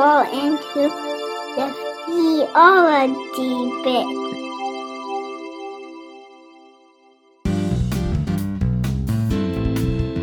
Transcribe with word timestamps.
go 0.00 0.22
into 0.32 0.88
the 1.56 1.66
theology 2.06 3.58
bit. 3.84 4.06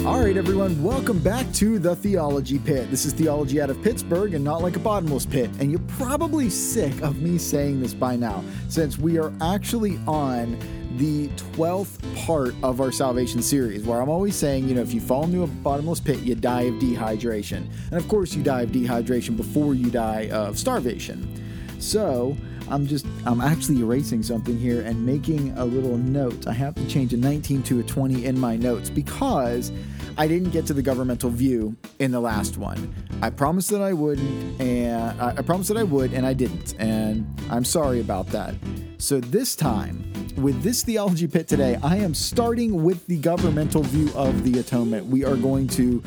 All 0.03 0.19
right, 0.19 0.35
everyone, 0.35 0.81
welcome 0.81 1.19
back 1.19 1.51
to 1.53 1.77
the 1.77 1.95
Theology 1.95 2.57
Pit. 2.57 2.89
This 2.89 3.05
is 3.05 3.13
theology 3.13 3.61
out 3.61 3.69
of 3.69 3.79
Pittsburgh 3.83 4.33
and 4.33 4.43
not 4.43 4.63
like 4.63 4.75
a 4.75 4.79
bottomless 4.79 5.27
pit. 5.27 5.51
And 5.59 5.69
you're 5.69 5.79
probably 5.89 6.49
sick 6.49 6.99
of 7.03 7.21
me 7.21 7.37
saying 7.37 7.79
this 7.79 7.93
by 7.93 8.15
now, 8.15 8.43
since 8.69 8.97
we 8.97 9.19
are 9.19 9.31
actually 9.41 9.99
on 10.07 10.57
the 10.97 11.27
12th 11.55 12.25
part 12.25 12.55
of 12.63 12.81
our 12.81 12.91
salvation 12.91 13.41
series, 13.41 13.83
where 13.83 14.01
I'm 14.01 14.09
always 14.09 14.35
saying, 14.35 14.67
you 14.67 14.75
know, 14.75 14.81
if 14.81 14.93
you 14.93 15.01
fall 15.01 15.23
into 15.23 15.43
a 15.43 15.47
bottomless 15.47 15.99
pit, 15.99 16.19
you 16.19 16.35
die 16.35 16.63
of 16.63 16.75
dehydration. 16.75 17.69
And 17.91 17.93
of 17.93 18.07
course, 18.07 18.33
you 18.33 18.43
die 18.43 18.61
of 18.61 18.69
dehydration 18.69 19.37
before 19.37 19.75
you 19.75 19.89
die 19.91 20.29
of 20.29 20.57
starvation. 20.57 21.43
So, 21.79 22.35
I'm 22.69 22.85
just, 22.85 23.05
I'm 23.25 23.39
actually 23.39 23.79
erasing 23.79 24.23
something 24.23 24.57
here 24.57 24.81
and 24.81 25.05
making 25.05 25.57
a 25.57 25.63
little 25.63 25.97
note. 25.97 26.47
I 26.47 26.53
have 26.53 26.75
to 26.75 26.85
change 26.87 27.13
a 27.13 27.17
19 27.17 27.63
to 27.63 27.79
a 27.79 27.83
20 27.83 28.25
in 28.25 28.37
my 28.37 28.57
notes 28.57 28.89
because 28.89 29.71
I 30.17 30.27
didn't 30.27 30.49
get 30.49 30.65
to 30.65 30.73
the 30.73 30.81
governmental 30.81 31.29
view 31.29 31.77
in 31.99 32.11
the 32.11 32.19
last 32.19 32.57
one. 32.57 32.93
I 33.21 33.29
promised 33.29 33.69
that 33.69 33.81
I 33.81 33.93
wouldn't, 33.93 34.59
and 34.59 35.21
I 35.21 35.41
promised 35.43 35.69
that 35.69 35.77
I 35.77 35.83
would, 35.83 36.11
and 36.13 36.25
I 36.25 36.33
didn't. 36.33 36.75
And 36.79 37.39
I'm 37.49 37.63
sorry 37.63 38.01
about 38.01 38.27
that. 38.27 38.55
So 38.97 39.19
this 39.19 39.55
time, 39.55 40.11
with 40.37 40.61
this 40.61 40.83
theology 40.83 41.27
pit 41.27 41.47
today, 41.47 41.79
I 41.81 41.97
am 41.97 42.13
starting 42.13 42.83
with 42.83 43.05
the 43.07 43.17
governmental 43.17 43.81
view 43.81 44.11
of 44.15 44.43
the 44.43 44.59
atonement. 44.59 45.07
We 45.07 45.25
are 45.25 45.35
going 45.35 45.67
to 45.69 46.03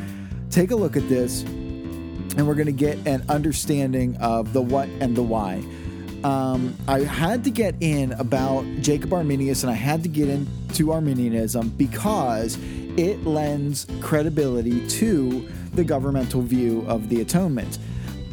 take 0.50 0.70
a 0.70 0.76
look 0.76 0.96
at 0.96 1.08
this 1.08 1.42
and 1.42 2.46
we're 2.46 2.54
going 2.54 2.66
to 2.66 2.72
get 2.72 2.96
an 3.08 3.24
understanding 3.28 4.16
of 4.18 4.52
the 4.52 4.62
what 4.62 4.88
and 5.00 5.16
the 5.16 5.22
why. 5.22 5.64
Um, 6.22 6.76
I 6.86 7.00
had 7.00 7.42
to 7.44 7.50
get 7.50 7.74
in 7.80 8.12
about 8.12 8.64
Jacob 8.80 9.12
Arminius 9.12 9.64
and 9.64 9.70
I 9.70 9.74
had 9.74 10.04
to 10.04 10.08
get 10.08 10.28
into 10.28 10.92
Arminianism 10.92 11.70
because 11.70 12.56
it 12.96 13.24
lends 13.24 13.86
credibility 14.00 14.86
to 14.86 15.48
the 15.74 15.82
governmental 15.82 16.42
view 16.42 16.84
of 16.86 17.08
the 17.08 17.20
atonement. 17.20 17.78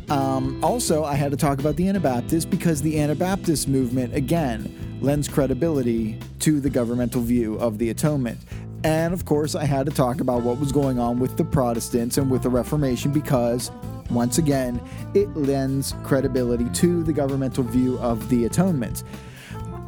Um, 0.10 0.64
also, 0.64 1.04
I 1.04 1.16
had 1.16 1.32
to 1.32 1.38
talk 1.38 1.60
about 1.60 1.76
the 1.76 1.90
Anabaptists 1.90 2.46
because 2.46 2.82
the 2.82 3.00
Anabaptist 3.00 3.68
movement, 3.68 4.16
again, 4.16 4.87
lends 5.02 5.28
credibility 5.28 6.20
to 6.40 6.60
the 6.60 6.70
governmental 6.70 7.22
view 7.22 7.56
of 7.60 7.78
the 7.78 7.90
atonement. 7.90 8.40
And 8.84 9.14
of 9.14 9.26
course, 9.26 9.56
I 9.56 9.66
had 9.66 9.86
to 9.88 9.92
talk 9.92 10.22
about 10.22 10.44
what 10.44 10.60
was 10.60 10.72
going 10.72 11.00
on 11.00 11.20
with 11.20 11.36
the 11.36 11.44
Protestants 11.44 12.18
and 12.18 12.30
with 12.30 12.44
the 12.44 12.50
Reformation 12.50 13.12
because, 13.12 13.72
once 14.10 14.38
again, 14.38 14.80
it 15.14 15.28
lends 15.36 15.94
credibility 16.04 16.70
to 16.76 17.04
the 17.04 17.14
governmental 17.14 17.64
view 17.64 17.98
of 18.00 18.30
the 18.30 18.46
atonement. 18.46 19.04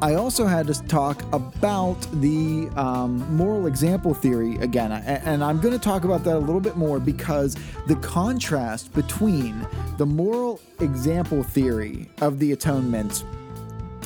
I 0.01 0.13
also 0.13 0.45
had 0.45 0.65
to 0.67 0.81
talk 0.87 1.23
about 1.33 1.99
the 2.21 2.69
um, 2.77 3.35
moral 3.35 3.67
example 3.67 4.13
theory 4.13 4.55
again, 4.59 4.93
and 4.93 5.43
I'm 5.43 5.59
going 5.59 5.73
to 5.73 5.79
talk 5.79 6.05
about 6.05 6.23
that 6.23 6.37
a 6.37 6.39
little 6.39 6.61
bit 6.61 6.77
more 6.77 6.99
because 6.99 7.57
the 7.85 7.97
contrast 7.97 8.93
between 8.93 9.67
the 9.97 10.05
moral 10.05 10.61
example 10.79 11.43
theory 11.43 12.09
of 12.21 12.39
the 12.39 12.53
atonement 12.53 13.25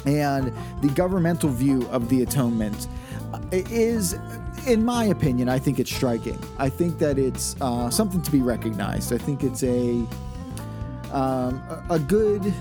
and 0.05 0.53
the 0.81 0.89
governmental 0.89 1.49
view 1.49 1.87
of 1.89 2.09
the 2.09 2.23
atonement 2.23 2.87
uh, 3.33 3.39
is 3.51 4.15
in 4.67 4.83
my 4.83 5.05
opinion, 5.05 5.49
I 5.49 5.59
think 5.59 5.79
it's 5.79 5.93
striking. 5.93 6.39
I 6.57 6.69
think 6.69 6.97
that 6.99 7.17
it's 7.19 7.55
uh, 7.59 7.89
something 7.89 8.21
to 8.21 8.31
be 8.31 8.41
recognized. 8.41 9.11
I 9.11 9.17
think 9.17 9.43
it's 9.43 9.63
a 9.63 10.05
um, 11.11 11.61
a 11.89 11.99
good 11.99 12.53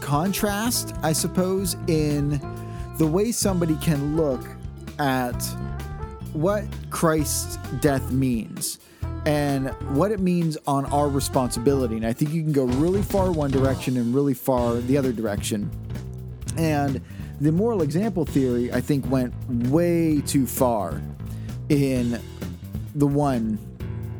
contrast, 0.00 0.94
I 1.02 1.12
suppose, 1.12 1.74
in 1.86 2.40
the 2.98 3.06
way 3.06 3.32
somebody 3.32 3.76
can 3.76 4.16
look 4.16 4.44
at 4.98 5.40
what 6.32 6.64
Christ's 6.90 7.56
death 7.80 8.12
means 8.12 8.78
and 9.26 9.68
what 9.96 10.12
it 10.12 10.20
means 10.20 10.56
on 10.66 10.86
our 10.86 11.08
responsibility. 11.08 11.96
And 11.96 12.06
I 12.06 12.12
think 12.12 12.32
you 12.32 12.42
can 12.42 12.52
go 12.52 12.64
really 12.64 13.02
far 13.02 13.32
one 13.32 13.50
direction 13.50 13.96
and 13.96 14.14
really 14.14 14.34
far 14.34 14.76
the 14.76 14.96
other 14.96 15.12
direction. 15.12 15.70
And 16.58 17.00
the 17.40 17.52
moral 17.52 17.82
example 17.82 18.24
theory, 18.24 18.72
I 18.72 18.80
think, 18.80 19.08
went 19.10 19.32
way 19.70 20.20
too 20.22 20.46
far 20.46 21.00
in 21.68 22.20
the 22.96 23.06
one 23.06 23.58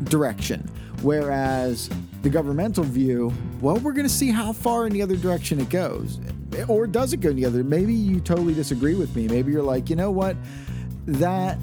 direction. 0.05 0.71
Whereas 1.03 1.91
the 2.23 2.31
governmental 2.31 2.85
view, 2.85 3.33
well, 3.61 3.77
we're 3.77 3.93
going 3.93 4.07
to 4.07 4.13
see 4.13 4.31
how 4.31 4.53
far 4.53 4.87
in 4.87 4.93
the 4.93 5.03
other 5.03 5.17
direction 5.17 5.61
it 5.61 5.69
goes. 5.69 6.21
Or 6.69 6.87
does 6.87 7.13
it 7.13 7.19
go 7.19 7.31
in 7.31 7.37
the 7.37 7.45
other? 7.45 7.63
Maybe 7.63 7.93
you 7.93 8.21
totally 8.21 8.55
disagree 8.55 8.95
with 8.95 9.15
me. 9.15 9.29
Maybe 9.29 9.53
you're 9.53 9.63
like, 9.63 9.91
you 9.91 9.97
know 9.97 10.11
what? 10.11 10.37
That 11.07 11.59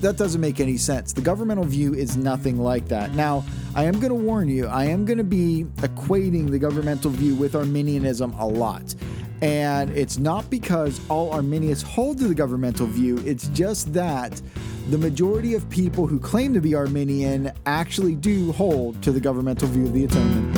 that 0.00 0.18
doesn't 0.18 0.40
make 0.40 0.60
any 0.60 0.76
sense. 0.76 1.14
The 1.14 1.22
governmental 1.22 1.64
view 1.64 1.94
is 1.94 2.14
nothing 2.14 2.58
like 2.58 2.88
that. 2.88 3.14
Now, 3.14 3.42
I 3.74 3.84
am 3.84 3.94
going 3.94 4.10
to 4.10 4.14
warn 4.14 4.48
you, 4.48 4.66
I 4.66 4.84
am 4.84 5.06
going 5.06 5.16
to 5.18 5.24
be 5.24 5.64
equating 5.76 6.50
the 6.50 6.58
governmental 6.58 7.10
view 7.10 7.34
with 7.34 7.54
Arminianism 7.54 8.34
a 8.34 8.46
lot. 8.46 8.94
And 9.44 9.90
it's 9.90 10.16
not 10.16 10.48
because 10.48 11.02
all 11.10 11.30
Arminians 11.30 11.82
hold 11.82 12.16
to 12.16 12.28
the 12.28 12.34
governmental 12.34 12.86
view, 12.86 13.18
it's 13.26 13.48
just 13.48 13.92
that 13.92 14.40
the 14.88 14.96
majority 14.96 15.52
of 15.52 15.68
people 15.68 16.06
who 16.06 16.18
claim 16.18 16.54
to 16.54 16.62
be 16.62 16.74
Arminian 16.74 17.52
actually 17.66 18.14
do 18.14 18.52
hold 18.52 19.02
to 19.02 19.12
the 19.12 19.20
governmental 19.20 19.68
view 19.68 19.84
of 19.84 19.92
the 19.92 20.06
atonement. 20.06 20.56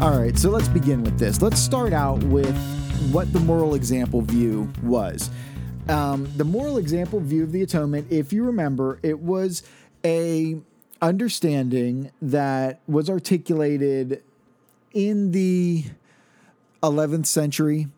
All 0.00 0.16
right, 0.16 0.38
so 0.38 0.50
let's 0.50 0.68
begin 0.68 1.02
with 1.02 1.18
this. 1.18 1.42
Let's 1.42 1.58
start 1.58 1.92
out 1.92 2.22
with 2.22 2.56
what 3.10 3.32
the 3.32 3.40
moral 3.40 3.74
example 3.74 4.20
view 4.20 4.72
was. 4.80 5.28
Um, 5.88 6.28
the 6.36 6.44
moral 6.44 6.78
example 6.78 7.18
view 7.18 7.42
of 7.42 7.50
the 7.50 7.62
atonement, 7.62 8.06
if 8.12 8.32
you 8.32 8.44
remember, 8.44 9.00
it 9.02 9.18
was 9.18 9.64
a 10.04 10.62
understanding 11.02 12.10
that 12.22 12.80
was 12.86 13.10
articulated 13.10 14.22
in 14.94 15.32
the 15.32 15.84
11th 16.82 17.26
century 17.26 17.88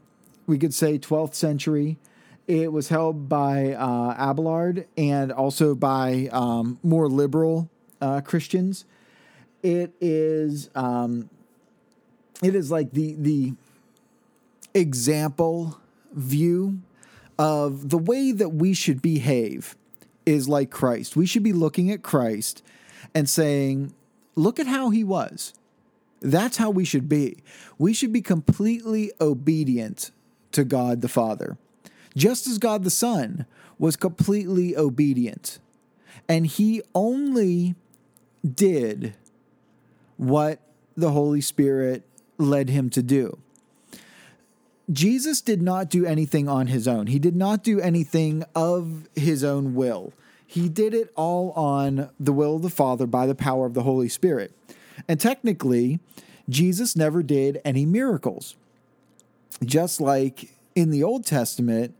we 0.46 0.58
could 0.58 0.74
say 0.74 0.98
12th 0.98 1.34
century. 1.34 1.98
It 2.46 2.72
was 2.72 2.88
held 2.88 3.28
by 3.28 3.72
uh, 3.72 4.14
Abelard 4.18 4.86
and 4.96 5.32
also 5.32 5.74
by 5.74 6.28
um, 6.32 6.78
more 6.82 7.08
liberal 7.08 7.70
uh, 8.00 8.20
Christians. 8.20 8.84
It 9.62 9.94
is 10.00 10.68
um, 10.74 11.30
it 12.42 12.54
is 12.54 12.70
like 12.70 12.92
the 12.92 13.14
the 13.18 13.54
example 14.74 15.80
view 16.12 16.80
of 17.38 17.88
the 17.88 17.96
way 17.96 18.30
that 18.32 18.50
we 18.50 18.74
should 18.74 19.00
behave 19.00 19.74
is 20.26 20.48
like 20.48 20.70
Christ. 20.70 21.16
We 21.16 21.24
should 21.24 21.42
be 21.42 21.54
looking 21.54 21.90
at 21.90 22.02
Christ 22.02 22.62
and 23.14 23.28
saying, 23.28 23.94
"Look 24.34 24.58
at 24.58 24.66
how 24.66 24.90
he 24.90 25.04
was." 25.04 25.54
That's 26.20 26.56
how 26.56 26.70
we 26.70 26.84
should 26.84 27.08
be. 27.08 27.42
We 27.78 27.92
should 27.92 28.12
be 28.12 28.22
completely 28.22 29.12
obedient 29.20 30.10
to 30.52 30.64
God 30.64 31.02
the 31.02 31.08
Father, 31.08 31.58
just 32.16 32.46
as 32.46 32.58
God 32.58 32.82
the 32.82 32.90
Son 32.90 33.44
was 33.78 33.96
completely 33.96 34.76
obedient. 34.76 35.58
And 36.28 36.46
he 36.46 36.80
only 36.94 37.74
did 38.42 39.14
what 40.16 40.60
the 40.96 41.10
Holy 41.10 41.40
Spirit 41.40 42.04
led 42.38 42.70
him 42.70 42.88
to 42.90 43.02
do. 43.02 43.38
Jesus 44.90 45.40
did 45.40 45.62
not 45.62 45.90
do 45.90 46.06
anything 46.06 46.48
on 46.48 46.68
his 46.68 46.86
own. 46.86 47.06
He 47.08 47.18
did 47.18 47.36
not 47.36 47.62
do 47.62 47.80
anything 47.80 48.44
of 48.54 49.08
his 49.14 49.42
own 49.42 49.74
will. 49.74 50.12
He 50.54 50.68
did 50.68 50.94
it 50.94 51.10
all 51.16 51.50
on 51.52 52.10
the 52.18 52.32
will 52.32 52.56
of 52.56 52.62
the 52.62 52.70
Father 52.70 53.06
by 53.06 53.26
the 53.26 53.34
power 53.34 53.66
of 53.66 53.74
the 53.74 53.82
Holy 53.82 54.08
Spirit. 54.08 54.52
And 55.08 55.20
technically, 55.20 55.98
Jesus 56.48 56.94
never 56.94 57.22
did 57.22 57.60
any 57.64 57.84
miracles 57.84 58.54
just 59.64 60.00
like 60.00 60.54
in 60.74 60.90
the 60.90 61.02
Old 61.02 61.24
Testament, 61.24 61.94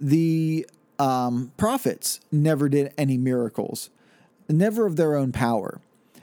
the 0.00 0.66
um, 0.98 1.52
prophets 1.56 2.20
never 2.30 2.68
did 2.68 2.92
any 2.96 3.16
miracles, 3.16 3.90
never 4.48 4.86
of 4.86 4.96
their 4.96 5.16
own 5.16 5.32
power. 5.32 5.80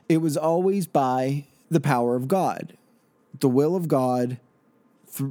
It 0.08 0.18
was 0.18 0.38
always 0.38 0.88
by 0.88 1.46
the 1.70 1.80
power 1.80 2.16
of 2.16 2.28
God, 2.28 2.78
the 3.40 3.50
will 3.50 3.76
of 3.76 3.88
God, 3.88 4.38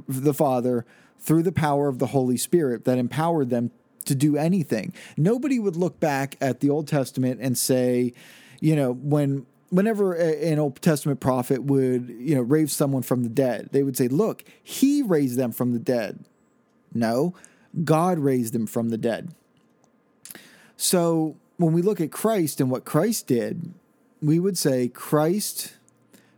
the 0.07 0.33
Father, 0.33 0.85
through 1.19 1.43
the 1.43 1.51
power 1.51 1.87
of 1.87 1.99
the 1.99 2.07
Holy 2.07 2.37
Spirit 2.37 2.85
that 2.85 2.97
empowered 2.97 3.49
them 3.49 3.71
to 4.07 4.15
do 4.15 4.37
anything. 4.37 4.93
Nobody 5.15 5.59
would 5.59 5.75
look 5.75 5.99
back 5.99 6.35
at 6.41 6.59
the 6.59 6.69
Old 6.69 6.87
Testament 6.87 7.39
and 7.41 7.57
say, 7.57 8.13
you 8.59 8.75
know, 8.75 8.93
when 8.93 9.45
whenever 9.69 10.13
an 10.13 10.59
Old 10.59 10.81
Testament 10.81 11.19
prophet 11.19 11.63
would, 11.63 12.09
you 12.19 12.35
know, 12.35 12.41
raise 12.41 12.71
someone 12.71 13.03
from 13.03 13.23
the 13.23 13.29
dead, 13.29 13.69
they 13.71 13.83
would 13.83 13.97
say, 13.97 14.07
"Look, 14.07 14.43
he 14.63 15.01
raised 15.01 15.37
them 15.37 15.51
from 15.51 15.73
the 15.73 15.79
dead." 15.79 16.25
No, 16.93 17.33
God 17.83 18.19
raised 18.19 18.53
them 18.53 18.65
from 18.65 18.89
the 18.89 18.97
dead. 18.97 19.33
So 20.77 21.35
when 21.57 21.73
we 21.73 21.81
look 21.81 21.99
at 21.99 22.11
Christ 22.11 22.61
and 22.61 22.71
what 22.71 22.85
Christ 22.85 23.27
did, 23.27 23.73
we 24.21 24.39
would 24.39 24.57
say 24.57 24.87
Christ 24.87 25.73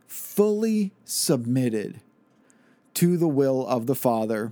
fully 0.08 0.92
submitted 1.06 2.02
to 2.96 3.16
the 3.16 3.28
will 3.28 3.66
of 3.68 3.86
the 3.86 3.96
Father 3.96 4.52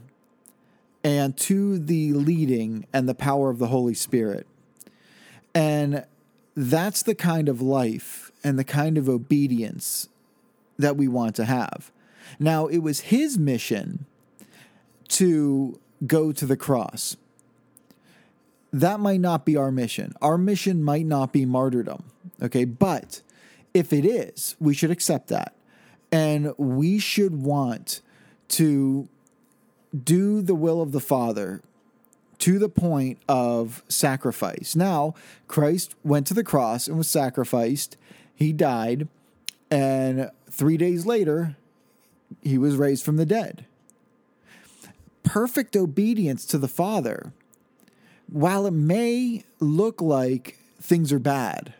and 1.08 1.38
to 1.38 1.80
the 1.80 2.12
leading 2.12 2.86
and 2.92 3.08
the 3.08 3.16
power 3.16 3.50
of 3.50 3.60
the 3.60 3.68
Holy 3.68 3.94
Spirit. 3.94 4.46
And 5.56 6.06
that's 6.54 7.02
the 7.02 7.16
kind 7.16 7.48
of 7.48 7.62
life 7.62 8.30
and 8.44 8.60
the 8.60 8.66
kind 8.66 8.98
of 8.98 9.08
obedience 9.08 10.10
that 10.78 10.98
we 10.98 11.08
want 11.08 11.34
to 11.38 11.46
have. 11.46 11.94
Now, 12.40 12.68
it 12.68 12.80
was 12.80 13.00
his 13.00 13.38
mission 13.38 14.06
to 15.08 15.80
go 16.06 16.34
to 16.34 16.46
the 16.46 16.58
cross. 16.58 17.16
That 18.74 19.00
might 19.00 19.22
not 19.22 19.46
be 19.46 19.56
our 19.56 19.72
mission. 19.72 20.14
Our 20.22 20.38
mission 20.38 20.84
might 20.84 21.06
not 21.06 21.32
be 21.32 21.46
martyrdom. 21.46 22.04
Okay. 22.42 22.66
But 22.66 23.22
if 23.74 23.94
it 23.94 24.04
is, 24.04 24.58
we 24.60 24.74
should 24.74 24.92
accept 24.92 25.30
that. 25.30 25.56
And 26.12 26.54
we 26.58 27.00
should 27.00 27.42
want 27.42 28.02
to 28.50 29.08
do 30.04 30.42
the 30.42 30.56
will 30.56 30.82
of 30.82 30.92
the 30.92 31.00
Father 31.00 31.62
to 32.40 32.60
the 32.60 32.70
point 32.70 33.20
of 33.28 33.84
sacrifice. 33.88 34.76
Now, 34.76 35.16
Christ 35.48 35.96
went 36.04 36.28
to 36.28 36.34
the 36.34 36.44
cross 36.44 36.88
and 36.88 36.98
was 36.98 37.10
sacrificed. 37.10 37.98
He 38.36 38.54
died. 38.54 39.08
And 39.72 40.30
three 40.50 40.78
days 40.78 41.06
later, 41.06 41.56
he 42.42 42.58
was 42.58 42.76
raised 42.76 43.04
from 43.04 43.18
the 43.18 43.26
dead. 43.26 43.66
Perfect 45.24 45.76
obedience 45.76 46.46
to 46.46 46.58
the 46.58 46.68
Father, 46.68 47.34
while 48.32 48.66
it 48.66 48.72
may 48.72 49.44
look 49.60 50.02
like 50.02 50.58
things 50.80 51.12
are 51.12 51.20
bad, 51.20 51.74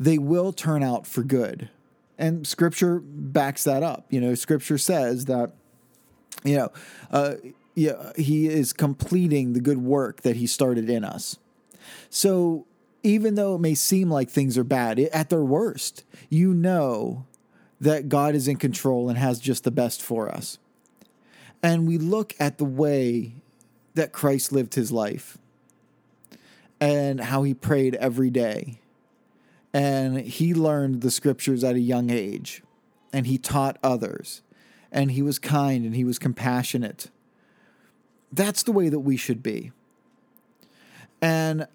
they 0.00 0.18
will 0.18 0.52
turn 0.52 0.82
out 0.82 1.06
for 1.06 1.22
good. 1.22 1.68
And 2.16 2.46
scripture 2.46 3.00
backs 3.00 3.64
that 3.64 3.82
up. 3.82 4.06
You 4.10 4.20
know, 4.20 4.34
scripture 4.34 4.78
says 4.78 5.26
that, 5.26 5.52
you 6.44 6.56
know, 6.56 6.72
uh, 7.10 7.34
yeah, 7.74 8.12
he 8.16 8.48
is 8.48 8.72
completing 8.72 9.52
the 9.52 9.60
good 9.60 9.78
work 9.78 10.22
that 10.22 10.36
he 10.36 10.46
started 10.46 10.90
in 10.90 11.04
us. 11.04 11.38
So 12.10 12.66
even 13.02 13.36
though 13.36 13.54
it 13.54 13.60
may 13.60 13.74
seem 13.74 14.10
like 14.10 14.28
things 14.28 14.58
are 14.58 14.64
bad, 14.64 14.98
at 14.98 15.30
their 15.30 15.44
worst, 15.44 16.04
you 16.28 16.52
know 16.52 17.24
that 17.80 18.08
God 18.08 18.34
is 18.34 18.48
in 18.48 18.56
control 18.56 19.08
and 19.08 19.16
has 19.16 19.38
just 19.38 19.64
the 19.64 19.70
best 19.70 20.02
for 20.02 20.28
us. 20.28 20.58
And 21.62 21.86
we 21.86 21.98
look 21.98 22.34
at 22.40 22.58
the 22.58 22.64
way 22.64 23.34
that 23.94 24.12
Christ 24.12 24.52
lived 24.52 24.74
his 24.74 24.92
life 24.92 25.38
and 26.80 27.20
how 27.20 27.42
he 27.42 27.54
prayed 27.54 27.94
every 27.96 28.30
day. 28.30 28.80
And 29.72 30.20
he 30.20 30.54
learned 30.54 31.02
the 31.02 31.10
scriptures 31.10 31.62
at 31.62 31.76
a 31.76 31.80
young 31.80 32.10
age 32.10 32.62
and 33.12 33.26
he 33.26 33.38
taught 33.38 33.78
others 33.82 34.42
and 34.90 35.12
he 35.12 35.22
was 35.22 35.38
kind 35.38 35.84
and 35.84 35.94
he 35.94 36.04
was 36.04 36.18
compassionate. 36.18 37.10
That's 38.32 38.62
the 38.62 38.72
way 38.72 38.88
that 38.88 39.00
we 39.00 39.16
should 39.16 39.42
be. 39.42 39.72
And 41.20 41.66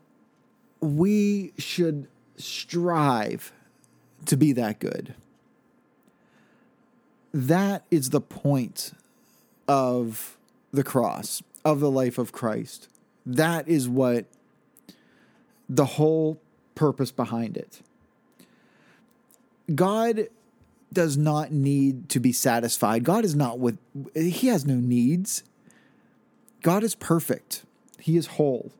we 0.79 1.53
should 1.57 2.07
strive 2.37 3.51
to 4.25 4.37
be 4.37 4.51
that 4.53 4.79
good. 4.79 5.15
That 7.33 7.83
is 7.89 8.11
the 8.11 8.21
point 8.21 8.93
of 9.67 10.37
the 10.71 10.83
cross, 10.83 11.41
of 11.65 11.79
the 11.79 11.91
life 11.91 12.17
of 12.17 12.31
Christ. 12.31 12.87
That 13.25 13.67
is 13.67 13.89
what 13.89 14.25
the 15.69 15.85
whole 15.85 16.39
purpose 16.75 17.11
behind 17.11 17.57
it. 17.57 17.81
God 19.73 20.27
does 20.93 21.17
not 21.17 21.51
need 21.51 22.09
to 22.09 22.19
be 22.19 22.31
satisfied. 22.31 23.03
God 23.03 23.25
is 23.25 23.35
not 23.35 23.59
with, 23.59 23.77
He 24.15 24.47
has 24.47 24.65
no 24.65 24.75
needs. 24.75 25.43
God 26.61 26.83
is 26.83 26.95
perfect, 26.95 27.63
He 27.99 28.17
is 28.17 28.27
whole. 28.27 28.71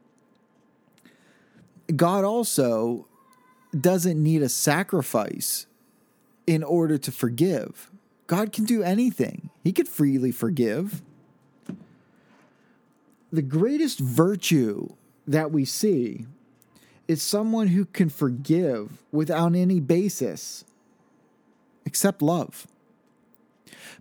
God 1.95 2.23
also 2.23 3.07
doesn't 3.77 4.21
need 4.21 4.41
a 4.41 4.49
sacrifice 4.49 5.65
in 6.47 6.63
order 6.63 6.97
to 6.97 7.11
forgive. 7.11 7.89
God 8.27 8.51
can 8.53 8.65
do 8.65 8.83
anything, 8.83 9.49
He 9.63 9.73
could 9.73 9.87
freely 9.87 10.31
forgive. 10.31 11.01
The 13.31 13.41
greatest 13.41 13.99
virtue 13.99 14.89
that 15.27 15.51
we 15.51 15.65
see 15.65 16.27
is 17.07 17.21
someone 17.21 17.67
who 17.67 17.85
can 17.85 18.09
forgive 18.09 19.03
without 19.11 19.55
any 19.55 19.79
basis 19.79 20.63
except 21.85 22.21
love. 22.21 22.67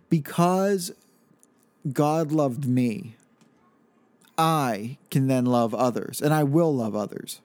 Because 0.09 0.91
God 1.91 2.31
loved 2.31 2.65
me, 2.65 3.15
I 4.37 4.97
can 5.11 5.27
then 5.27 5.45
love 5.45 5.73
others, 5.73 6.21
and 6.21 6.33
I 6.33 6.43
will 6.43 6.73
love 6.73 6.95
others. 6.95 7.41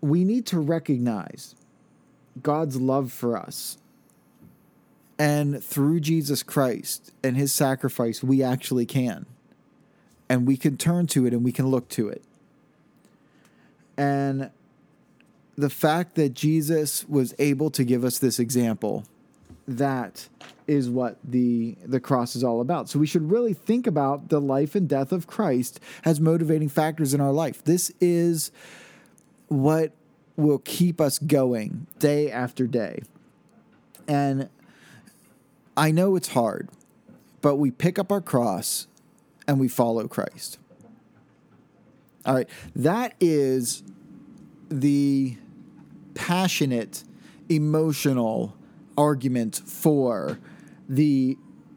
We 0.00 0.24
need 0.24 0.46
to 0.46 0.58
recognize 0.58 1.54
God's 2.42 2.80
love 2.80 3.12
for 3.12 3.36
us. 3.36 3.78
And 5.18 5.62
through 5.62 6.00
Jesus 6.00 6.42
Christ 6.42 7.12
and 7.22 7.36
his 7.36 7.52
sacrifice, 7.52 8.22
we 8.22 8.42
actually 8.42 8.86
can. 8.86 9.26
And 10.28 10.46
we 10.46 10.56
can 10.56 10.76
turn 10.76 11.06
to 11.08 11.26
it 11.26 11.32
and 11.32 11.44
we 11.44 11.52
can 11.52 11.68
look 11.68 11.88
to 11.90 12.08
it. 12.08 12.24
And 13.96 14.50
the 15.56 15.70
fact 15.70 16.14
that 16.14 16.34
Jesus 16.34 17.08
was 17.08 17.34
able 17.38 17.70
to 17.70 17.84
give 17.84 18.04
us 18.04 18.18
this 18.18 18.38
example, 18.38 19.04
that 19.68 20.28
is 20.66 20.88
what 20.88 21.18
the 21.24 21.76
the 21.84 22.00
cross 22.00 22.34
is 22.36 22.44
all 22.44 22.60
about. 22.60 22.88
So 22.88 22.98
we 22.98 23.06
should 23.06 23.30
really 23.30 23.52
think 23.52 23.86
about 23.86 24.28
the 24.28 24.40
life 24.40 24.74
and 24.74 24.88
death 24.88 25.12
of 25.12 25.26
Christ 25.26 25.80
as 26.04 26.20
motivating 26.20 26.68
factors 26.68 27.14
in 27.14 27.20
our 27.20 27.32
life. 27.32 27.62
This 27.64 27.92
is 28.00 28.50
what 29.48 29.92
will 30.36 30.58
keep 30.58 31.00
us 31.00 31.18
going 31.18 31.86
day 31.98 32.30
after 32.30 32.66
day. 32.66 33.02
And 34.08 34.48
I 35.76 35.90
know 35.90 36.16
it's 36.16 36.28
hard, 36.28 36.68
but 37.40 37.56
we 37.56 37.70
pick 37.70 37.98
up 37.98 38.10
our 38.10 38.20
cross 38.20 38.86
and 39.46 39.60
we 39.60 39.68
follow 39.68 40.08
Christ. 40.08 40.58
All 42.24 42.34
right, 42.34 42.48
that 42.76 43.14
is 43.20 43.82
the 44.68 45.36
passionate, 46.14 47.04
emotional 47.48 48.56
argument 48.96 49.62
for 49.64 50.38
the 50.88 51.36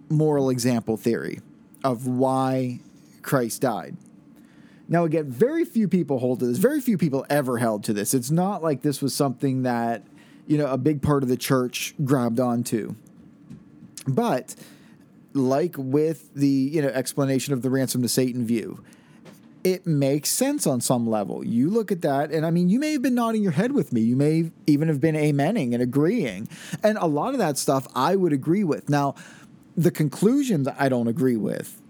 moral 0.10 0.50
example 0.50 0.98
theory 0.98 1.40
of 1.84 2.08
why 2.08 2.80
Christ 3.22 3.62
died. 3.62 3.98
Now, 4.88 5.04
again, 5.04 5.30
very 5.30 5.66
few 5.66 5.88
people 5.88 6.20
hold 6.20 6.40
to 6.40 6.46
this. 6.46 6.58
Very 6.58 6.80
few 6.80 6.98
people 6.98 7.26
ever 7.30 7.58
held 7.58 7.84
to 7.86 7.94
this. 7.94 8.14
It's 8.14 8.30
not 8.30 8.62
like 8.62 8.82
this 8.82 9.02
was 9.02 9.16
something 9.16 9.64
that, 9.64 10.04
you 10.46 10.58
know, 10.58 10.68
a 10.68 10.78
big 10.78 11.02
part 11.02 11.24
of 11.24 11.30
the 11.30 11.38
church 11.38 11.96
grabbed 12.04 12.40
onto. 12.40 12.96
But 14.08 14.56
like 15.34 15.76
with 15.78 16.34
the, 16.36 16.48
you 16.48 16.82
know, 16.82 16.90
explanation 16.90 17.54
of 17.54 17.64
the 17.64 17.70
ransom 17.70 18.04
to 18.04 18.08
Satan 18.08 18.46
view, 18.46 18.84
it 19.66 19.88
makes 19.88 20.30
sense 20.30 20.68
on 20.68 20.80
some 20.80 21.10
level. 21.10 21.44
You 21.44 21.72
look 21.72 21.92
at 21.92 22.04
that, 22.04 22.32
and 22.32 22.46
I 22.46 22.52
mean, 22.52 22.70
you 22.70 22.80
may 22.80 22.92
have 22.92 23.02
been 23.02 23.16
nodding 23.16 23.42
your 23.42 23.54
head 23.54 23.72
with 23.72 23.92
me. 23.92 24.00
You 24.00 24.16
may 24.16 24.52
even 24.68 24.88
have 24.90 25.02
been 25.02 25.16
amening 25.16 25.74
and 25.74 25.82
agreeing. 25.82 26.48
And 26.84 27.00
a 27.00 27.08
lot 27.08 27.34
of 27.34 27.40
that 27.40 27.58
stuff 27.58 27.88
I 27.96 28.16
would 28.16 28.32
agree 28.32 28.64
with. 28.64 28.90
Now, 28.90 29.16
the 29.76 29.90
conclusions 29.90 30.68
I 30.78 30.88
don't 30.88 31.08
agree 31.08 31.36
with, 31.36 31.82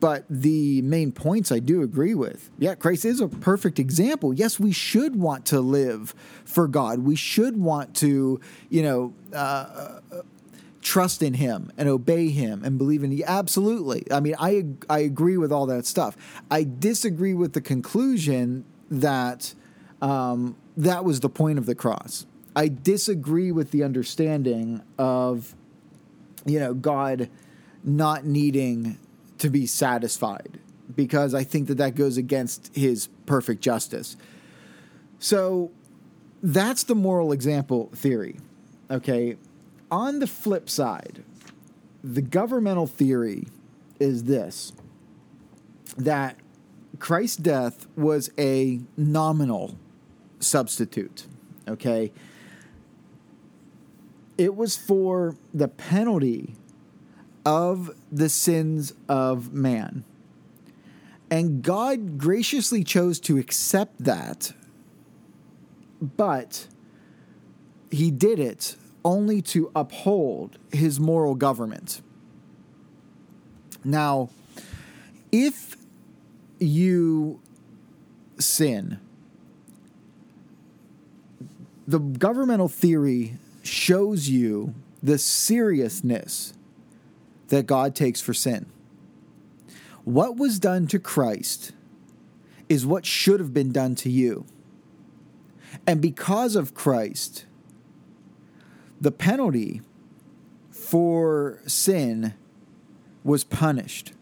but 0.00 0.24
the 0.30 0.80
main 0.82 1.12
points 1.12 1.52
I 1.52 1.58
do 1.58 1.82
agree 1.82 2.14
with. 2.14 2.48
Yeah, 2.58 2.74
Christ 2.74 3.04
is 3.04 3.20
a 3.20 3.28
perfect 3.28 3.78
example. 3.78 4.32
Yes, 4.32 4.58
we 4.58 4.72
should 4.72 5.14
want 5.14 5.44
to 5.46 5.60
live 5.60 6.14
for 6.46 6.66
God. 6.66 7.00
We 7.00 7.14
should 7.14 7.58
want 7.58 7.94
to, 7.96 8.40
you 8.70 8.82
know, 8.82 9.12
uh, 9.34 10.00
trust 10.88 11.22
in 11.22 11.34
him 11.34 11.70
and 11.76 11.86
obey 11.86 12.30
him 12.30 12.64
and 12.64 12.78
believe 12.78 13.04
in 13.04 13.10
him. 13.10 13.22
Absolutely. 13.26 14.06
I 14.10 14.20
mean, 14.20 14.34
I 14.38 14.64
I 14.88 15.00
agree 15.00 15.36
with 15.36 15.52
all 15.52 15.66
that 15.66 15.84
stuff. 15.84 16.16
I 16.50 16.64
disagree 16.64 17.34
with 17.34 17.52
the 17.52 17.60
conclusion 17.60 18.64
that 18.90 19.52
um, 20.00 20.56
that 20.78 21.04
was 21.04 21.20
the 21.20 21.28
point 21.28 21.58
of 21.58 21.66
the 21.66 21.74
cross. 21.74 22.24
I 22.56 22.68
disagree 22.68 23.52
with 23.52 23.70
the 23.70 23.84
understanding 23.84 24.80
of 24.98 25.54
you 26.46 26.58
know 26.58 26.72
God 26.72 27.28
not 27.84 28.24
needing 28.24 28.98
to 29.36 29.50
be 29.50 29.66
satisfied 29.66 30.58
because 30.96 31.34
I 31.34 31.44
think 31.44 31.68
that 31.68 31.76
that 31.76 31.96
goes 31.96 32.16
against 32.16 32.74
his 32.74 33.08
perfect 33.26 33.60
justice. 33.60 34.16
So 35.18 35.70
that's 36.42 36.84
the 36.84 36.94
moral 36.94 37.32
example 37.32 37.90
theory. 37.94 38.38
Okay, 38.90 39.36
on 39.90 40.18
the 40.18 40.26
flip 40.26 40.68
side, 40.68 41.22
the 42.02 42.22
governmental 42.22 42.86
theory 42.86 43.48
is 43.98 44.24
this 44.24 44.72
that 45.96 46.36
Christ's 46.98 47.36
death 47.36 47.86
was 47.96 48.30
a 48.38 48.80
nominal 48.96 49.76
substitute. 50.40 51.26
Okay. 51.66 52.12
It 54.36 54.54
was 54.54 54.76
for 54.76 55.36
the 55.52 55.68
penalty 55.68 56.54
of 57.44 57.90
the 58.12 58.28
sins 58.28 58.92
of 59.08 59.52
man. 59.52 60.04
And 61.30 61.62
God 61.62 62.18
graciously 62.18 62.84
chose 62.84 63.20
to 63.20 63.36
accept 63.36 64.04
that, 64.04 64.52
but 66.00 66.68
he 67.90 68.10
did 68.10 68.38
it 68.38 68.76
only 69.08 69.40
to 69.40 69.72
uphold 69.74 70.58
his 70.70 71.00
moral 71.00 71.34
government. 71.34 72.02
Now, 73.82 74.28
if 75.32 75.76
you 76.58 77.40
sin, 78.38 79.00
the 81.86 81.98
governmental 81.98 82.68
theory 82.68 83.38
shows 83.62 84.28
you 84.28 84.74
the 85.02 85.16
seriousness 85.16 86.52
that 87.48 87.64
God 87.64 87.94
takes 87.94 88.20
for 88.20 88.34
sin. 88.34 88.66
What 90.04 90.36
was 90.36 90.58
done 90.58 90.86
to 90.88 90.98
Christ 90.98 91.72
is 92.68 92.84
what 92.84 93.06
should 93.06 93.40
have 93.40 93.54
been 93.54 93.72
done 93.72 93.94
to 93.94 94.10
you. 94.10 94.44
And 95.86 96.02
because 96.02 96.56
of 96.56 96.74
Christ, 96.74 97.46
the 99.00 99.10
penalty 99.10 99.82
for 100.70 101.60
sin 101.66 102.34
was 103.24 103.44
punished. 103.44 104.12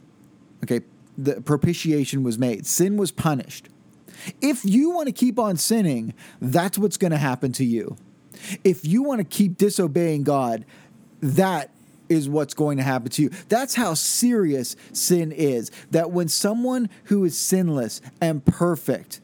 Okay, 0.64 0.80
the 1.16 1.40
propitiation 1.40 2.22
was 2.22 2.38
made. 2.38 2.66
Sin 2.66 2.96
was 2.96 3.12
punished. 3.12 3.68
If 4.40 4.64
you 4.64 4.90
want 4.90 5.06
to 5.06 5.12
keep 5.12 5.38
on 5.38 5.56
sinning, 5.56 6.14
that's 6.40 6.78
what's 6.78 6.96
going 6.96 7.10
to 7.10 7.18
happen 7.18 7.52
to 7.52 7.64
you. 7.64 7.96
If 8.64 8.84
you 8.84 9.02
want 9.02 9.20
to 9.20 9.24
keep 9.24 9.56
disobeying 9.56 10.24
God, 10.24 10.64
that 11.20 11.70
is 12.08 12.28
what's 12.28 12.54
going 12.54 12.76
to 12.78 12.82
happen 12.82 13.10
to 13.10 13.22
you. 13.22 13.30
That's 13.48 13.74
how 13.74 13.94
serious 13.94 14.76
sin 14.92 15.32
is. 15.32 15.70
That 15.90 16.10
when 16.10 16.28
someone 16.28 16.88
who 17.04 17.24
is 17.24 17.38
sinless 17.38 18.00
and 18.20 18.44
perfect 18.44 19.20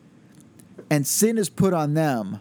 and 0.91 1.07
sin 1.07 1.39
is 1.39 1.49
put 1.49 1.73
on 1.73 1.95
them 1.95 2.41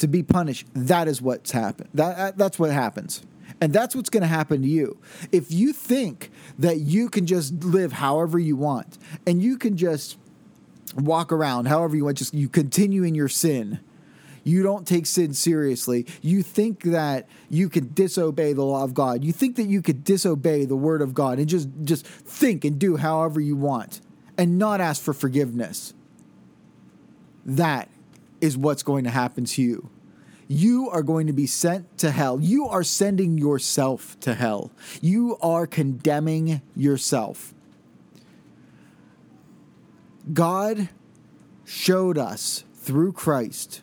to 0.00 0.08
be 0.08 0.22
punished, 0.22 0.66
that 0.74 1.08
is 1.08 1.22
what's 1.22 1.52
happened. 1.52 1.90
That, 1.94 2.36
that's 2.36 2.58
what 2.58 2.70
happens. 2.70 3.22
And 3.60 3.72
that's 3.72 3.94
what's 3.94 4.10
going 4.10 4.22
to 4.22 4.26
happen 4.26 4.62
to 4.62 4.68
you. 4.68 4.98
If 5.32 5.52
you 5.52 5.72
think 5.72 6.30
that 6.58 6.78
you 6.78 7.08
can 7.08 7.26
just 7.26 7.62
live 7.62 7.92
however 7.92 8.38
you 8.38 8.56
want 8.56 8.98
and 9.26 9.42
you 9.42 9.58
can 9.58 9.76
just 9.76 10.16
walk 10.96 11.30
around 11.30 11.66
however 11.66 11.94
you 11.94 12.04
want, 12.04 12.18
just 12.18 12.32
you 12.32 12.48
continue 12.48 13.02
in 13.02 13.14
your 13.14 13.28
sin, 13.28 13.80
you 14.42 14.62
don't 14.62 14.86
take 14.86 15.04
sin 15.04 15.34
seriously. 15.34 16.06
You 16.22 16.42
think 16.42 16.84
that 16.84 17.28
you 17.50 17.68
can 17.68 17.92
disobey 17.92 18.54
the 18.54 18.64
law 18.64 18.82
of 18.82 18.94
God. 18.94 19.22
You 19.22 19.32
think 19.32 19.56
that 19.56 19.66
you 19.66 19.82
could 19.82 20.04
disobey 20.04 20.64
the 20.64 20.76
word 20.76 21.02
of 21.02 21.12
God 21.12 21.38
and 21.38 21.46
just 21.46 21.68
just 21.84 22.06
think 22.06 22.64
and 22.64 22.78
do 22.78 22.96
however 22.96 23.40
you 23.40 23.56
want 23.56 24.00
and 24.38 24.58
not 24.58 24.80
ask 24.80 25.02
for 25.02 25.12
forgiveness. 25.12 25.92
That 27.44 27.90
is 28.40 28.56
what's 28.56 28.82
going 28.82 29.04
to 29.04 29.10
happen 29.10 29.44
to 29.44 29.62
you 29.62 29.90
you 30.52 30.90
are 30.90 31.04
going 31.04 31.28
to 31.28 31.32
be 31.32 31.46
sent 31.46 31.96
to 31.98 32.10
hell. 32.10 32.40
You 32.40 32.66
are 32.66 32.82
sending 32.82 33.38
yourself 33.38 34.18
to 34.18 34.34
hell. 34.34 34.72
You 35.00 35.38
are 35.40 35.64
condemning 35.64 36.60
yourself. 36.74 37.54
God 40.32 40.88
showed 41.64 42.18
us 42.18 42.64
through 42.74 43.12
Christ 43.12 43.82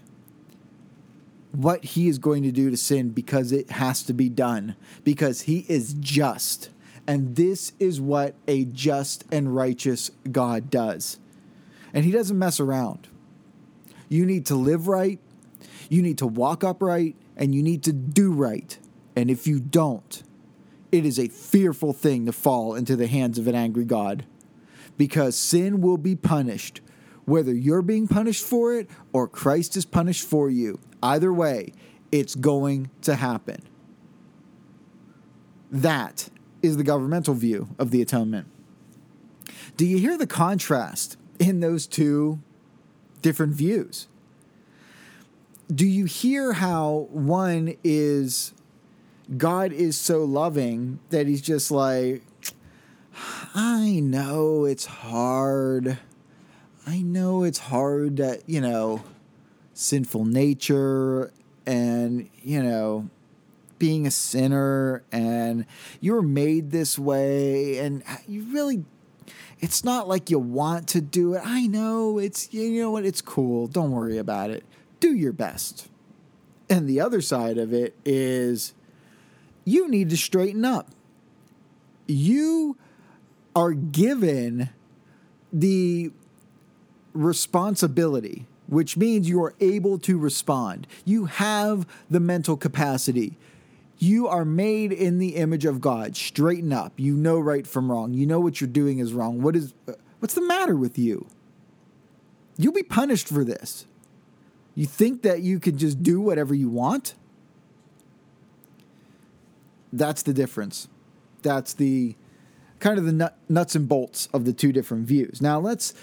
what 1.54 1.86
he 1.86 2.10
is 2.10 2.20
going 2.20 2.44
to 2.44 2.52
do 2.52 2.70
to 2.70 2.76
sin 2.76 3.12
because 3.12 3.54
it 3.54 3.72
has 3.72 4.04
to 4.04 4.12
be 4.12 4.28
done, 4.28 4.76
because 5.06 5.44
he 5.44 5.66
is 5.70 5.94
just. 5.94 6.70
And 7.08 7.38
this 7.38 7.72
is 7.80 8.02
what 8.02 8.36
a 8.46 8.66
just 8.66 9.24
and 9.32 9.56
righteous 9.56 10.12
God 10.34 10.70
does. 10.70 11.18
And 11.94 12.04
he 12.04 12.12
doesn't 12.12 12.38
mess 12.38 12.60
around. 12.60 13.08
You 14.10 14.26
need 14.26 14.46
to 14.48 14.56
live 14.56 14.88
right 14.88 15.20
you 15.90 16.02
need 16.02 16.18
to 16.20 16.28
walk 16.28 16.64
upright 16.64 17.16
and 17.36 17.54
you 17.54 17.64
need 17.64 17.84
to 17.84 17.94
do 17.94 18.32
right. 18.32 18.78
And 19.16 19.30
if 19.30 19.48
you 19.48 19.60
don't, 19.60 20.24
it 20.92 21.06
is 21.06 21.20
a 21.20 21.28
fearful 21.28 21.94
thing 21.94 22.26
to 22.26 22.32
fall 22.32 22.76
into 22.76 22.96
the 22.96 23.08
hands 23.08 23.38
of 23.38 23.48
an 23.48 23.56
angry 23.56 23.86
God 23.86 24.26
because 24.98 25.38
sin 25.38 25.82
will 25.82 25.98
be 25.98 26.16
punished, 26.16 26.82
whether 27.26 27.54
you're 27.54 27.82
being 27.82 28.08
punished 28.08 28.46
for 28.46 28.74
it 28.74 28.90
or 29.14 29.28
Christ 29.28 29.78
is 29.78 29.86
punished 29.86 30.28
for 30.28 30.50
you. 30.50 30.80
Either 31.04 31.32
way, 31.32 31.74
it's 32.12 32.36
going 32.36 32.90
to 33.02 33.16
happen. 33.16 33.62
That 35.70 36.30
is 36.62 36.78
the 36.78 36.84
governmental 36.84 37.34
view 37.34 37.70
of 37.78 37.92
the 37.92 38.02
atonement. 38.02 38.48
Do 39.76 39.86
you 39.86 40.00
hear 40.00 40.18
the 40.18 40.26
contrast 40.26 41.18
in 41.40 41.60
those 41.60 41.86
two 41.86 42.40
different 43.22 43.54
views? 43.54 44.08
do 45.74 45.86
you 45.86 46.06
hear 46.06 46.54
how 46.54 47.08
one 47.12 47.76
is 47.84 48.54
God 49.36 49.74
is 49.74 49.98
so 49.98 50.24
loving 50.24 51.00
that 51.10 51.28
he's 51.28 51.42
just 51.42 51.72
like, 51.72 52.24
I 53.54 54.00
know 54.02 54.64
it's 54.64 54.86
hard. 54.86 56.00
I 56.86 57.02
know 57.02 57.44
it's 57.44 57.60
hard 57.60 58.18
that, 58.18 58.48
you 58.48 58.62
know, 58.62 59.04
sinful 59.74 60.24
nature 60.24 61.34
and, 61.66 62.30
you 62.42 62.64
know, 62.64 63.10
being 63.78 64.08
a 64.08 64.12
sinner 64.12 65.04
and 65.12 65.66
you 66.00 66.14
were 66.14 66.22
made 66.22 66.72
this 66.72 66.98
way 66.98 67.78
and 67.80 68.04
you 68.26 68.44
really 68.54 68.86
it's 69.60 69.84
not 69.84 70.08
like 70.08 70.30
you 70.30 70.40
want 70.40 70.88
to 70.90 71.02
do 71.02 71.34
it. 71.34 71.42
I 71.44 71.68
know 71.68 72.18
it's 72.20 72.54
you 72.54 72.82
know 72.82 72.92
what 72.92 73.06
it's 73.06 73.22
cool. 73.22 73.68
Don't 73.68 73.92
worry 73.92 74.18
about 74.18 74.50
it 74.50 74.64
do 75.00 75.14
your 75.14 75.34
best. 75.34 75.88
And 76.70 76.88
the 76.88 77.00
other 77.00 77.22
side 77.22 77.58
of 77.58 77.74
it 77.74 77.96
is 78.04 78.74
you 79.64 79.88
need 79.88 80.10
to 80.10 80.18
straighten 80.18 80.66
up. 80.66 80.90
You 82.08 82.78
are 83.56 83.74
given 83.74 84.70
the 85.52 86.12
responsibility, 87.14 88.46
which 88.68 88.98
means 88.98 89.30
you 89.30 89.42
are 89.42 89.56
able 89.60 89.98
to 90.00 90.18
respond. 90.18 90.88
You 91.06 91.26
have 91.26 91.88
the 92.10 92.20
mental 92.20 92.58
capacity. 92.58 93.38
You 94.00 94.28
are 94.28 94.46
made 94.46 94.92
in 94.92 95.18
the 95.18 95.36
image 95.36 95.66
of 95.66 95.82
God. 95.82 96.16
Straighten 96.16 96.72
up. 96.72 96.94
You 96.98 97.16
know 97.16 97.40
right 97.40 97.66
from 97.66 97.92
wrong. 97.92 98.14
You 98.14 98.28
know 98.28 98.40
what 98.40 98.62
you're 98.62 98.68
doing 98.68 99.00
is 99.00 99.14
wrong. 99.14 99.42
What 99.42 99.56
is 99.56 99.74
what's 100.20 100.36
the 100.36 100.42
matter 100.42 100.76
with 100.76 100.98
you? 100.98 101.28
You'll 102.58 102.74
be 102.74 102.84
punished 102.84 103.28
for 103.28 103.44
this. 103.44 103.86
You 104.76 104.86
think 104.86 105.24
that 105.24 105.42
you 105.42 105.60
can 105.60 105.78
just 105.78 106.04
do 106.04 106.22
whatever 106.22 106.54
you 106.54 106.70
want? 106.70 107.16
That's 109.92 110.22
the 110.22 110.34
difference. 110.34 110.88
That's 111.42 111.74
the 111.74 112.16
kind 112.80 113.00
of 113.00 113.06
the 113.06 113.12
nut, 113.12 113.38
nuts 113.50 113.76
and 113.76 113.88
bolts 113.88 114.28
of 114.34 114.46
the 114.46 114.54
two 114.54 114.72
different 114.72 115.08
views. 115.08 115.42
Now 115.42 115.60
let's 115.60 115.94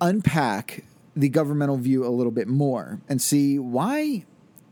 unpack 0.00 0.84
the 1.16 1.28
governmental 1.28 1.76
view 1.76 2.06
a 2.06 2.10
little 2.10 2.32
bit 2.32 2.46
more 2.46 3.00
and 3.08 3.20
see 3.20 3.58
why 3.58 4.24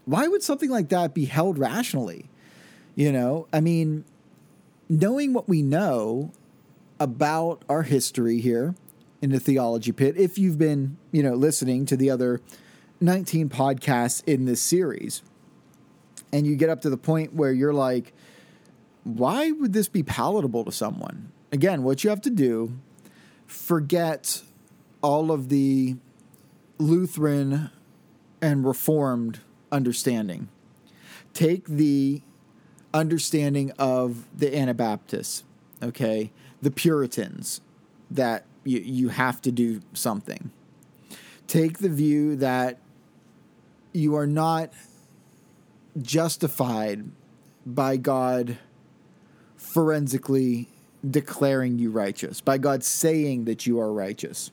why 0.08 0.26
would 0.26 0.42
something 0.42 0.70
like 0.70 0.88
that 0.88 1.12
be 1.12 1.26
held 1.26 1.58
rationally? 1.58 2.30
You 2.94 3.12
know, 3.12 3.46
I 3.52 3.60
mean, 3.60 4.06
knowing 4.88 5.34
what 5.34 5.50
we 5.50 5.60
know 5.60 6.32
about 6.98 7.62
our 7.68 7.82
history 7.82 8.40
here 8.40 8.74
in 9.20 9.28
the 9.30 9.38
theology 9.38 9.92
pit, 9.92 10.16
if 10.16 10.38
you've 10.38 10.56
been, 10.56 10.96
you 11.12 11.22
know, 11.22 11.34
listening 11.34 11.84
to 11.86 11.96
the 11.96 12.08
other 12.08 12.40
19 13.02 13.50
podcasts 13.50 14.22
in 14.26 14.46
this 14.46 14.62
series, 14.62 15.22
and 16.32 16.46
you 16.46 16.56
get 16.56 16.70
up 16.70 16.80
to 16.80 16.90
the 16.90 16.96
point 16.96 17.34
where 17.34 17.52
you're 17.52 17.74
like, 17.74 18.14
why 19.04 19.50
would 19.50 19.74
this 19.74 19.88
be 19.88 20.02
palatable 20.02 20.64
to 20.64 20.72
someone? 20.72 21.32
Again, 21.52 21.82
what 21.82 22.02
you 22.02 22.08
have 22.08 22.22
to 22.22 22.30
do, 22.30 22.78
forget 23.46 24.40
all 25.02 25.30
of 25.30 25.50
the 25.50 25.96
Lutheran 26.78 27.70
and 28.40 28.64
Reformed 28.64 29.40
understanding. 29.72 30.48
Take 31.34 31.66
the 31.66 32.22
understanding 32.94 33.72
of 33.78 34.24
the 34.36 34.56
Anabaptists, 34.56 35.44
okay, 35.82 36.32
the 36.62 36.70
Puritans, 36.70 37.60
that 38.10 38.44
you, 38.64 38.78
you 38.80 39.08
have 39.10 39.40
to 39.42 39.52
do 39.52 39.80
something. 39.92 40.50
Take 41.46 41.78
the 41.78 41.88
view 41.88 42.36
that 42.36 42.78
you 43.92 44.16
are 44.16 44.26
not 44.26 44.72
justified 46.00 47.04
by 47.66 47.96
God 47.96 48.58
forensically 49.56 50.68
declaring 51.08 51.78
you 51.78 51.90
righteous, 51.90 52.40
by 52.40 52.58
God 52.58 52.82
saying 52.82 53.44
that 53.44 53.66
you 53.66 53.78
are 53.80 53.92
righteous. 53.92 54.50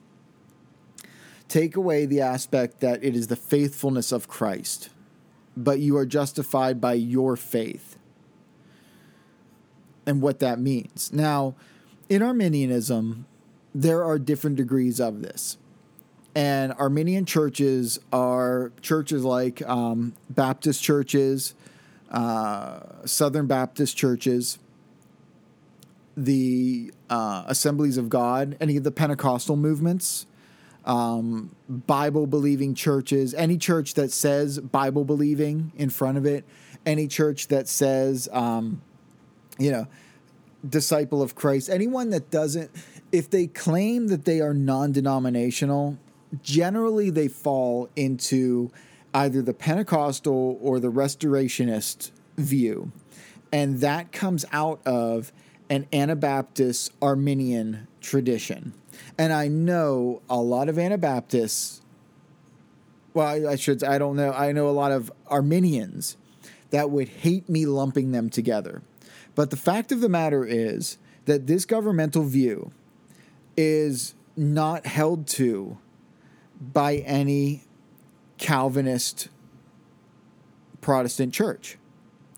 take 1.47 1.75
away 1.75 2.05
the 2.05 2.21
aspect 2.21 2.79
that 2.81 3.03
it 3.03 3.15
is 3.15 3.27
the 3.27 3.35
faithfulness 3.35 4.11
of 4.11 4.27
Christ, 4.27 4.89
but 5.55 5.79
you 5.79 5.97
are 5.97 6.05
justified 6.05 6.81
by 6.81 6.93
your 6.93 7.35
faith 7.35 7.97
and 10.05 10.21
what 10.21 10.39
that 10.39 10.59
means. 10.59 11.11
Now, 11.13 11.55
in 12.09 12.21
Arminianism, 12.21 13.25
there 13.73 14.03
are 14.03 14.19
different 14.19 14.55
degrees 14.55 14.99
of 14.99 15.21
this. 15.21 15.57
And 16.35 16.73
Arminian 16.73 17.25
churches 17.25 17.99
are 18.11 18.71
churches 18.81 19.23
like 19.23 19.61
um, 19.67 20.13
Baptist 20.29 20.83
churches, 20.83 21.55
uh, 22.11 22.79
Southern 23.05 23.47
Baptist 23.47 23.95
churches, 23.95 24.59
the 26.17 26.91
uh, 27.09 27.45
Assemblies 27.47 27.97
of 27.97 28.09
God, 28.09 28.57
any 28.59 28.75
of 28.75 28.83
the 28.83 28.91
Pentecostal 28.91 29.55
movements, 29.55 30.25
um, 30.85 31.55
Bible 31.67 32.27
believing 32.27 32.75
churches, 32.75 33.33
any 33.33 33.57
church 33.57 33.95
that 33.95 34.11
says 34.11 34.59
Bible 34.59 35.03
believing 35.03 35.71
in 35.75 35.89
front 35.89 36.17
of 36.17 36.25
it, 36.25 36.45
any 36.85 37.07
church 37.07 37.47
that 37.47 37.67
says, 37.67 38.29
um, 38.31 38.81
you 39.57 39.71
know, 39.71 39.87
disciple 40.67 41.21
of 41.21 41.35
Christ, 41.35 41.69
anyone 41.69 42.11
that 42.11 42.29
doesn't, 42.29 42.71
if 43.11 43.29
they 43.29 43.47
claim 43.47 44.07
that 44.07 44.25
they 44.25 44.41
are 44.41 44.53
non 44.53 44.91
denominational, 44.91 45.97
generally 46.41 47.09
they 47.09 47.27
fall 47.27 47.89
into 47.95 48.71
either 49.13 49.41
the 49.41 49.53
Pentecostal 49.53 50.59
or 50.61 50.79
the 50.79 50.91
Restorationist 50.91 52.11
view. 52.37 52.91
And 53.51 53.79
that 53.79 54.11
comes 54.11 54.45
out 54.51 54.81
of 54.85 55.31
an 55.69 55.87
Anabaptist 55.93 56.91
Arminian 57.01 57.87
tradition. 58.01 58.73
And 59.17 59.31
I 59.31 59.47
know 59.47 60.21
a 60.29 60.37
lot 60.37 60.67
of 60.67 60.77
Anabaptists, 60.77 61.81
well, 63.13 63.47
I 63.47 63.55
should, 63.55 63.83
I 63.83 63.97
don't 63.97 64.15
know, 64.15 64.31
I 64.33 64.51
know 64.51 64.67
a 64.67 64.71
lot 64.71 64.91
of 64.91 65.11
Arminians 65.27 66.17
that 66.71 66.89
would 66.89 67.07
hate 67.07 67.47
me 67.47 67.65
lumping 67.65 68.11
them 68.11 68.29
together. 68.29 68.81
But 69.35 69.49
the 69.49 69.57
fact 69.57 69.91
of 69.91 70.01
the 70.01 70.09
matter 70.09 70.45
is 70.45 70.97
that 71.25 71.47
this 71.47 71.65
governmental 71.65 72.23
view 72.23 72.71
is 73.55 74.13
not 74.35 74.85
held 74.85 75.27
to 75.27 75.77
by 76.59 76.97
any 76.97 77.63
Calvinist 78.37 79.29
Protestant 80.81 81.33
church. 81.33 81.77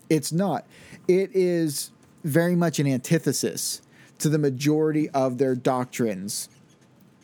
It's 0.08 0.32
not. 0.32 0.64
It 1.06 1.30
is 1.34 1.90
very 2.24 2.54
much 2.54 2.78
an 2.78 2.86
antithesis 2.86 3.82
to 4.18 4.28
the 4.28 4.38
majority 4.38 5.08
of 5.10 5.38
their 5.38 5.54
doctrines 5.54 6.48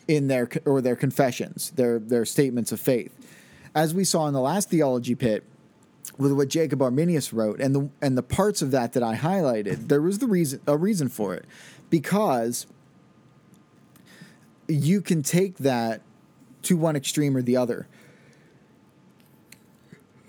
in 0.07 0.27
their 0.27 0.49
or 0.65 0.81
their 0.81 0.95
confessions, 0.95 1.71
their 1.71 1.99
their 1.99 2.25
statements 2.25 2.71
of 2.71 2.79
faith. 2.79 3.13
As 3.73 3.93
we 3.93 4.03
saw 4.03 4.27
in 4.27 4.33
the 4.33 4.41
last 4.41 4.69
theology 4.69 5.15
pit 5.15 5.43
with 6.17 6.31
what 6.31 6.47
Jacob 6.47 6.81
Arminius 6.81 7.33
wrote 7.33 7.59
and 7.59 7.75
the 7.75 7.89
and 8.01 8.17
the 8.17 8.23
parts 8.23 8.61
of 8.61 8.71
that 8.71 8.93
that 8.93 9.03
I 9.03 9.15
highlighted, 9.15 9.87
there 9.87 10.01
was 10.01 10.19
the 10.19 10.27
reason 10.27 10.61
a 10.67 10.77
reason 10.77 11.09
for 11.09 11.33
it 11.33 11.45
because 11.89 12.67
you 14.67 15.01
can 15.01 15.21
take 15.21 15.57
that 15.57 16.01
to 16.63 16.77
one 16.77 16.95
extreme 16.95 17.37
or 17.37 17.41
the 17.41 17.57
other. 17.57 17.87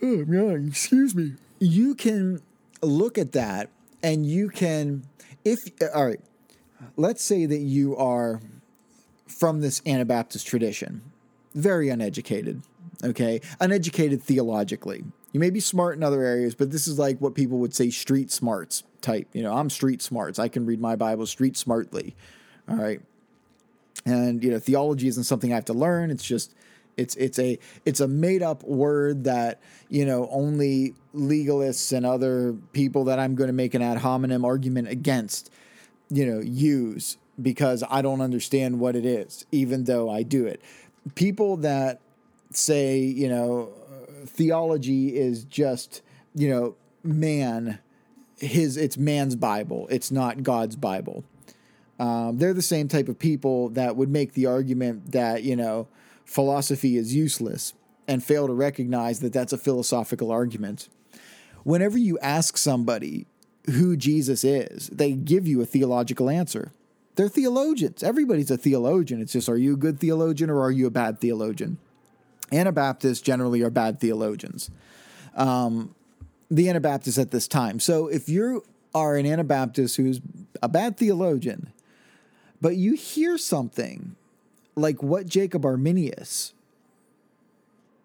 Oh, 0.03 0.51
excuse 0.51 1.15
me. 1.15 1.35
You 1.59 1.95
can 1.95 2.43
look 2.83 3.17
at 3.17 3.33
that 3.33 3.71
and 4.03 4.27
you 4.27 4.51
can, 4.51 5.05
if, 5.45 5.69
all 5.95 6.07
right, 6.07 6.21
let's 6.97 7.25
say 7.25 7.47
that 7.47 7.59
you 7.59 7.97
are 7.97 8.41
from 9.27 9.61
this 9.61 9.83
Anabaptist 9.87 10.47
tradition, 10.47 11.03
very 11.55 11.89
uneducated, 11.89 12.63
okay? 13.03 13.41
Uneducated 13.61 14.23
theologically. 14.23 15.05
You 15.33 15.41
may 15.41 15.51
be 15.51 15.61
smart 15.61 15.97
in 15.97 16.03
other 16.03 16.23
areas, 16.23 16.55
but 16.55 16.71
this 16.71 16.89
is 16.89 16.99
like 16.99 17.21
what 17.21 17.35
people 17.35 17.59
would 17.59 17.75
say 17.75 17.91
street 17.91 18.31
smarts 18.31 18.85
type. 19.01 19.29
You 19.33 19.43
know, 19.43 19.55
I'm 19.55 19.69
street 19.69 20.01
smarts. 20.01 20.39
I 20.39 20.49
can 20.49 20.65
read 20.65 20.81
my 20.81 20.97
Bible 20.97 21.27
street 21.27 21.57
smartly. 21.57 22.17
All 22.69 22.77
right. 22.77 23.01
And 24.05 24.43
you 24.43 24.51
know, 24.51 24.59
theology 24.59 25.09
isn't 25.09 25.25
something 25.25 25.53
I 25.53 25.57
have 25.57 25.65
to 25.67 25.75
learn. 25.75 26.11
It's 26.11 26.25
just 26.25 26.55
it's 26.97 27.15
it's 27.17 27.39
a 27.39 27.59
it's 27.85 28.01
a 28.01 28.09
made 28.09 28.43
up 28.43 28.63
word 28.63 29.25
that 29.25 29.61
you 29.89 30.07
know 30.07 30.29
only 30.31 30.95
legalists 31.15 31.95
and 31.95 32.07
other 32.07 32.55
people 32.73 33.05
that 33.05 33.19
I'm 33.19 33.35
going 33.35 33.49
to 33.49 33.55
make 33.55 33.75
an 33.75 33.83
ad 33.83 33.99
hominem 33.99 34.45
argument 34.45 34.89
against, 34.89 35.53
you 36.09 36.27
know, 36.27 36.41
use 36.41 37.19
because 37.41 37.85
I 37.89 38.03
don't 38.03 38.21
understand 38.21 38.81
what 38.81 38.97
it 38.97 39.05
is, 39.05 39.47
even 39.53 39.85
though 39.85 40.11
I 40.11 40.23
do 40.23 40.47
it. 40.47 40.61
People 41.15 41.59
that 41.59 42.01
say 42.51 42.99
you 42.99 43.29
know 43.29 43.71
theology 44.27 45.17
is 45.17 45.45
just 45.45 46.03
you 46.35 46.49
know 46.49 46.75
man 47.03 47.79
his 48.39 48.77
it's 48.77 48.99
man's 48.99 49.37
Bible. 49.37 49.87
It's 49.91 50.11
not 50.11 50.43
God's 50.43 50.77
Bible. 50.77 51.25
Um, 51.99 52.37
they're 52.39 52.53
the 52.53 52.63
same 52.63 52.89
type 52.89 53.09
of 53.09 53.19
people 53.19 53.71
that 53.71 53.97
would 53.97 54.11
make 54.11 54.35
the 54.35 54.47
argument 54.47 55.13
that 55.13 55.43
you 55.43 55.57
know 55.57 55.89
philosophy 56.25 56.97
is 56.97 57.15
useless 57.15 57.73
and 58.09 58.23
fail 58.23 58.47
to 58.47 58.53
recognize 58.53 59.21
that 59.21 59.33
that's 59.33 59.53
a 59.53 59.59
philosophical 59.59 60.31
argument. 60.31 60.89
Whenever 61.65 61.99
you 61.99 62.19
ask 62.21 62.57
somebody 62.57 63.27
who 63.71 63.97
Jesus 63.97 64.45
is, 64.45 64.89
they 64.89 65.13
give 65.13 65.49
you 65.49 65.61
a 65.61 65.67
theological 65.67 66.31
answer. 66.31 66.73
They're 67.17 67.29
theologians. 67.29 68.03
Everybody's 68.03 68.51
a 68.51 68.59
theologian. 68.59 69.21
It's 69.21 69.33
just, 69.33 69.49
are 69.49 69.57
you 69.57 69.75
a 69.75 69.77
good 69.77 69.99
theologian 69.99 70.51
or 70.51 70.61
are 70.63 70.71
you 70.71 70.87
a 70.87 70.91
bad 70.91 71.19
theologian? 71.19 71.79
Anabaptists 72.53 73.23
generally 73.23 73.63
are 73.63 73.71
bad 73.71 73.99
theologians. 74.01 74.71
Um, 75.35 75.95
the 76.51 76.69
Anabaptists 76.69 77.19
at 77.19 77.31
this 77.31 77.49
time. 77.49 77.81
So 77.81 78.07
if 78.07 78.29
you 78.29 78.65
are 78.95 79.17
an 79.17 79.27
Anabaptist 79.27 79.97
who's 79.97 80.21
a 80.63 80.69
bad 80.69 80.97
theologian, 80.99 81.73
but 82.61 82.77
you 82.77 82.95
hear 82.95 83.37
something 83.39 84.15
like 84.75 85.03
what 85.03 85.27
Jacob 85.27 85.65
Arminius 85.65 86.53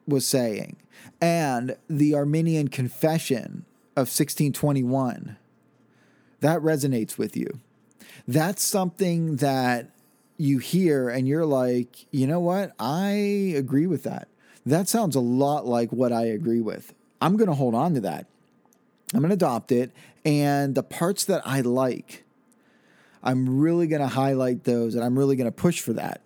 was 0.07 0.25
saying 0.25 0.77
and 1.19 1.75
the 1.89 2.15
Arminian 2.15 2.69
Confession 2.69 3.65
of 3.95 4.07
1621, 4.07 5.37
that 6.39 6.61
resonates 6.61 7.17
with 7.17 7.35
you. 7.35 7.59
That's 8.27 8.63
something 8.63 9.37
that 9.37 9.89
you 10.37 10.57
hear 10.57 11.09
and 11.09 11.27
you're 11.27 11.45
like, 11.45 12.05
you 12.11 12.27
know 12.27 12.39
what? 12.39 12.73
I 12.79 13.11
agree 13.55 13.87
with 13.87 14.03
that. 14.03 14.27
That 14.65 14.87
sounds 14.87 15.15
a 15.15 15.19
lot 15.19 15.65
like 15.65 15.91
what 15.91 16.11
I 16.11 16.25
agree 16.25 16.61
with. 16.61 16.93
I'm 17.21 17.37
going 17.37 17.49
to 17.49 17.55
hold 17.55 17.75
on 17.75 17.93
to 17.95 18.01
that. 18.01 18.27
I'm 19.13 19.19
going 19.19 19.29
to 19.29 19.35
adopt 19.35 19.71
it. 19.71 19.91
And 20.25 20.75
the 20.75 20.83
parts 20.83 21.25
that 21.25 21.41
I 21.45 21.61
like, 21.61 22.23
I'm 23.23 23.59
really 23.59 23.87
going 23.87 24.01
to 24.01 24.07
highlight 24.07 24.63
those 24.63 24.95
and 24.95 25.03
I'm 25.03 25.17
really 25.17 25.35
going 25.35 25.45
to 25.49 25.51
push 25.51 25.79
for 25.79 25.93
that. 25.93 26.21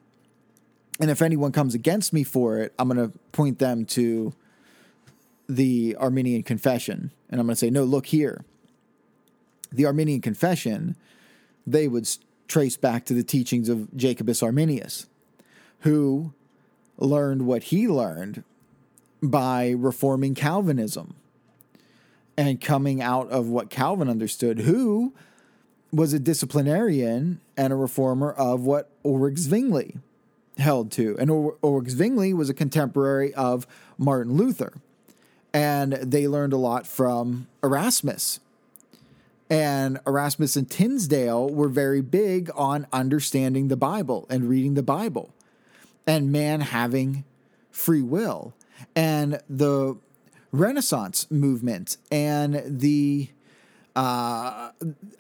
And 1.00 1.12
if 1.12 1.22
anyone 1.22 1.52
comes 1.52 1.76
against 1.76 2.14
me 2.14 2.24
for 2.24 2.60
it, 2.60 2.74
I'm 2.80 2.88
going 2.88 3.12
to 3.12 3.18
point 3.32 3.60
them 3.60 3.86
to 3.88 4.34
the 5.50 5.96
Arminian 6.00 6.44
Confession. 6.44 7.12
And 7.30 7.40
I'm 7.40 7.48
going 7.48 7.56
to 7.56 7.60
say, 7.60 7.70
no, 7.70 7.84
look 7.84 8.08
here. 8.08 8.46
The 9.72 9.86
Arminian 9.86 10.22
Confession, 10.22 10.96
they 11.66 11.88
would 11.88 12.08
trace 12.48 12.78
back 12.78 13.06
to 13.06 13.14
the 13.14 13.24
teachings 13.24 13.70
of 13.70 13.96
Jacobus 13.96 14.44
Arminius, 14.44 15.08
who 15.80 16.34
learned 16.98 17.46
what 17.46 17.64
he 17.64 17.88
learned 17.88 18.44
by 19.22 19.72
reforming 19.72 20.36
Calvinism 20.36 21.16
and 22.38 22.62
coming 22.62 23.02
out 23.02 23.30
of 23.30 23.48
what 23.48 23.70
Calvin 23.70 24.10
understood, 24.10 24.60
who 24.60 25.14
was 25.92 26.14
a 26.14 26.20
disciplinarian 26.20 27.40
and 27.56 27.72
a 27.72 27.76
reformer 27.76 28.32
of 28.32 28.66
what 28.66 28.90
Ulrich 29.06 29.38
Zwingli 29.38 29.98
held 30.58 30.92
to. 30.92 31.16
And 31.20 31.30
Ulrich 31.64 31.92
Zwingli 31.92 32.34
was 32.34 32.50
a 32.50 32.54
contemporary 32.54 33.34
of 33.34 33.66
Martin 33.98 34.34
Luther. 34.34 34.74
And 35.54 35.94
they 35.94 36.28
learned 36.28 36.52
a 36.52 36.58
lot 36.58 36.86
from 36.86 37.48
Erasmus. 37.64 38.42
And 39.50 40.00
Erasmus 40.08 40.56
and 40.56 40.70
Tinsdale 40.70 41.50
were 41.50 41.70
very 41.70 42.02
big 42.02 42.50
on 42.56 42.88
understanding 42.92 43.68
the 43.68 43.78
Bible 43.78 44.26
and 44.30 44.50
reading 44.50 44.74
the 44.74 44.84
Bible 44.84 45.34
and 46.08 46.32
man 46.32 46.62
having 46.62 47.24
free 47.72 48.02
will. 48.02 48.54
And 48.96 49.40
the 49.50 49.98
Renaissance 50.52 51.30
movement 51.30 51.98
and 52.12 52.62
the 52.66 53.30
uh, 53.96 54.72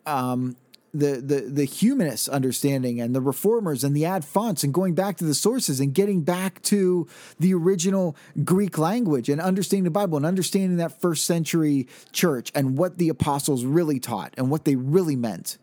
um, 0.06 0.56
the, 0.96 1.22
the 1.22 1.42
the 1.42 1.66
humanist 1.66 2.30
understanding 2.30 3.02
and 3.02 3.14
the 3.14 3.22
reformers 3.22 3.84
and 3.84 3.96
the 3.96 4.06
ad 4.06 4.24
fontes 4.24 4.64
and 4.64 4.74
going 4.74 4.96
back 4.96 5.18
to 5.18 5.26
the 5.26 5.34
sources 5.34 5.82
and 5.82 5.94
getting 5.94 6.22
back 6.22 6.62
to 6.64 7.08
the 7.38 7.54
original 7.54 8.16
Greek 8.44 8.78
language 8.78 9.28
and 9.28 9.42
understanding 9.42 9.84
the 9.84 9.90
Bible 9.90 10.16
and 10.16 10.26
understanding 10.26 10.78
that 10.78 11.02
first 11.02 11.26
century 11.26 11.88
church 12.14 12.52
and 12.56 12.78
what 12.78 12.98
the 12.98 13.10
apostles 13.10 13.66
really 13.66 14.00
taught 14.00 14.34
and 14.38 14.50
what 14.50 14.64
they 14.64 14.76
really 14.76 15.18
meant. 15.18 15.58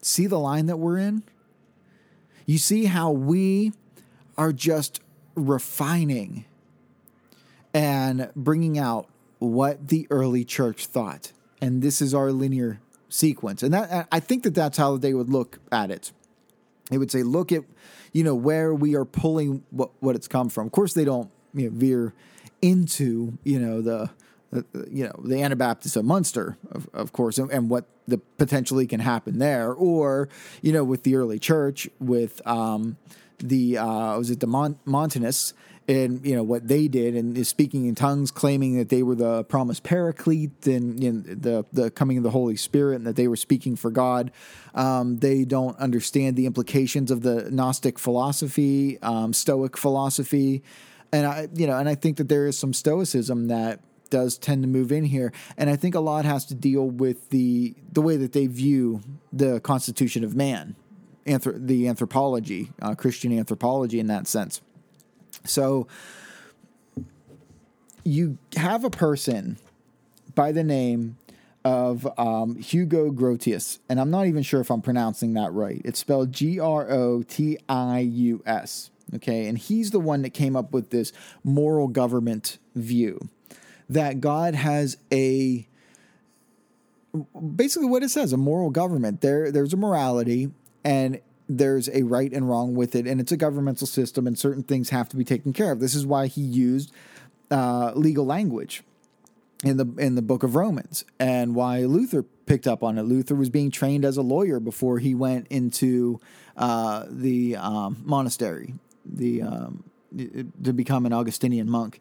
See 0.00 0.26
the 0.26 0.38
line 0.38 0.66
that 0.66 0.76
we're 0.76 0.98
in? 0.98 1.24
You 2.46 2.58
see 2.58 2.84
how 2.84 3.10
we 3.10 3.72
are 4.38 4.52
just 4.52 5.00
refining 5.34 6.44
and 7.74 8.30
bringing 8.36 8.78
out 8.78 9.08
what 9.38 9.88
the 9.88 10.06
early 10.10 10.44
church 10.44 10.86
thought. 10.86 11.32
And 11.60 11.82
this 11.82 12.00
is 12.00 12.14
our 12.14 12.32
linear 12.32 12.80
sequence. 13.10 13.62
And 13.62 13.74
that 13.74 14.08
I 14.10 14.20
think 14.20 14.44
that 14.44 14.54
that's 14.54 14.78
how 14.78 14.96
they 14.96 15.14
would 15.14 15.28
look 15.28 15.58
at 15.70 15.90
it. 15.90 16.12
They 16.90 16.98
would 16.98 17.10
say, 17.10 17.22
look 17.22 17.52
at, 17.52 17.64
you 18.12 18.24
know, 18.24 18.34
where 18.34 18.74
we 18.74 18.96
are 18.96 19.04
pulling 19.04 19.62
what, 19.70 19.90
what 20.00 20.16
it's 20.16 20.26
come 20.26 20.48
from. 20.48 20.66
Of 20.66 20.72
course, 20.72 20.94
they 20.94 21.04
don't 21.04 21.30
you 21.54 21.70
know, 21.70 21.76
veer 21.76 22.14
into, 22.60 23.38
you 23.44 23.58
know, 23.58 23.80
the, 23.80 24.10
you 24.90 25.04
know, 25.04 25.12
the 25.22 25.40
Anabaptists 25.40 25.96
of 25.96 26.04
Munster, 26.04 26.56
of, 26.72 26.88
of 26.92 27.12
course, 27.12 27.38
and, 27.38 27.50
and, 27.52 27.70
what 27.70 27.84
the 28.08 28.18
potentially 28.18 28.86
can 28.86 28.98
happen 28.98 29.38
there, 29.38 29.72
or, 29.72 30.28
you 30.60 30.72
know, 30.72 30.82
with 30.82 31.04
the 31.04 31.14
early 31.14 31.38
church, 31.38 31.88
with 32.00 32.44
um, 32.46 32.96
the, 33.38 33.78
uh, 33.78 34.18
was 34.18 34.30
it 34.30 34.40
the 34.40 34.48
Mon- 34.48 34.78
Montanists, 34.84 35.54
and 35.90 36.24
you 36.24 36.36
know 36.36 36.42
what 36.42 36.68
they 36.68 36.86
did 36.86 37.16
and 37.16 37.36
is 37.36 37.48
speaking 37.48 37.86
in 37.86 37.94
tongues 37.94 38.30
claiming 38.30 38.76
that 38.78 38.90
they 38.90 39.02
were 39.02 39.16
the 39.16 39.42
promised 39.44 39.82
paraclete 39.82 40.66
and 40.66 41.02
you 41.02 41.12
know, 41.12 41.20
the 41.20 41.64
the 41.72 41.90
coming 41.90 42.16
of 42.16 42.22
the 42.22 42.30
holy 42.30 42.56
spirit 42.56 42.96
and 42.96 43.06
that 43.06 43.16
they 43.16 43.26
were 43.26 43.36
speaking 43.36 43.76
for 43.76 43.90
god. 43.90 44.30
Um, 44.74 45.18
they 45.18 45.44
don't 45.44 45.76
understand 45.78 46.36
the 46.36 46.46
implications 46.46 47.10
of 47.10 47.22
the 47.22 47.50
gnostic 47.50 47.98
philosophy 47.98 49.00
um, 49.02 49.32
stoic 49.32 49.76
philosophy. 49.76 50.62
And 51.12 51.26
i 51.26 51.48
you 51.52 51.66
know 51.66 51.76
and 51.76 51.88
i 51.88 51.96
think 51.96 52.18
that 52.18 52.28
there 52.28 52.46
is 52.46 52.56
some 52.56 52.72
stoicism 52.72 53.48
that 53.48 53.80
does 54.10 54.38
tend 54.38 54.62
to 54.62 54.68
move 54.68 54.92
in 54.92 55.04
here. 55.04 55.32
And 55.56 55.68
i 55.68 55.76
think 55.76 55.96
a 55.96 56.00
lot 56.00 56.24
has 56.24 56.44
to 56.46 56.54
deal 56.54 56.88
with 56.88 57.30
the 57.30 57.74
the 57.92 58.00
way 58.00 58.16
that 58.16 58.32
they 58.32 58.46
view 58.46 59.00
the 59.32 59.60
constitution 59.60 60.22
of 60.22 60.36
man 60.36 60.76
anthrop- 61.26 61.66
the 61.66 61.88
anthropology 61.88 62.72
uh, 62.80 62.94
christian 62.94 63.36
anthropology 63.36 64.00
in 64.00 64.06
that 64.06 64.26
sense 64.26 64.60
so 65.44 65.86
you 68.04 68.38
have 68.56 68.84
a 68.84 68.90
person 68.90 69.58
by 70.34 70.52
the 70.52 70.64
name 70.64 71.16
of 71.64 72.08
um, 72.18 72.56
Hugo 72.56 73.10
Grotius, 73.10 73.78
and 73.88 74.00
I'm 74.00 74.10
not 74.10 74.26
even 74.26 74.42
sure 74.42 74.60
if 74.60 74.70
I'm 74.70 74.80
pronouncing 74.80 75.34
that 75.34 75.52
right. 75.52 75.82
It's 75.84 75.98
spelled 75.98 76.32
G 76.32 76.58
R 76.58 76.90
O 76.90 77.22
T 77.22 77.58
I 77.68 78.00
U 78.00 78.42
S. 78.46 78.90
Okay, 79.14 79.46
and 79.46 79.58
he's 79.58 79.90
the 79.90 80.00
one 80.00 80.22
that 80.22 80.30
came 80.30 80.56
up 80.56 80.72
with 80.72 80.90
this 80.90 81.12
moral 81.44 81.88
government 81.88 82.58
view 82.74 83.28
that 83.88 84.20
God 84.20 84.54
has 84.54 84.96
a 85.12 85.66
basically 87.56 87.88
what 87.88 88.02
it 88.02 88.08
says 88.08 88.32
a 88.32 88.36
moral 88.36 88.70
government. 88.70 89.20
There, 89.20 89.50
there's 89.50 89.72
a 89.72 89.76
morality, 89.76 90.52
and 90.84 91.20
there's 91.50 91.88
a 91.88 92.04
right 92.04 92.32
and 92.32 92.48
wrong 92.48 92.74
with 92.74 92.94
it, 92.94 93.06
and 93.06 93.20
it's 93.20 93.32
a 93.32 93.36
governmental 93.36 93.86
system, 93.86 94.26
and 94.26 94.38
certain 94.38 94.62
things 94.62 94.90
have 94.90 95.08
to 95.08 95.16
be 95.16 95.24
taken 95.24 95.52
care 95.52 95.72
of. 95.72 95.80
This 95.80 95.94
is 95.94 96.06
why 96.06 96.28
he 96.28 96.40
used 96.40 96.92
uh, 97.50 97.92
legal 97.94 98.24
language 98.24 98.84
in 99.64 99.76
the 99.76 99.86
in 99.98 100.14
the 100.14 100.22
book 100.22 100.44
of 100.44 100.54
Romans, 100.54 101.04
and 101.18 101.54
why 101.54 101.80
Luther 101.80 102.22
picked 102.22 102.68
up 102.68 102.84
on 102.84 102.98
it. 102.98 103.02
Luther 103.02 103.34
was 103.34 103.50
being 103.50 103.70
trained 103.70 104.04
as 104.04 104.16
a 104.16 104.22
lawyer 104.22 104.60
before 104.60 105.00
he 105.00 105.14
went 105.14 105.48
into 105.48 106.20
uh, 106.56 107.04
the 107.08 107.56
um, 107.56 108.00
monastery, 108.04 108.74
the 109.04 109.42
um, 109.42 109.84
to 110.16 110.72
become 110.72 111.04
an 111.04 111.12
Augustinian 111.12 111.68
monk. 111.68 112.00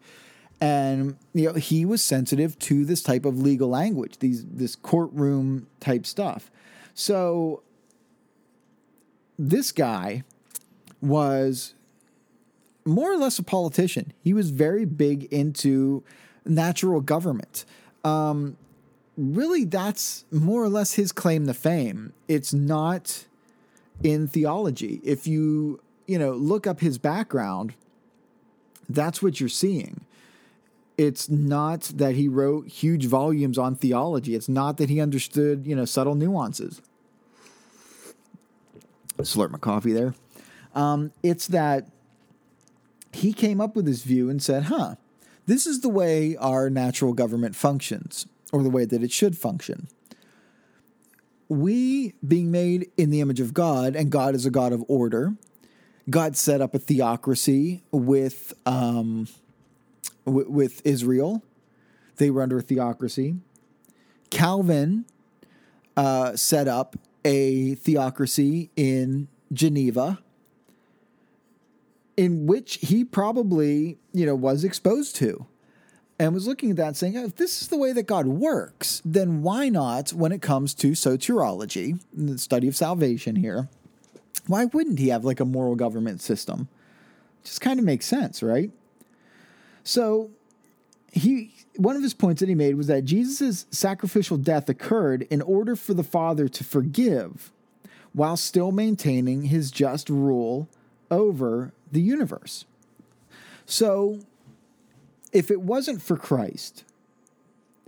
And 0.61 1.17
you 1.33 1.47
know 1.47 1.53
he 1.53 1.85
was 1.85 2.03
sensitive 2.03 2.59
to 2.59 2.85
this 2.85 3.01
type 3.01 3.25
of 3.25 3.39
legal 3.39 3.69
language, 3.69 4.19
these 4.19 4.45
this 4.45 4.75
courtroom 4.75 5.67
type 5.79 6.05
stuff. 6.05 6.51
So 6.93 7.63
this 9.39 9.71
guy 9.71 10.23
was 11.01 11.73
more 12.85 13.11
or 13.11 13.17
less 13.17 13.39
a 13.39 13.43
politician. 13.43 14.11
He 14.21 14.33
was 14.33 14.49
very 14.51 14.83
big 14.83 15.23
into 15.31 16.03
natural 16.45 16.99
government. 16.99 17.63
Um, 18.03 18.57
really, 19.17 19.63
that's 19.63 20.25
more 20.29 20.61
or 20.61 20.69
less 20.69 20.93
his 20.93 21.13
claim 21.13 21.47
to 21.47 21.53
fame. 21.53 22.11
It's 22.27 22.53
not 22.53 23.25
in 24.03 24.27
theology. 24.27 24.99
If 25.03 25.25
you, 25.25 25.79
you 26.05 26.19
know, 26.19 26.33
look 26.33 26.67
up 26.67 26.81
his 26.81 26.97
background, 26.97 27.75
that's 28.89 29.21
what 29.21 29.39
you're 29.39 29.47
seeing. 29.47 30.01
It's 30.97 31.29
not 31.29 31.83
that 31.95 32.15
he 32.15 32.27
wrote 32.27 32.67
huge 32.67 33.05
volumes 33.05 33.57
on 33.57 33.75
theology. 33.75 34.35
It's 34.35 34.49
not 34.49 34.75
that 34.77 34.89
he 34.89 34.99
understood, 34.99 35.65
you 35.65 35.75
know, 35.75 35.85
subtle 35.85 36.15
nuances 36.15 36.81
slurp 39.23 39.51
my 39.51 39.57
coffee 39.57 39.93
there. 39.93 40.15
Um, 40.75 41.11
it's 41.23 41.47
that 41.47 41.87
he 43.11 43.33
came 43.33 43.59
up 43.59 43.75
with 43.75 43.85
this 43.85 44.03
view 44.03 44.29
and 44.29 44.41
said, 44.41 44.63
huh, 44.63 44.95
this 45.45 45.65
is 45.65 45.81
the 45.81 45.89
way 45.89 46.35
our 46.37 46.69
natural 46.69 47.13
government 47.13 47.55
functions, 47.55 48.27
or 48.51 48.61
the 48.61 48.69
way 48.69 48.85
that 48.85 49.01
it 49.01 49.11
should 49.11 49.37
function. 49.37 49.87
We, 51.47 52.13
being 52.25 52.51
made 52.51 52.91
in 52.97 53.09
the 53.09 53.21
image 53.21 53.39
of 53.39 53.53
God, 53.53 53.95
and 53.95 54.11
God 54.11 54.35
is 54.35 54.45
a 54.45 54.51
God 54.51 54.71
of 54.71 54.83
order, 54.87 55.33
God 56.07 56.37
set 56.37 56.61
up 56.61 56.75
a 56.75 56.79
theocracy 56.79 57.81
with, 57.91 58.53
um, 58.65 59.27
w- 60.25 60.49
with 60.49 60.85
Israel. 60.85 61.43
They 62.17 62.29
were 62.29 62.43
under 62.43 62.59
a 62.59 62.61
theocracy. 62.61 63.37
Calvin 64.29 65.05
uh, 65.97 66.35
set 66.35 66.67
up 66.67 66.95
a 67.25 67.75
theocracy 67.75 68.69
in 68.75 69.27
Geneva 69.51 70.19
in 72.17 72.47
which 72.47 72.75
he 72.81 73.03
probably, 73.05 73.97
you 74.11 74.25
know, 74.25 74.35
was 74.35 74.63
exposed 74.63 75.15
to 75.15 75.45
and 76.19 76.33
was 76.33 76.47
looking 76.47 76.71
at 76.71 76.75
that 76.75 76.97
saying, 76.97 77.17
oh, 77.17 77.23
if 77.23 77.35
this 77.37 77.61
is 77.61 77.69
the 77.69 77.77
way 77.77 77.93
that 77.93 78.03
God 78.03 78.27
works, 78.27 79.01
then 79.05 79.41
why 79.41 79.69
not 79.69 80.11
when 80.11 80.33
it 80.33 80.41
comes 80.41 80.73
to 80.75 80.91
soteriology, 80.91 82.01
the 82.13 82.37
study 82.37 82.67
of 82.67 82.75
salvation 82.75 83.37
here, 83.37 83.69
why 84.45 84.65
wouldn't 84.65 84.99
he 84.99 85.07
have 85.09 85.23
like 85.23 85.39
a 85.39 85.45
moral 85.45 85.75
government 85.75 86.21
system? 86.21 86.67
Just 87.43 87.61
kind 87.61 87.79
of 87.79 87.85
makes 87.85 88.05
sense, 88.05 88.43
right? 88.43 88.71
So 89.83 90.31
he 91.11 91.53
one 91.75 91.95
of 91.95 92.03
his 92.03 92.13
points 92.13 92.41
that 92.41 92.49
he 92.49 92.55
made 92.55 92.75
was 92.75 92.87
that 92.87 93.05
Jesus' 93.05 93.65
sacrificial 93.71 94.37
death 94.37 94.67
occurred 94.67 95.23
in 95.29 95.41
order 95.41 95.75
for 95.75 95.93
the 95.93 96.03
Father 96.03 96.47
to 96.49 96.63
forgive 96.63 97.51
while 98.11 98.35
still 98.35 98.71
maintaining 98.71 99.43
his 99.43 99.71
just 99.71 100.09
rule 100.09 100.67
over 101.09 101.71
the 101.91 102.01
universe. 102.01 102.65
So, 103.65 104.19
if 105.31 105.51
it 105.51 105.61
wasn't 105.61 106.01
for 106.01 106.17
Christ, 106.17 106.83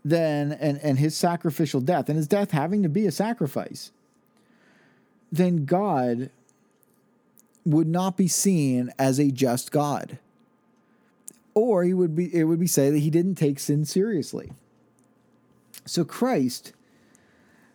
then 0.05 0.51
and, 0.53 0.79
and 0.79 0.99
his 0.99 1.17
sacrificial 1.17 1.81
death, 1.81 2.07
and 2.07 2.17
his 2.17 2.27
death 2.27 2.51
having 2.51 2.83
to 2.83 2.89
be 2.89 3.05
a 3.07 3.11
sacrifice, 3.11 3.91
then 5.31 5.65
God 5.65 6.29
would 7.65 7.87
not 7.87 8.17
be 8.17 8.27
seen 8.27 8.91
as 8.97 9.19
a 9.19 9.31
just 9.31 9.71
God 9.71 10.17
or 11.53 11.83
he 11.83 11.93
would 11.93 12.15
be 12.15 12.33
it 12.33 12.45
would 12.45 12.59
be 12.59 12.67
say 12.67 12.89
that 12.89 12.99
he 12.99 13.09
didn't 13.09 13.35
take 13.35 13.59
sin 13.59 13.85
seriously. 13.85 14.51
So 15.85 16.03
Christ 16.03 16.73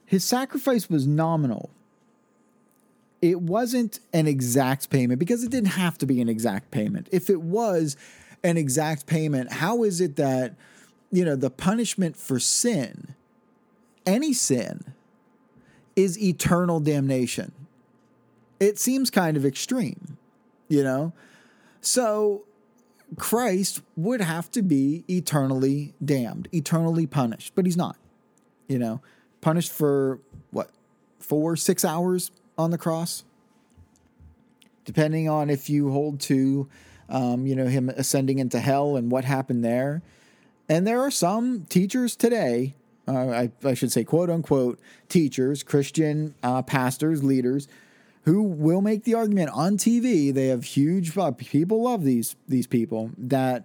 his 0.07 0.25
sacrifice 0.25 0.89
was 0.89 1.07
nominal. 1.07 1.71
It 3.21 3.41
wasn't 3.41 3.99
an 4.13 4.29
exact 4.29 4.89
payment 4.89 5.19
because 5.19 5.43
it 5.43 5.51
didn't 5.51 5.71
have 5.71 5.99
to 5.99 6.07
be 6.07 6.21
an 6.21 6.29
exact 6.29 6.71
payment. 6.71 7.09
If 7.11 7.29
it 7.29 7.43
was 7.43 7.97
an 8.45 8.57
exact 8.57 9.07
payment, 9.07 9.55
how 9.55 9.83
is 9.83 10.01
it 10.01 10.17
that 10.17 10.55
you 11.11 11.25
know 11.25 11.35
the 11.35 11.51
punishment 11.51 12.17
for 12.17 12.39
sin, 12.39 13.15
any 14.07 14.33
sin, 14.33 14.85
is 15.97 16.23
eternal 16.23 16.79
damnation? 16.79 17.53
It 18.61 18.79
seems 18.79 19.11
kind 19.11 19.37
of 19.37 19.45
extreme, 19.45 20.17
you 20.69 20.83
know? 20.83 21.13
So 21.81 22.45
Christ 23.17 23.83
would 23.95 24.21
have 24.21 24.51
to 24.53 24.63
be 24.63 25.05
eternally 25.09 25.95
damned, 26.05 26.49
eternally 26.53 27.07
punished, 27.07 27.55
but 27.55 27.65
he's 27.65 27.77
not. 27.77 27.97
You 28.69 28.79
know, 28.79 29.01
punished 29.41 29.71
for 29.71 30.19
what, 30.51 30.71
four, 31.21 31.55
six 31.55 31.85
hours 31.85 32.33
on 32.59 32.73
the 32.73 32.79
cross? 32.79 33.25
Depending 34.85 35.29
on 35.29 35.51
if 35.51 35.71
you 35.71 35.91
hold 35.93 36.21
to, 36.21 36.69
um, 37.09 37.47
you 37.47 37.55
know, 37.55 37.67
him 37.67 37.89
ascending 37.91 38.39
into 38.39 38.59
hell 38.59 38.97
and 38.97 39.11
what 39.11 39.25
happened 39.25 39.65
there. 39.65 40.03
And 40.69 40.87
there 40.87 41.01
are 41.01 41.11
some 41.11 41.65
teachers 41.69 42.17
today, 42.17 42.75
uh, 43.07 43.13
I, 43.13 43.51
I, 43.65 43.75
should 43.75 43.93
say, 43.93 44.03
quote 44.03 44.31
unquote, 44.31 44.81
teachers, 45.09 45.63
Christian 45.63 46.35
uh, 46.43 46.63
pastors, 46.63 47.23
leaders, 47.23 47.69
who 48.27 48.43
will 48.43 48.83
make 48.83 49.05
the 49.05 49.15
argument 49.15 49.51
on 49.51 49.79
TV. 49.79 50.35
They 50.35 50.49
have 50.49 50.65
huge 50.65 51.17
uh, 51.17 51.31
people 51.31 51.83
love 51.83 52.05
these 52.05 52.37
these 52.47 52.67
people 52.67 53.11
that 53.17 53.65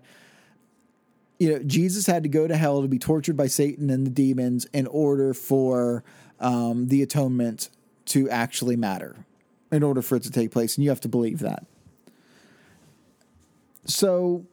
you 1.39 1.52
know 1.52 1.60
Jesus 1.65 2.06
had 2.06 2.24
to 2.24 2.30
go 2.30 2.47
to 2.47 2.56
hell 2.56 2.82
to 2.82 2.88
be 2.88 3.00
tortured 3.00 3.36
by 3.36 3.47
Satan 3.47 3.89
and 3.89 4.06
the 4.06 4.12
demons 4.12 4.65
in 4.71 4.88
order 4.88 5.34
for 5.34 6.04
um, 6.39 6.88
the 6.88 7.02
atonement 7.02 7.69
to 8.06 8.30
actually 8.30 8.76
matter, 8.76 9.26
in 9.71 9.84
order 9.84 10.02
for 10.02 10.15
it 10.15 10.24
to 10.24 10.32
take 10.32 10.52
place, 10.52 10.78
and 10.78 10.84
you 10.84 10.89
have 10.89 11.02
to 11.02 11.10
believe 11.10 11.39
that. 11.39 11.65
so 13.86 14.45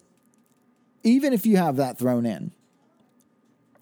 even 1.05 1.33
if 1.33 1.47
you 1.47 1.57
have 1.57 1.77
that 1.77 1.99
thrown 1.99 2.27
in, 2.27 2.51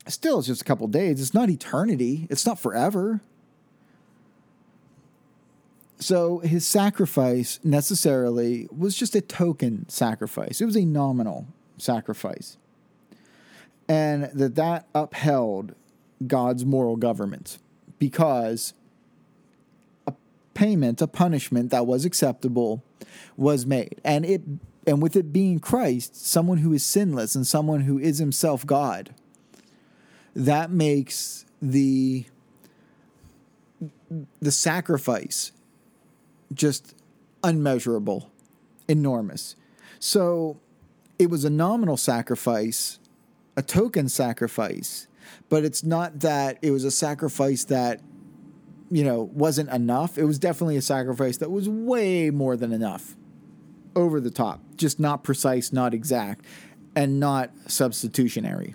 still 0.07 0.39
it's 0.39 0.49
just 0.49 0.61
a 0.61 0.65
couple 0.65 0.87
days. 0.89 1.21
It's 1.21 1.35
not 1.35 1.49
eternity. 1.51 2.27
It's 2.31 2.45
not 2.45 2.59
forever. 2.59 3.21
So 5.99 6.41
his 6.41 6.67
sacrifice 6.67 7.59
necessarily 7.65 8.69
was 8.77 8.97
just 8.97 9.15
a 9.15 9.21
token 9.21 9.89
sacrifice. 9.89 10.61
It 10.61 10.67
was 10.67 10.77
a 10.77 10.85
nominal 10.85 11.47
sacrifice. 11.79 12.59
And 13.89 14.25
that 14.35 14.57
that 14.57 14.87
upheld 14.95 15.75
God's 16.27 16.65
moral 16.65 16.97
government 16.97 17.59
because 17.99 18.75
a 20.07 20.13
payment, 20.55 21.01
a 21.01 21.07
punishment 21.07 21.71
that 21.71 21.87
was 21.87 22.05
acceptable 22.05 22.83
was 23.37 23.65
made. 23.65 24.01
And 24.05 24.25
it 24.25 24.43
and 24.87 25.03
with 25.03 25.17
it 25.17 25.33
being 25.33 25.59
Christ, 25.59 26.15
someone 26.27 26.59
who 26.59 26.73
is 26.73 26.85
sinless 26.85 27.35
and 27.35 27.47
someone 27.47 27.81
who 27.81 27.99
is 27.99 28.19
himself 28.19 28.65
God, 28.65 29.15
that 30.35 30.71
makes 30.71 31.45
the 31.61 32.25
the 34.41 34.53
sacrifice 34.53 35.53
just 36.53 36.95
unmeasurable, 37.43 38.31
enormous. 38.89 39.57
So 39.99 40.61
it 41.19 41.31
was 41.31 41.45
a 41.45 41.51
nominal 41.51 41.97
sacrifice, 41.97 42.99
a 43.57 43.63
token 43.63 44.09
sacrifice, 44.09 45.07
but 45.49 45.65
it's 45.65 45.83
not 45.83 46.21
that 46.21 46.59
it 46.63 46.71
was 46.71 46.85
a 46.85 46.91
sacrifice 46.91 47.65
that 47.65 48.01
you 48.91 49.05
know 49.05 49.23
wasn't 49.33 49.71
enough. 49.71 50.19
It 50.19 50.25
was 50.25 50.39
definitely 50.39 50.77
a 50.77 50.83
sacrifice 50.83 51.39
that 51.39 51.51
was 51.51 51.69
way 51.69 52.31
more 52.31 52.57
than 52.57 52.73
enough. 52.73 53.17
Over 53.95 54.21
the 54.21 54.31
top, 54.31 54.61
just 54.77 55.01
not 55.01 55.25
precise, 55.25 55.73
not 55.73 55.95
exact, 55.95 56.45
and 56.95 57.19
not 57.19 57.51
substitutionary. 57.67 58.75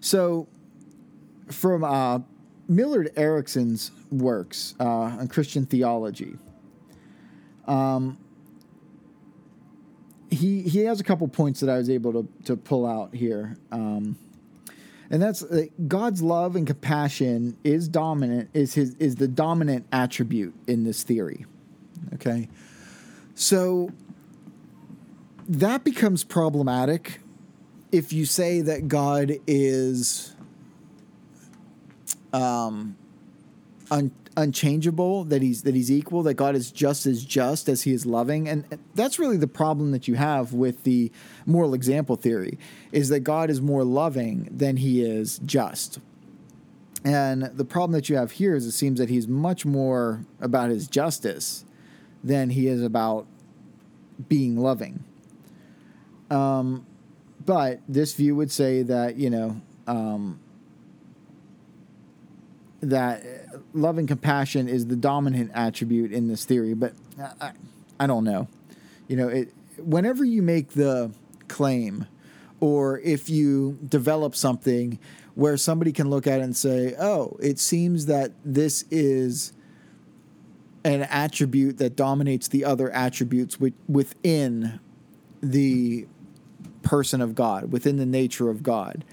So, 0.00 0.46
from 1.50 1.82
uh, 1.82 2.20
Millard 2.74 3.12
Erickson's 3.16 3.90
works 4.10 4.74
uh, 4.80 4.84
on 4.84 5.28
Christian 5.28 5.66
theology, 5.66 6.36
um, 7.66 8.18
he 10.30 10.62
he 10.62 10.80
has 10.80 11.00
a 11.00 11.04
couple 11.04 11.28
points 11.28 11.60
that 11.60 11.70
I 11.70 11.76
was 11.76 11.90
able 11.90 12.12
to 12.12 12.28
to 12.44 12.56
pull 12.56 12.86
out 12.86 13.14
here, 13.14 13.56
um, 13.70 14.16
and 15.10 15.22
that's 15.22 15.42
uh, 15.42 15.66
God's 15.86 16.22
love 16.22 16.56
and 16.56 16.66
compassion 16.66 17.56
is 17.64 17.88
dominant 17.88 18.50
is 18.54 18.74
his 18.74 18.94
is 18.94 19.16
the 19.16 19.28
dominant 19.28 19.86
attribute 19.92 20.54
in 20.66 20.84
this 20.84 21.02
theory. 21.02 21.44
Okay, 22.14 22.48
so 23.34 23.90
that 25.48 25.84
becomes 25.84 26.24
problematic 26.24 27.20
if 27.92 28.12
you 28.12 28.24
say 28.24 28.62
that 28.62 28.88
God 28.88 29.32
is 29.46 30.34
um, 32.32 32.96
un- 33.90 34.12
unchangeable, 34.36 35.24
that 35.24 35.42
he's 35.42 35.62
that 35.62 35.74
he's 35.74 35.90
equal, 35.90 36.22
that 36.24 36.34
God 36.34 36.54
is 36.54 36.70
just 36.70 37.06
as 37.06 37.24
just 37.24 37.68
as 37.68 37.82
he 37.82 37.92
is 37.92 38.06
loving, 38.06 38.48
and 38.48 38.64
that's 38.94 39.18
really 39.18 39.36
the 39.36 39.46
problem 39.46 39.92
that 39.92 40.08
you 40.08 40.14
have 40.14 40.52
with 40.52 40.84
the 40.84 41.12
moral 41.46 41.74
example 41.74 42.16
theory, 42.16 42.58
is 42.90 43.08
that 43.10 43.20
God 43.20 43.50
is 43.50 43.60
more 43.60 43.84
loving 43.84 44.48
than 44.50 44.78
he 44.78 45.02
is 45.02 45.38
just. 45.44 45.98
And 47.04 47.42
the 47.42 47.64
problem 47.64 47.92
that 47.92 48.08
you 48.08 48.16
have 48.16 48.32
here 48.32 48.54
is 48.54 48.64
it 48.64 48.72
seems 48.72 48.98
that 49.00 49.08
he's 49.08 49.26
much 49.26 49.66
more 49.66 50.24
about 50.40 50.70
his 50.70 50.86
justice 50.86 51.64
than 52.22 52.50
he 52.50 52.68
is 52.68 52.80
about 52.82 53.26
being 54.28 54.56
loving. 54.56 55.02
Um, 56.30 56.86
but 57.44 57.80
this 57.88 58.14
view 58.14 58.36
would 58.36 58.52
say 58.52 58.82
that 58.82 59.16
you 59.16 59.30
know 59.30 59.60
um, 59.86 60.38
that 62.82 63.22
uh, 63.22 63.58
love 63.72 63.96
and 63.96 64.06
compassion 64.06 64.68
is 64.68 64.86
the 64.86 64.96
dominant 64.96 65.50
attribute 65.54 66.12
in 66.12 66.28
this 66.28 66.44
theory. 66.44 66.74
But 66.74 66.94
I, 67.40 67.52
I 67.98 68.06
don't 68.06 68.24
know. 68.24 68.48
You 69.08 69.16
know, 69.16 69.28
it, 69.28 69.52
whenever 69.78 70.24
you 70.24 70.42
make 70.42 70.70
the 70.70 71.12
claim, 71.48 72.06
or 72.60 72.98
if 73.00 73.30
you 73.30 73.78
develop 73.88 74.34
something 74.34 74.98
where 75.34 75.56
somebody 75.56 75.92
can 75.92 76.10
look 76.10 76.26
at 76.26 76.40
it 76.40 76.42
and 76.42 76.56
say, 76.56 76.94
"Oh, 76.98 77.36
it 77.40 77.58
seems 77.58 78.06
that 78.06 78.32
this 78.44 78.84
is." 78.90 79.52
an 80.84 81.02
attribute 81.02 81.78
that 81.78 81.94
dominates 81.94 82.48
the 82.48 82.64
other 82.64 82.90
attributes 82.90 83.56
within 83.86 84.80
the 85.40 86.04
person 86.82 87.20
of 87.20 87.34
God, 87.36 87.70
within 87.70 87.98
the 87.98 88.06
nature 88.06 88.50
of 88.50 88.64
God. 88.64 89.04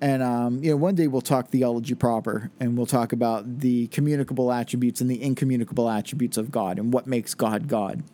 And 0.00 0.22
um, 0.22 0.62
you 0.62 0.70
know, 0.70 0.76
one 0.76 0.94
day 0.94 1.08
we'll 1.08 1.20
talk 1.20 1.48
theology 1.48 1.94
proper, 1.94 2.50
and 2.60 2.76
we'll 2.76 2.86
talk 2.86 3.12
about 3.12 3.60
the 3.60 3.88
communicable 3.88 4.52
attributes 4.52 5.00
and 5.00 5.10
the 5.10 5.20
incommunicable 5.20 5.88
attributes 5.88 6.36
of 6.36 6.50
God, 6.50 6.78
and 6.78 6.92
what 6.92 7.06
makes 7.06 7.34
God 7.34 7.66
God, 7.66 8.04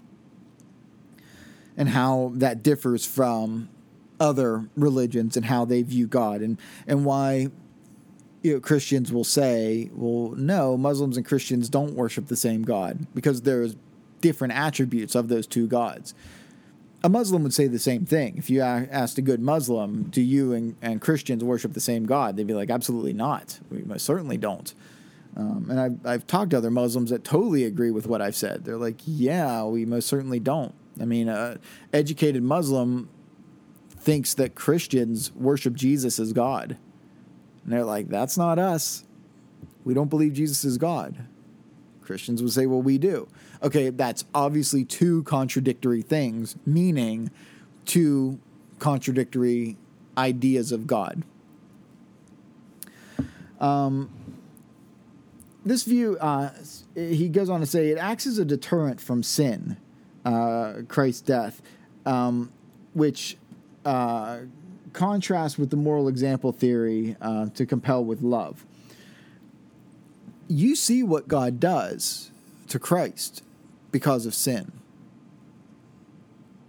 and 1.76 1.90
how 1.90 2.32
that 2.36 2.62
differs 2.62 3.04
from 3.04 3.68
other 4.18 4.68
religions 4.76 5.36
and 5.36 5.46
how 5.46 5.64
they 5.66 5.82
view 5.82 6.06
God, 6.06 6.40
and 6.40 6.58
and 6.86 7.04
why 7.04 7.48
you 8.42 8.54
know, 8.54 8.60
Christians 8.60 9.12
will 9.12 9.24
say, 9.24 9.90
well, 9.94 10.34
no, 10.36 10.76
Muslims 10.76 11.16
and 11.16 11.24
Christians 11.24 11.68
don't 11.70 11.94
worship 11.94 12.28
the 12.28 12.36
same 12.36 12.62
God 12.62 13.06
because 13.14 13.42
there's 13.42 13.74
different 14.20 14.54
attributes 14.54 15.14
of 15.14 15.28
those 15.28 15.46
two 15.46 15.66
gods 15.66 16.14
a 17.04 17.08
Muslim 17.10 17.42
would 17.42 17.52
say 17.52 17.66
the 17.66 17.78
same 17.78 18.06
thing. 18.06 18.38
If 18.38 18.48
you 18.48 18.62
asked 18.62 19.18
a 19.18 19.22
good 19.22 19.40
Muslim, 19.40 20.04
do 20.04 20.22
you 20.22 20.54
and, 20.54 20.74
and 20.80 21.02
Christians 21.02 21.44
worship 21.44 21.74
the 21.74 21.80
same 21.80 22.06
God? 22.06 22.34
They'd 22.34 22.46
be 22.46 22.54
like, 22.54 22.70
absolutely 22.70 23.12
not. 23.12 23.60
We 23.70 23.82
most 23.82 24.06
certainly 24.06 24.38
don't. 24.38 24.72
Um, 25.36 25.66
and 25.68 25.78
I've, 25.78 26.06
I've 26.06 26.26
talked 26.26 26.52
to 26.52 26.56
other 26.56 26.70
Muslims 26.70 27.10
that 27.10 27.22
totally 27.22 27.64
agree 27.64 27.90
with 27.90 28.06
what 28.06 28.22
I've 28.22 28.34
said. 28.34 28.64
They're 28.64 28.78
like, 28.78 29.00
yeah, 29.04 29.64
we 29.64 29.84
most 29.84 30.06
certainly 30.06 30.40
don't. 30.40 30.74
I 30.98 31.04
mean, 31.04 31.28
an 31.28 31.60
educated 31.92 32.42
Muslim 32.42 33.10
thinks 33.90 34.32
that 34.34 34.54
Christians 34.54 35.30
worship 35.32 35.74
Jesus 35.74 36.18
as 36.18 36.32
God. 36.32 36.78
And 37.64 37.72
they're 37.72 37.84
like, 37.84 38.08
that's 38.08 38.38
not 38.38 38.58
us. 38.58 39.04
We 39.84 39.92
don't 39.92 40.08
believe 40.08 40.32
Jesus 40.32 40.64
is 40.64 40.78
God. 40.78 41.26
Christians 42.04 42.42
would 42.42 42.52
say, 42.52 42.66
well, 42.66 42.82
we 42.82 42.98
do. 42.98 43.28
Okay, 43.62 43.90
that's 43.90 44.24
obviously 44.34 44.84
two 44.84 45.22
contradictory 45.24 46.02
things, 46.02 46.56
meaning 46.66 47.30
two 47.84 48.38
contradictory 48.78 49.76
ideas 50.16 50.72
of 50.72 50.86
God. 50.86 51.22
Um, 53.60 54.10
this 55.64 55.84
view, 55.84 56.18
uh, 56.18 56.50
he 56.94 57.28
goes 57.28 57.48
on 57.48 57.60
to 57.60 57.66
say, 57.66 57.88
it 57.88 57.98
acts 57.98 58.26
as 58.26 58.38
a 58.38 58.44
deterrent 58.44 59.00
from 59.00 59.22
sin, 59.22 59.78
uh, 60.24 60.82
Christ's 60.88 61.22
death, 61.22 61.62
um, 62.04 62.52
which 62.92 63.38
uh, 63.84 64.40
contrasts 64.92 65.58
with 65.58 65.70
the 65.70 65.76
moral 65.76 66.08
example 66.08 66.52
theory 66.52 67.16
uh, 67.20 67.48
to 67.50 67.64
compel 67.64 68.04
with 68.04 68.22
love 68.22 68.66
you 70.48 70.76
see 70.76 71.02
what 71.02 71.28
God 71.28 71.60
does 71.60 72.30
to 72.68 72.78
Christ 72.78 73.42
because 73.90 74.26
of 74.26 74.34
sin. 74.34 74.72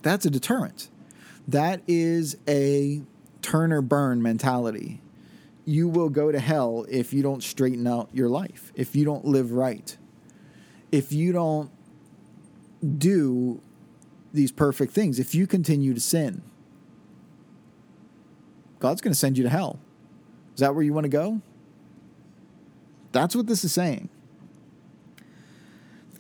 That's 0.02 0.26
a 0.26 0.30
deterrent. 0.30 0.90
That 1.48 1.82
is 1.88 2.38
a 2.48 3.02
turn 3.42 3.72
or 3.72 3.82
burn 3.82 4.22
mentality. 4.22 5.02
You 5.66 5.88
will 5.88 6.10
go 6.10 6.32
to 6.32 6.40
hell 6.40 6.86
if 6.90 7.12
you 7.14 7.24
don't 7.24 7.44
straighten 7.44 7.88
out 7.88 8.10
your 8.14 8.30
life, 8.30 8.72
if 8.76 8.96
you 8.96 9.04
don't 9.04 9.26
live 9.26 9.52
right, 9.52 9.98
if 10.92 11.12
you 11.12 11.32
don't 11.32 11.72
do 12.98 13.62
these 14.32 14.52
perfect 14.52 14.94
things, 14.94 15.18
if 15.18 15.34
you 15.34 15.48
continue 15.48 15.94
to 15.94 16.00
sin. 16.00 16.44
God's 18.80 19.02
going 19.02 19.14
to 19.14 19.18
send 19.18 19.38
you 19.38 19.44
to 19.44 19.50
hell. 19.50 19.80
Is 20.54 20.60
that 20.60 20.76
where 20.76 20.84
you 20.84 20.94
want 20.94 21.06
to 21.06 21.10
go? 21.10 21.42
That's 23.16 23.34
what 23.34 23.48
this 23.48 23.64
is 23.64 23.72
saying. 23.72 24.10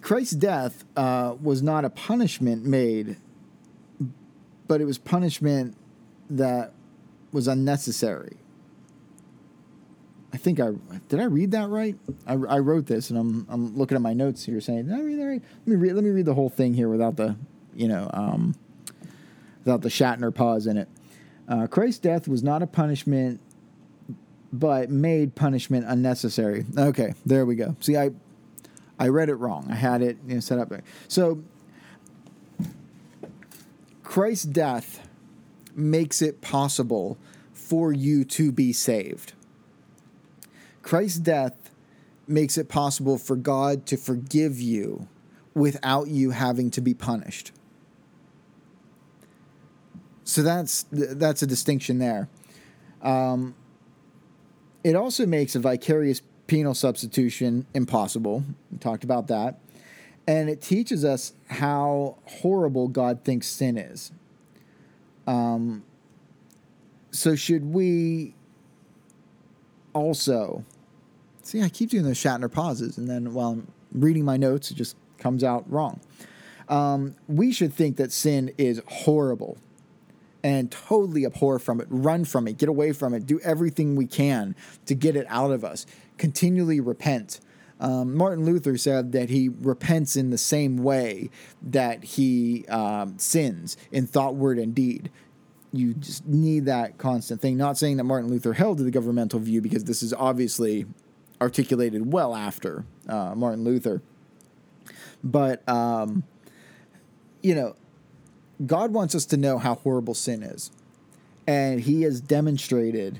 Christ's 0.01 0.33
death 0.33 0.85
uh, 0.95 1.35
was 1.41 1.61
not 1.61 1.83
a 1.83 1.89
punishment 1.89 2.63
made, 2.63 3.17
but 4.65 4.79
it 4.79 4.85
was 4.85 4.97
punishment 4.97 5.75
that 6.29 6.71
was 7.33 7.49
unnecessary. 7.49 8.37
I 10.31 10.37
think 10.37 10.61
I 10.61 10.69
did. 11.09 11.19
I 11.19 11.25
read 11.25 11.51
that 11.51 11.67
right. 11.67 11.97
I, 12.25 12.33
I 12.33 12.59
wrote 12.59 12.85
this, 12.85 13.09
and 13.09 13.19
I'm 13.19 13.45
I'm 13.49 13.77
looking 13.77 13.97
at 13.97 14.01
my 14.01 14.13
notes 14.13 14.45
here, 14.45 14.61
saying, 14.61 14.85
"Did 14.85 14.95
I 14.95 15.01
read 15.01 15.19
that 15.19 15.25
right?" 15.25 15.41
Let 15.65 15.67
me 15.67 15.75
read. 15.75 15.93
Let 15.95 16.03
me 16.05 16.11
read 16.11 16.25
the 16.25 16.33
whole 16.33 16.49
thing 16.49 16.73
here 16.73 16.87
without 16.87 17.17
the, 17.17 17.35
you 17.75 17.89
know, 17.89 18.09
um, 18.13 18.55
without 19.65 19.81
the 19.81 19.89
Shatner 19.89 20.33
pause 20.33 20.65
in 20.65 20.77
it. 20.77 20.87
Uh, 21.49 21.67
Christ's 21.67 21.99
death 21.99 22.29
was 22.29 22.41
not 22.41 22.63
a 22.63 22.67
punishment 22.67 23.41
but 24.59 24.89
made 24.89 25.35
punishment 25.35 25.85
unnecessary. 25.87 26.65
Okay, 26.77 27.13
there 27.25 27.45
we 27.45 27.55
go. 27.55 27.75
See, 27.79 27.97
I 27.97 28.11
I 28.99 29.09
read 29.09 29.29
it 29.29 29.35
wrong. 29.35 29.67
I 29.69 29.75
had 29.75 30.01
it 30.01 30.17
you 30.27 30.35
know, 30.35 30.39
set 30.39 30.59
up. 30.59 30.71
So 31.07 31.43
Christ's 34.03 34.45
death 34.45 35.07
makes 35.75 36.21
it 36.21 36.41
possible 36.41 37.17
for 37.53 37.91
you 37.91 38.23
to 38.23 38.51
be 38.51 38.71
saved. 38.71 39.33
Christ's 40.81 41.19
death 41.19 41.71
makes 42.27 42.57
it 42.57 42.69
possible 42.69 43.17
for 43.17 43.35
God 43.35 43.85
to 43.87 43.97
forgive 43.97 44.59
you 44.59 45.07
without 45.53 46.07
you 46.07 46.31
having 46.31 46.69
to 46.71 46.81
be 46.81 46.93
punished. 46.93 47.51
So 50.23 50.41
that's 50.41 50.85
that's 50.91 51.41
a 51.41 51.47
distinction 51.47 51.99
there. 51.99 52.29
Um, 53.01 53.55
it 54.85 54.95
also 54.95 55.25
makes 55.25 55.55
a 55.55 55.59
vicarious 55.59 56.21
penal 56.45 56.75
substitution 56.75 57.65
impossible. 57.73 58.43
We 58.71 58.77
talked 58.77 59.03
about 59.03 59.27
that. 59.29 59.59
And 60.27 60.47
it 60.47 60.61
teaches 60.61 61.03
us 61.03 61.33
how 61.49 62.19
horrible 62.25 62.87
God 62.87 63.23
thinks 63.23 63.47
sin 63.47 63.79
is. 63.79 64.11
Um, 65.25 65.83
so, 67.09 67.35
should 67.35 67.65
we 67.73 68.35
also 69.93 70.63
see? 71.41 71.63
I 71.63 71.69
keep 71.69 71.89
doing 71.89 72.03
those 72.03 72.17
Shatner 72.17 72.51
pauses, 72.51 72.99
and 72.99 73.09
then 73.09 73.33
while 73.33 73.53
I'm 73.53 73.71
reading 73.91 74.23
my 74.23 74.37
notes, 74.37 74.69
it 74.69 74.75
just 74.75 74.95
comes 75.17 75.43
out 75.43 75.65
wrong. 75.71 75.99
Um, 76.69 77.15
we 77.27 77.51
should 77.51 77.73
think 77.73 77.97
that 77.97 78.11
sin 78.11 78.53
is 78.59 78.81
horrible 78.87 79.57
and 80.45 80.69
totally 80.69 81.25
abhor 81.25 81.57
from 81.57 81.81
it, 81.81 81.87
run 81.89 82.23
from 82.23 82.47
it, 82.47 82.59
get 82.59 82.69
away 82.69 82.91
from 82.91 83.15
it, 83.15 83.25
do 83.25 83.39
everything 83.39 83.95
we 83.95 84.05
can 84.05 84.55
to 84.85 84.93
get 84.93 85.15
it 85.15 85.25
out 85.27 85.49
of 85.49 85.65
us, 85.65 85.87
continually 86.19 86.79
repent. 86.79 87.39
Um, 87.79 88.15
Martin 88.15 88.45
Luther 88.45 88.77
said 88.77 89.11
that 89.13 89.31
he 89.31 89.49
repents 89.49 90.15
in 90.15 90.29
the 90.29 90.37
same 90.37 90.77
way 90.77 91.31
that 91.63 92.03
he 92.03 92.63
um, 92.67 93.17
sins 93.17 93.75
in 93.91 94.05
thought, 94.05 94.35
word, 94.35 94.59
and 94.59 94.75
deed. 94.75 95.09
You 95.73 95.95
just 95.95 96.27
need 96.27 96.65
that 96.65 96.99
constant 96.99 97.41
thing. 97.41 97.57
Not 97.57 97.75
saying 97.79 97.97
that 97.97 98.03
Martin 98.03 98.29
Luther 98.29 98.53
held 98.53 98.77
to 98.77 98.83
the 98.83 98.91
governmental 98.91 99.39
view 99.39 99.61
because 99.61 99.85
this 99.85 100.03
is 100.03 100.13
obviously 100.13 100.85
articulated 101.41 102.13
well 102.13 102.35
after 102.35 102.85
uh, 103.09 103.33
Martin 103.33 103.63
Luther. 103.63 104.03
But, 105.23 105.67
um, 105.67 106.23
you 107.41 107.55
know, 107.55 107.75
God 108.63 108.93
wants 108.93 109.15
us 109.15 109.25
to 109.27 109.37
know 109.37 109.57
how 109.57 109.75
horrible 109.75 110.13
sin 110.13 110.43
is. 110.43 110.71
And 111.47 111.81
he 111.81 112.03
has 112.03 112.21
demonstrated 112.21 113.19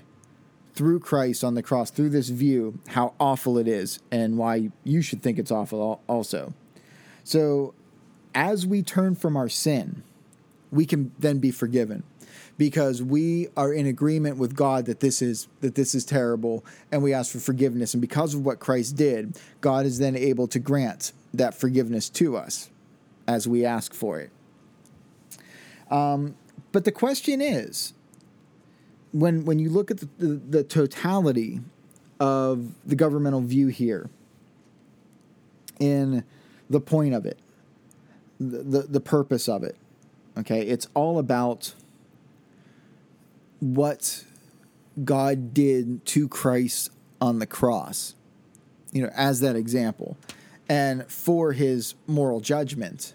through 0.73 0.99
Christ 0.99 1.43
on 1.43 1.55
the 1.55 1.63
cross, 1.63 1.89
through 1.89 2.09
this 2.09 2.29
view, 2.29 2.79
how 2.87 3.13
awful 3.19 3.57
it 3.57 3.67
is 3.67 3.99
and 4.11 4.37
why 4.37 4.71
you 4.83 5.01
should 5.01 5.21
think 5.21 5.39
it's 5.39 5.51
awful 5.51 6.01
also. 6.07 6.53
So, 7.23 7.73
as 8.33 8.67
we 8.67 8.83
turn 8.83 9.15
from 9.15 9.37
our 9.37 9.47
sin, 9.47 10.03
we 10.71 10.85
can 10.85 11.11
then 11.17 11.39
be 11.39 11.51
forgiven 11.51 12.03
because 12.57 13.01
we 13.01 13.47
are 13.55 13.73
in 13.73 13.85
agreement 13.85 14.37
with 14.37 14.55
God 14.55 14.85
that 14.85 14.99
this 14.99 15.21
is 15.21 15.47
that 15.61 15.75
this 15.75 15.95
is 15.95 16.03
terrible 16.03 16.65
and 16.91 17.01
we 17.01 17.13
ask 17.13 17.31
for 17.31 17.39
forgiveness 17.39 17.93
and 17.93 18.01
because 18.01 18.33
of 18.33 18.45
what 18.45 18.59
Christ 18.59 18.95
did, 18.95 19.39
God 19.61 19.85
is 19.85 19.99
then 19.99 20.15
able 20.15 20.47
to 20.49 20.59
grant 20.59 21.13
that 21.33 21.53
forgiveness 21.53 22.09
to 22.09 22.35
us 22.35 22.69
as 23.27 23.47
we 23.47 23.65
ask 23.65 23.93
for 23.93 24.19
it. 24.19 24.31
Um, 25.89 26.35
but 26.71 26.83
the 26.83 26.91
question 26.91 27.41
is, 27.41 27.93
when 29.11 29.45
when 29.45 29.59
you 29.59 29.69
look 29.69 29.91
at 29.91 29.99
the, 29.99 30.09
the, 30.17 30.27
the 30.27 30.63
totality 30.63 31.61
of 32.19 32.73
the 32.85 32.95
governmental 32.95 33.41
view 33.41 33.67
here, 33.67 34.09
in 35.79 36.23
the 36.69 36.79
point 36.79 37.13
of 37.13 37.25
it, 37.25 37.39
the, 38.39 38.63
the, 38.63 38.81
the 38.83 38.99
purpose 38.99 39.47
of 39.47 39.63
it, 39.63 39.77
okay, 40.37 40.61
it's 40.61 40.87
all 40.93 41.19
about 41.19 41.73
what 43.59 44.25
God 45.03 45.53
did 45.53 46.05
to 46.07 46.27
Christ 46.27 46.89
on 47.21 47.39
the 47.39 47.47
cross, 47.47 48.15
you 48.91 49.01
know, 49.01 49.11
as 49.15 49.39
that 49.41 49.55
example, 49.55 50.17
and 50.67 51.05
for 51.07 51.53
his 51.53 51.95
moral 52.07 52.39
judgment. 52.39 53.13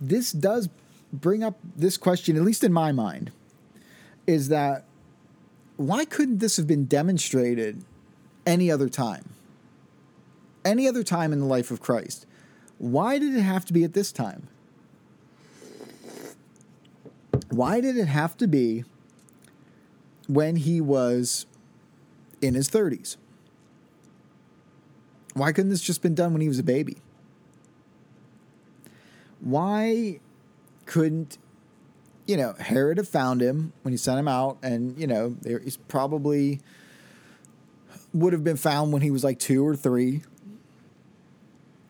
This 0.00 0.32
does 0.32 0.68
bring 1.12 1.42
up 1.42 1.58
this 1.76 1.96
question, 1.96 2.36
at 2.36 2.42
least 2.42 2.64
in 2.64 2.72
my 2.72 2.92
mind, 2.92 3.32
is 4.26 4.48
that 4.48 4.84
why 5.76 6.04
couldn't 6.04 6.38
this 6.38 6.56
have 6.56 6.66
been 6.66 6.84
demonstrated 6.84 7.84
any 8.46 8.70
other 8.70 8.88
time? 8.88 9.30
Any 10.64 10.86
other 10.86 11.02
time 11.02 11.32
in 11.32 11.40
the 11.40 11.46
life 11.46 11.70
of 11.70 11.80
Christ? 11.80 12.26
Why 12.78 13.18
did 13.18 13.34
it 13.34 13.40
have 13.40 13.64
to 13.66 13.72
be 13.72 13.84
at 13.84 13.94
this 13.94 14.12
time? 14.12 14.48
Why 17.48 17.80
did 17.80 17.96
it 17.96 18.06
have 18.06 18.36
to 18.38 18.46
be 18.46 18.84
when 20.28 20.56
he 20.56 20.80
was 20.80 21.46
in 22.40 22.54
his 22.54 22.68
30s? 22.68 23.16
Why 25.34 25.52
couldn't 25.52 25.70
this 25.70 25.82
just 25.82 26.02
been 26.02 26.14
done 26.14 26.32
when 26.32 26.40
he 26.40 26.48
was 26.48 26.58
a 26.58 26.64
baby? 26.64 26.98
Why 29.40 30.20
couldn't, 30.90 31.38
you 32.26 32.36
know, 32.36 32.52
Herod 32.58 32.98
have 32.98 33.08
found 33.08 33.40
him 33.40 33.72
when 33.82 33.92
he 33.92 33.96
sent 33.96 34.18
him 34.18 34.26
out, 34.26 34.58
and 34.60 34.98
you 34.98 35.06
know, 35.06 35.36
he's 35.44 35.76
probably 35.76 36.60
would 38.12 38.32
have 38.32 38.42
been 38.42 38.56
found 38.56 38.92
when 38.92 39.00
he 39.00 39.12
was 39.12 39.22
like 39.22 39.38
two 39.38 39.64
or 39.64 39.76
three. 39.76 40.22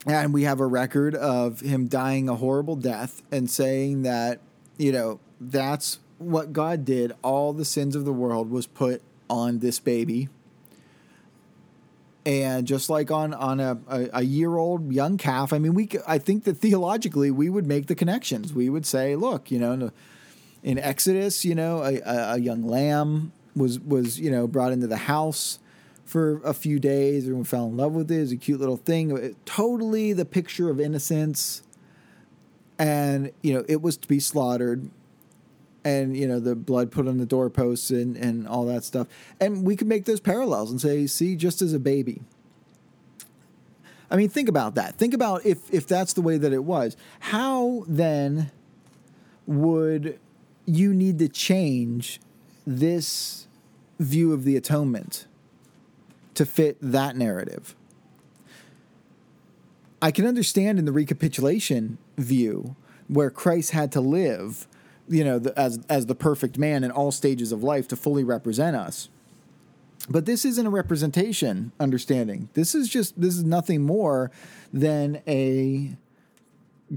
And 0.06 0.34
we 0.34 0.42
have 0.42 0.60
a 0.60 0.66
record 0.66 1.14
of 1.14 1.60
him 1.60 1.88
dying 1.88 2.28
a 2.28 2.36
horrible 2.36 2.76
death 2.76 3.22
and 3.32 3.50
saying 3.50 4.02
that, 4.02 4.40
you 4.76 4.92
know, 4.92 5.18
that's 5.40 5.98
what 6.18 6.52
God 6.52 6.84
did. 6.84 7.12
All 7.22 7.54
the 7.54 7.64
sins 7.64 7.96
of 7.96 8.04
the 8.04 8.12
world 8.12 8.50
was 8.50 8.66
put 8.66 9.02
on 9.30 9.60
this 9.60 9.78
baby 9.78 10.28
and 12.26 12.66
just 12.66 12.90
like 12.90 13.10
on 13.10 13.32
on 13.34 13.60
a, 13.60 13.78
a, 13.88 14.08
a, 14.14 14.22
year 14.22 14.56
old 14.56 14.92
young 14.92 15.16
calf 15.16 15.52
i 15.52 15.58
mean 15.58 15.72
we 15.72 15.88
i 16.06 16.18
think 16.18 16.44
that 16.44 16.56
theologically 16.56 17.30
we 17.30 17.48
would 17.48 17.66
make 17.66 17.86
the 17.86 17.94
connections. 17.94 18.52
We 18.52 18.68
would 18.68 18.86
say 18.86 19.16
look 19.16 19.50
you 19.50 19.58
know 19.58 19.90
in 20.62 20.78
exodus 20.78 21.44
you 21.44 21.54
know 21.54 21.82
a, 21.82 22.00
a 22.04 22.38
young 22.38 22.62
lamb 22.62 23.32
was 23.56 23.80
was 23.80 24.20
you 24.20 24.30
know 24.30 24.46
brought 24.46 24.72
into 24.72 24.86
the 24.86 24.96
house 24.96 25.58
for 26.04 26.40
a 26.44 26.52
few 26.52 26.80
days. 26.80 27.24
Everyone 27.24 27.44
fell 27.44 27.66
in 27.66 27.76
love 27.76 27.92
with 27.92 28.10
it. 28.10 28.20
It's 28.20 28.32
a 28.32 28.36
cute 28.36 28.58
little 28.58 28.76
thing. 28.76 29.16
It, 29.16 29.46
totally 29.46 30.12
the 30.12 30.24
picture 30.24 30.68
of 30.68 30.80
innocence. 30.80 31.62
And 32.78 33.30
you 33.42 33.54
know 33.54 33.64
it 33.68 33.80
was 33.80 33.96
to 33.98 34.08
be 34.08 34.20
slaughtered 34.20 34.90
and 35.84 36.16
you 36.16 36.26
know 36.26 36.40
the 36.40 36.54
blood 36.54 36.90
put 36.90 37.08
on 37.08 37.18
the 37.18 37.26
doorposts 37.26 37.90
and 37.90 38.16
and 38.16 38.46
all 38.46 38.64
that 38.66 38.84
stuff. 38.84 39.06
And 39.40 39.64
we 39.64 39.76
could 39.76 39.86
make 39.86 40.04
those 40.04 40.20
parallels 40.20 40.70
and 40.70 40.80
say 40.80 41.06
see 41.06 41.36
just 41.36 41.62
as 41.62 41.72
a 41.72 41.78
baby. 41.78 42.22
I 44.10 44.16
mean 44.16 44.28
think 44.28 44.48
about 44.48 44.74
that. 44.74 44.96
Think 44.96 45.14
about 45.14 45.44
if 45.46 45.72
if 45.72 45.86
that's 45.86 46.12
the 46.12 46.22
way 46.22 46.36
that 46.38 46.52
it 46.52 46.64
was. 46.64 46.96
How 47.20 47.84
then 47.86 48.50
would 49.46 50.18
you 50.66 50.92
need 50.92 51.18
to 51.18 51.28
change 51.28 52.20
this 52.66 53.46
view 53.98 54.32
of 54.32 54.44
the 54.44 54.56
atonement 54.56 55.26
to 56.34 56.44
fit 56.46 56.76
that 56.80 57.16
narrative? 57.16 57.74
I 60.02 60.10
can 60.10 60.26
understand 60.26 60.78
in 60.78 60.86
the 60.86 60.92
recapitulation 60.92 61.98
view 62.16 62.76
where 63.08 63.30
christ 63.30 63.72
had 63.72 63.90
to 63.92 64.00
live 64.00 64.68
you 65.10 65.24
know, 65.24 65.38
the, 65.38 65.58
as 65.58 65.80
as 65.88 66.06
the 66.06 66.14
perfect 66.14 66.56
man 66.56 66.84
in 66.84 66.90
all 66.90 67.10
stages 67.10 67.52
of 67.52 67.62
life 67.62 67.88
to 67.88 67.96
fully 67.96 68.24
represent 68.24 68.76
us. 68.76 69.08
But 70.08 70.24
this 70.24 70.44
isn't 70.44 70.66
a 70.66 70.70
representation 70.70 71.72
understanding. 71.78 72.48
This 72.54 72.74
is 72.74 72.88
just 72.88 73.20
this 73.20 73.36
is 73.36 73.44
nothing 73.44 73.82
more 73.82 74.30
than 74.72 75.20
a 75.26 75.96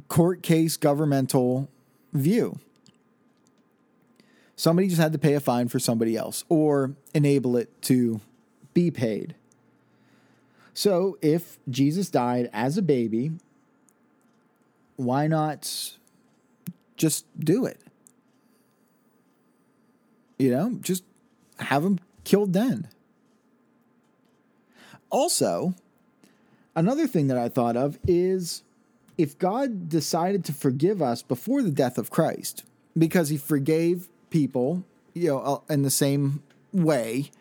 court 0.08 0.42
case 0.42 0.78
governmental 0.78 1.68
view. 2.14 2.60
Somebody 4.56 4.88
just 4.88 5.02
had 5.02 5.12
to 5.14 5.20
pay 5.20 5.34
a 5.34 5.40
fine 5.40 5.68
for 5.68 5.80
somebody 5.80 6.16
else 6.16 6.46
or 6.48 6.94
enable 7.14 7.58
it 7.58 7.82
to 7.84 8.22
be 8.74 8.92
paid. 8.92 9.36
So 10.74 11.18
if 11.22 11.58
Jesus 11.70 12.10
died 12.10 12.50
as 12.54 12.78
a 12.78 12.82
baby, 12.82 13.32
why 14.96 15.28
not 15.28 15.98
just 16.96 17.26
do 17.40 17.66
it? 17.66 17.80
You 20.44 20.52
know, 20.52 20.78
just 20.82 21.04
have 21.60 21.86
him 21.86 22.00
killed 22.26 22.52
then. 22.52 22.90
Also, 25.10 25.74
another 26.76 27.08
thing 27.08 27.28
that 27.28 27.38
I 27.38 27.48
thought 27.48 27.78
of 27.78 27.98
is 28.06 28.64
if 29.18 29.40
God 29.40 29.88
decided 29.88 30.44
to 30.46 30.54
forgive 30.54 31.02
us 31.02 31.22
before 31.24 31.62
the 31.64 31.72
death 31.72 31.98
of 31.98 32.10
Christ, 32.10 32.66
because 32.98 33.30
he 33.30 33.38
forgave 33.38 34.10
people, 34.30 34.84
you 35.14 35.30
know, 35.30 35.40
uh, 35.40 35.74
in 35.74 35.84
the 35.84 35.90
same 35.90 36.44
way, 36.74 37.32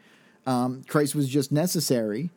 um, 0.47 0.83
Christ 0.87 1.15
was 1.15 1.29
just 1.29 1.51
necessary. 1.51 2.31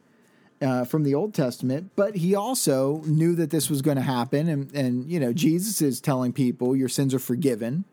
uh, 0.62 0.86
from 0.86 1.04
the 1.04 1.14
Old 1.14 1.34
Testament, 1.34 1.92
but 1.96 2.16
he 2.16 2.34
also 2.36 3.02
knew 3.06 3.36
that 3.36 3.50
this 3.50 3.70
was 3.70 3.82
going 3.82 3.98
to 3.98 4.04
happen. 4.04 4.48
And, 4.48 4.74
and, 4.74 5.10
you 5.10 5.20
know, 5.20 5.34
Jesus 5.34 5.82
is 5.82 6.00
telling 6.00 6.34
people 6.34 6.76
your 6.76 6.90
sins 6.90 7.14
are 7.14 7.20
forgiven. 7.20 7.84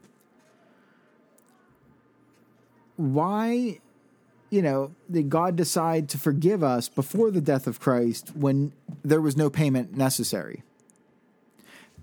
Why, 3.03 3.81
you 4.49 4.63
know, 4.63 4.93
did 5.11 5.29
God 5.29 5.57
decide 5.57 6.09
to 6.11 6.19
forgive 6.19 6.63
us 6.63 6.89
before 6.89 7.33
the 7.33 7.41
death 7.41 7.67
of 7.67 7.81
Christ 7.81 8.31
when 8.37 8.73
there 9.05 9.21
was 9.21 9.37
no 9.37 9.51
payment 9.51 9.97
necessary? 9.97 10.63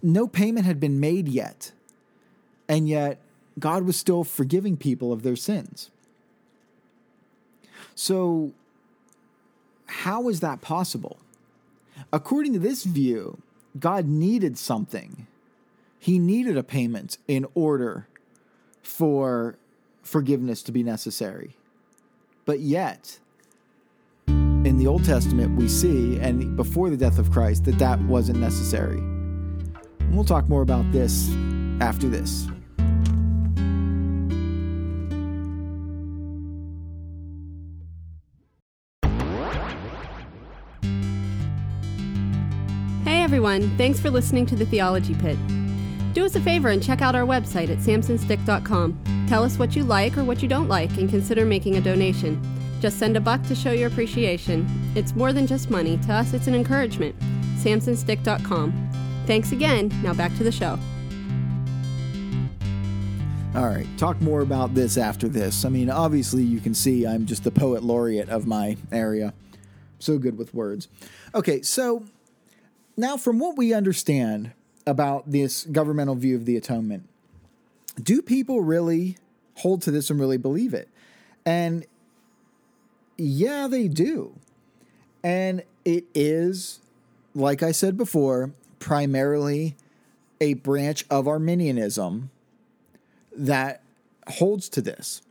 No 0.03 0.27
payment 0.27 0.65
had 0.65 0.77
been 0.77 0.99
made 0.99 1.29
yet. 1.29 1.71
And 2.67 2.89
yet, 2.89 3.21
God 3.57 3.83
was 3.83 3.95
still 3.95 4.25
forgiving 4.25 4.75
people 4.75 5.13
of 5.13 5.23
their 5.23 5.37
sins. 5.37 5.89
So, 7.95 8.51
how 9.85 10.27
is 10.27 10.41
that 10.41 10.59
possible? 10.59 11.17
According 12.11 12.51
to 12.53 12.59
this 12.59 12.83
view, 12.83 13.41
God 13.79 14.05
needed 14.05 14.57
something. 14.57 15.27
He 15.97 16.19
needed 16.19 16.57
a 16.57 16.63
payment 16.63 17.17
in 17.25 17.45
order 17.55 18.07
for 18.83 19.55
forgiveness 20.01 20.63
to 20.63 20.71
be 20.71 20.83
necessary. 20.83 21.55
But 22.45 22.59
yet, 22.59 23.19
in 24.27 24.77
the 24.77 24.87
Old 24.87 25.05
Testament, 25.05 25.57
we 25.57 25.67
see, 25.67 26.19
and 26.19 26.55
before 26.57 26.89
the 26.89 26.97
death 26.97 27.19
of 27.19 27.31
Christ, 27.31 27.65
that 27.65 27.79
that 27.79 28.01
wasn't 28.01 28.39
necessary. 28.39 28.97
And 28.97 30.15
we'll 30.15 30.25
talk 30.25 30.49
more 30.49 30.61
about 30.61 30.91
this 30.91 31.29
after 31.79 32.09
this. 32.09 32.47
Hey 43.05 43.23
everyone. 43.23 43.69
Thanks 43.77 43.99
for 43.99 44.09
listening 44.09 44.45
to 44.47 44.55
the 44.55 44.65
Theology 44.65 45.15
Pit. 45.15 45.37
Do 46.13 46.25
us 46.25 46.35
a 46.35 46.41
favor 46.41 46.69
and 46.69 46.83
check 46.83 47.01
out 47.01 47.15
our 47.15 47.25
website 47.25 47.69
at 47.69 47.77
samsonstick.com. 47.77 49.18
Tell 49.29 49.43
us 49.43 49.59
what 49.59 49.75
you 49.75 49.83
like 49.83 50.17
or 50.17 50.23
what 50.23 50.41
you 50.41 50.47
don't 50.47 50.67
like 50.67 50.89
and 50.97 51.07
consider 51.07 51.45
making 51.45 51.77
a 51.77 51.81
donation. 51.81 52.41
Just 52.81 52.97
send 52.97 53.15
a 53.15 53.19
buck 53.19 53.43
to 53.43 53.53
show 53.53 53.71
your 53.71 53.87
appreciation. 53.87 54.67
It's 54.95 55.15
more 55.15 55.33
than 55.33 55.45
just 55.45 55.69
money. 55.69 55.97
To 55.97 56.13
us, 56.13 56.33
it's 56.33 56.47
an 56.47 56.55
encouragement. 56.55 57.15
samsonstick.com. 57.59 58.89
Thanks 59.27 59.51
again. 59.51 59.91
Now 60.01 60.15
back 60.15 60.35
to 60.37 60.43
the 60.43 60.51
show. 60.51 60.79
All 63.53 63.67
right, 63.67 63.85
talk 63.99 64.19
more 64.19 64.41
about 64.41 64.73
this 64.73 64.97
after 64.97 65.27
this. 65.27 65.63
I 65.63 65.69
mean, 65.69 65.91
obviously, 65.91 66.41
you 66.41 66.59
can 66.59 66.73
see 66.73 67.05
I'm 67.05 67.27
just 67.27 67.43
the 67.43 67.51
poet 67.51 67.83
laureate 67.83 68.29
of 68.29 68.47
my 68.47 68.77
area. 68.91 69.35
So 69.99 70.17
good 70.17 70.39
with 70.39 70.55
words. 70.55 70.87
Okay, 71.35 71.61
so 71.61 72.03
now, 72.97 73.15
from 73.15 73.37
what 73.37 73.57
we 73.57 73.75
understand 73.75 74.53
about 74.87 75.29
this 75.29 75.65
governmental 75.65 76.15
view 76.15 76.35
of 76.35 76.45
the 76.45 76.57
atonement, 76.57 77.07
do 78.01 78.21
people 78.21 78.61
really 78.61 79.17
hold 79.55 79.81
to 79.83 79.91
this 79.91 80.09
and 80.09 80.19
really 80.19 80.37
believe 80.37 80.73
it? 80.73 80.89
And 81.45 81.85
yeah, 83.17 83.67
they 83.67 83.87
do. 83.87 84.35
And 85.23 85.63
it 85.83 86.05
is, 86.13 86.79
like 87.35 87.61
I 87.61 87.71
said 87.71 87.97
before, 87.97 88.51
primarily 88.79 89.75
a 90.39 90.53
branch 90.53 91.05
of 91.09 91.27
Arminianism 91.27 92.29
that 93.35 93.81
holds 94.27 94.69
to 94.69 94.81
this. 94.81 95.21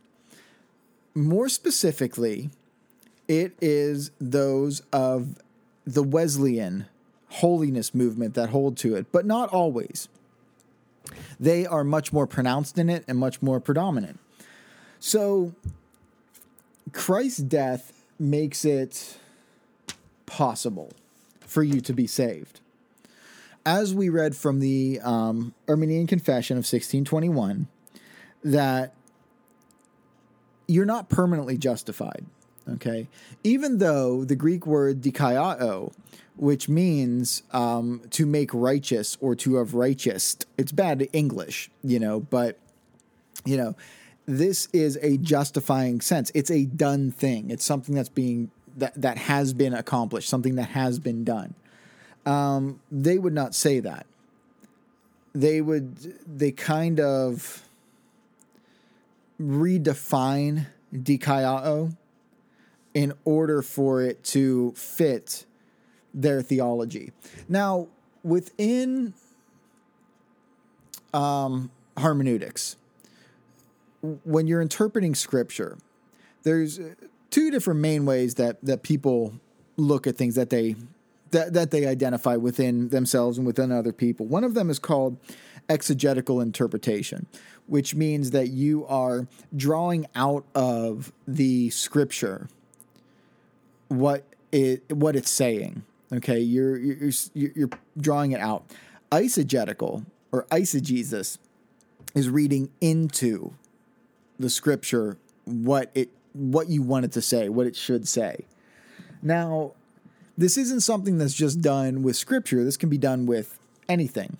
More 1.15 1.49
specifically, 1.49 2.51
it 3.27 3.53
is 3.61 4.11
those 4.19 4.81
of 4.93 5.35
the 5.85 6.03
Wesleyan 6.03 6.85
holiness 7.29 7.95
movement 7.95 8.35
that 8.35 8.49
hold 8.49 8.77
to 8.77 8.95
it, 8.95 9.11
but 9.11 9.25
not 9.25 9.49
always. 9.49 10.07
They 11.39 11.65
are 11.65 11.83
much 11.83 12.11
more 12.13 12.27
pronounced 12.27 12.77
in 12.77 12.89
it 12.89 13.03
and 13.07 13.17
much 13.17 13.41
more 13.41 13.59
predominant. 13.59 14.19
So, 14.99 15.53
Christ's 16.91 17.39
death 17.39 17.93
makes 18.19 18.65
it 18.65 19.17
possible 20.25 20.91
for 21.39 21.63
you 21.63 21.81
to 21.81 21.93
be 21.93 22.07
saved. 22.07 22.59
As 23.65 23.93
we 23.93 24.09
read 24.09 24.35
from 24.35 24.59
the 24.59 24.99
um, 25.03 25.53
Arminian 25.67 26.07
Confession 26.07 26.55
of 26.55 26.61
1621, 26.61 27.67
that 28.43 28.93
you're 30.67 30.85
not 30.85 31.09
permanently 31.09 31.57
justified. 31.57 32.25
Okay. 32.75 33.07
Even 33.43 33.77
though 33.79 34.23
the 34.23 34.35
Greek 34.35 34.65
word 34.65 35.01
dikaiao 35.01 35.93
which 36.39 36.69
means 36.69 37.43
um, 37.51 38.01
to 38.11 38.25
make 38.25 38.53
righteous 38.53 39.17
or 39.19 39.35
to 39.35 39.55
have 39.55 39.73
righteous. 39.73 40.37
It's 40.57 40.71
bad 40.71 41.07
English, 41.11 41.69
you 41.83 41.99
know, 41.99 42.21
but, 42.21 42.57
you 43.45 43.57
know, 43.57 43.75
this 44.25 44.69
is 44.71 44.97
a 45.01 45.17
justifying 45.17 45.99
sense. 45.99 46.31
It's 46.33 46.49
a 46.49 46.63
done 46.63 47.11
thing. 47.11 47.51
It's 47.51 47.65
something 47.65 47.93
that's 47.93 48.09
being, 48.09 48.51
that, 48.77 48.93
that 48.95 49.17
has 49.17 49.53
been 49.53 49.73
accomplished, 49.73 50.29
something 50.29 50.55
that 50.55 50.69
has 50.69 50.97
been 50.97 51.25
done. 51.25 51.55
Um, 52.25 52.79
they 52.89 53.17
would 53.17 53.33
not 53.33 53.53
say 53.53 53.81
that. 53.81 54.05
They 55.35 55.59
would, 55.59 55.97
they 56.25 56.51
kind 56.51 57.01
of 57.01 57.67
redefine 59.41 60.67
dikaiao 60.93 61.97
in 62.99 63.13
order 63.23 63.61
for 63.61 64.01
it 64.01 64.21
to 64.25 64.73
fit 64.75 65.45
their 66.13 66.41
theology. 66.41 67.13
Now, 67.47 67.87
within 68.23 69.13
um, 71.13 71.71
hermeneutics, 71.95 72.75
when 74.25 74.47
you're 74.47 74.61
interpreting 74.61 75.15
scripture, 75.15 75.77
there's 76.43 76.77
two 77.29 77.49
different 77.49 77.79
main 77.79 78.05
ways 78.05 78.35
that 78.35 78.57
that 78.63 78.83
people 78.83 79.39
look 79.77 80.05
at 80.05 80.17
things 80.17 80.35
that 80.35 80.49
they 80.49 80.75
that, 81.31 81.53
that 81.53 81.71
they 81.71 81.85
identify 81.85 82.35
within 82.35 82.89
themselves 82.89 83.37
and 83.37 83.47
within 83.47 83.71
other 83.71 83.93
people. 83.93 84.25
One 84.25 84.43
of 84.43 84.55
them 84.55 84.69
is 84.69 84.77
called 84.77 85.15
exegetical 85.69 86.41
interpretation, 86.41 87.27
which 87.65 87.95
means 87.95 88.31
that 88.31 88.49
you 88.49 88.85
are 88.87 89.29
drawing 89.55 90.05
out 90.15 90.43
of 90.53 91.13
the 91.25 91.69
scripture 91.69 92.49
what 93.89 94.23
it 94.51 94.89
what 94.91 95.15
it's 95.15 95.29
saying. 95.29 95.83
Okay, 96.11 96.39
you're 96.39 96.77
you're 96.77 97.11
you're 97.33 97.69
drawing 97.97 98.31
it 98.31 98.39
out. 98.39 98.65
Eisegetical 99.11 100.05
or 100.31 100.45
eisegesis 100.45 101.37
is 102.15 102.29
reading 102.29 102.69
into 102.81 103.53
the 104.39 104.49
scripture 104.49 105.17
what 105.45 105.91
it 105.93 106.09
what 106.33 106.69
you 106.69 106.81
want 106.81 107.05
it 107.05 107.11
to 107.11 107.21
say, 107.21 107.49
what 107.49 107.67
it 107.67 107.75
should 107.75 108.07
say. 108.07 108.45
Now, 109.21 109.73
this 110.37 110.57
isn't 110.57 110.81
something 110.81 111.17
that's 111.17 111.33
just 111.33 111.61
done 111.61 112.01
with 112.03 112.15
scripture. 112.15 112.63
This 112.63 112.77
can 112.77 112.89
be 112.89 112.97
done 112.97 113.25
with 113.25 113.59
anything. 113.89 114.37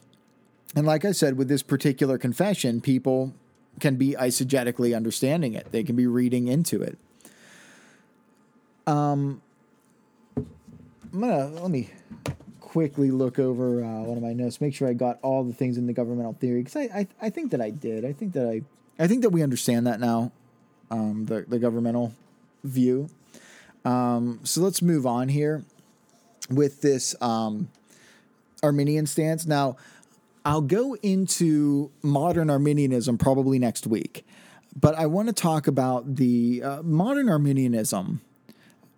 And 0.76 0.86
like 0.86 1.04
I 1.04 1.12
said, 1.12 1.38
with 1.38 1.50
this 1.50 1.64
particular 1.64 2.18
confession, 2.18 2.80
people 2.80 3.34
can 3.80 3.96
be 3.96 4.16
eisegetically 4.20 4.96
understanding 4.96 5.54
it. 5.54 5.72
They 5.72 5.84
can 5.84 5.96
be 5.96 6.08
reading 6.08 6.48
into 6.48 6.82
it. 6.82 6.98
Um, 8.90 9.42
I'm 10.36 11.22
gonna 11.22 11.48
let 11.48 11.70
me 11.70 11.90
quickly 12.60 13.12
look 13.12 13.38
over 13.38 13.84
uh, 13.84 14.02
one 14.02 14.18
of 14.18 14.24
my 14.24 14.34
notes, 14.34 14.60
make 14.62 14.74
sure 14.74 14.88
I 14.88 14.94
got 14.94 15.20
all 15.22 15.44
the 15.44 15.54
things 15.54 15.78
in 15.78 15.86
the 15.86 15.94
governmental 15.94 16.34
theory 16.34 16.62
because 16.62 16.76
I, 16.76 16.82
I, 16.82 17.08
I 17.22 17.30
think 17.30 17.52
that 17.52 17.62
I 17.62 17.70
did. 17.70 18.04
I 18.04 18.14
think 18.14 18.34
that 18.34 18.48
I 18.48 18.62
I 19.02 19.08
think 19.08 19.22
that 19.22 19.30
we 19.30 19.44
understand 19.44 19.86
that 19.86 20.00
now, 20.00 20.32
um, 20.90 21.26
the 21.26 21.46
the 21.48 21.60
governmental 21.60 22.14
view. 22.64 23.10
Um, 23.86 24.40
so 24.44 24.62
let's 24.62 24.82
move 24.82 25.06
on 25.06 25.30
here 25.30 25.64
with 26.50 26.82
this 26.82 27.16
um, 27.22 27.70
Arminian 28.64 29.06
stance. 29.06 29.46
Now, 29.46 29.78
I'll 30.44 30.62
go 30.62 30.96
into 30.96 31.92
modern 32.02 32.50
Arminianism 32.50 33.20
probably 33.20 33.60
next 33.60 33.86
week, 33.86 34.26
but 34.76 34.96
I 34.96 35.06
want 35.06 35.28
to 35.28 35.34
talk 35.34 35.68
about 35.68 36.16
the 36.16 36.62
uh, 36.64 36.82
modern 36.82 37.30
Arminianism 37.30 38.22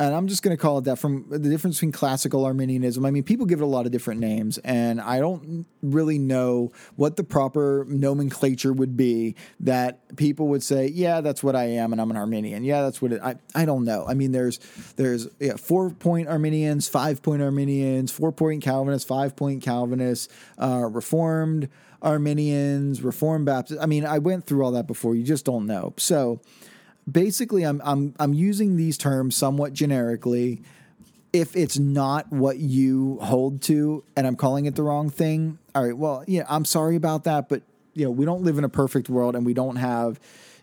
and 0.02 0.16
I'm 0.16 0.28
just 0.28 0.42
going 0.42 0.56
to 0.56 0.62
call 0.62 0.80
it 0.80 0.86
that 0.86 0.98
from 0.98 1.26
the 1.30 1.38
difference 1.38 1.78
between 1.78 1.92
classical 1.92 2.44
Arminianism. 2.44 3.06
I 3.06 3.12
mean, 3.12 3.24
people 3.24 3.46
give 3.46 3.62
it 3.62 3.64
a 3.64 3.68
lot 3.68 3.86
of 3.86 3.92
different 3.92 4.20
names, 4.20 4.58
and 4.60 5.00
I 5.00 5.20
don't 5.20 5.68
really 5.84 6.18
know 6.18 6.72
what 6.96 7.18
the 7.18 7.24
proper 7.24 7.86
nomenclature 7.88 8.74
would 8.74 8.98
be 8.98 9.36
that 9.60 10.16
people 10.18 10.48
would 10.48 10.64
say, 10.64 10.88
"Yeah, 10.88 11.22
that's 11.22 11.44
what 11.44 11.56
I 11.56 11.66
am, 11.66 11.92
and 11.92 12.02
I'm 12.02 12.10
an 12.10 12.18
Arminian." 12.18 12.64
Yeah, 12.64 12.82
that's 12.82 13.00
what 13.00 13.12
it, 13.14 13.22
I. 13.22 13.36
I 13.54 13.66
don't 13.66 13.86
know. 13.86 14.06
I 14.08 14.16
mean, 14.16 14.32
there's 14.32 14.60
there's 14.96 15.28
yeah, 15.40 15.56
four 15.56 15.92
point 15.92 16.28
Arminians, 16.28 16.88
five 16.88 17.22
point 17.22 17.44
Arminians, 17.44 18.12
four 18.12 18.32
point 18.32 18.64
Calvinists, 18.64 19.08
five 19.08 19.36
point 19.36 19.62
Calvinists, 19.62 20.30
uh, 20.58 20.88
Reformed 20.90 21.70
Arminians, 22.02 23.04
Reformed 23.04 23.46
Baptists. 23.46 23.80
I 23.80 23.86
mean, 23.86 24.06
I 24.06 24.18
went 24.18 24.48
through 24.48 24.64
all 24.66 24.72
that 24.72 24.88
before. 24.88 25.16
You 25.16 25.24
just 25.24 25.46
don't 25.46 25.68
know. 25.68 25.94
So 25.98 26.42
basically 27.10 27.64
I'm 27.64 27.82
I'm 27.84 28.14
I'm 28.20 28.34
using 28.34 28.78
these 28.78 28.98
terms 28.98 29.36
somewhat 29.36 29.74
generically 29.74 30.62
if 31.34 31.56
it's 31.56 31.80
not 31.80 32.32
what 32.32 32.58
you 32.58 33.18
hold 33.22 33.62
to 33.64 34.04
and 34.16 34.28
I'm 34.28 34.36
calling 34.36 34.66
it 34.66 34.76
the 34.76 34.84
wrong 34.84 35.10
thing, 35.10 35.60
all 35.74 35.84
right, 35.84 35.98
well, 35.98 36.26
yeah, 36.28 36.44
I'm 36.50 36.66
sorry 36.66 36.98
about 36.98 37.24
that, 37.24 37.48
but 37.48 37.62
you 37.94 38.04
know, 38.06 38.12
we 38.12 38.26
don't 38.26 38.44
live 38.44 38.58
in 38.58 38.64
a 38.64 38.70
perfect 38.70 39.10
world 39.10 39.36
and 39.36 39.46
we 39.46 39.54
don't 39.54 39.78
have 39.78 40.20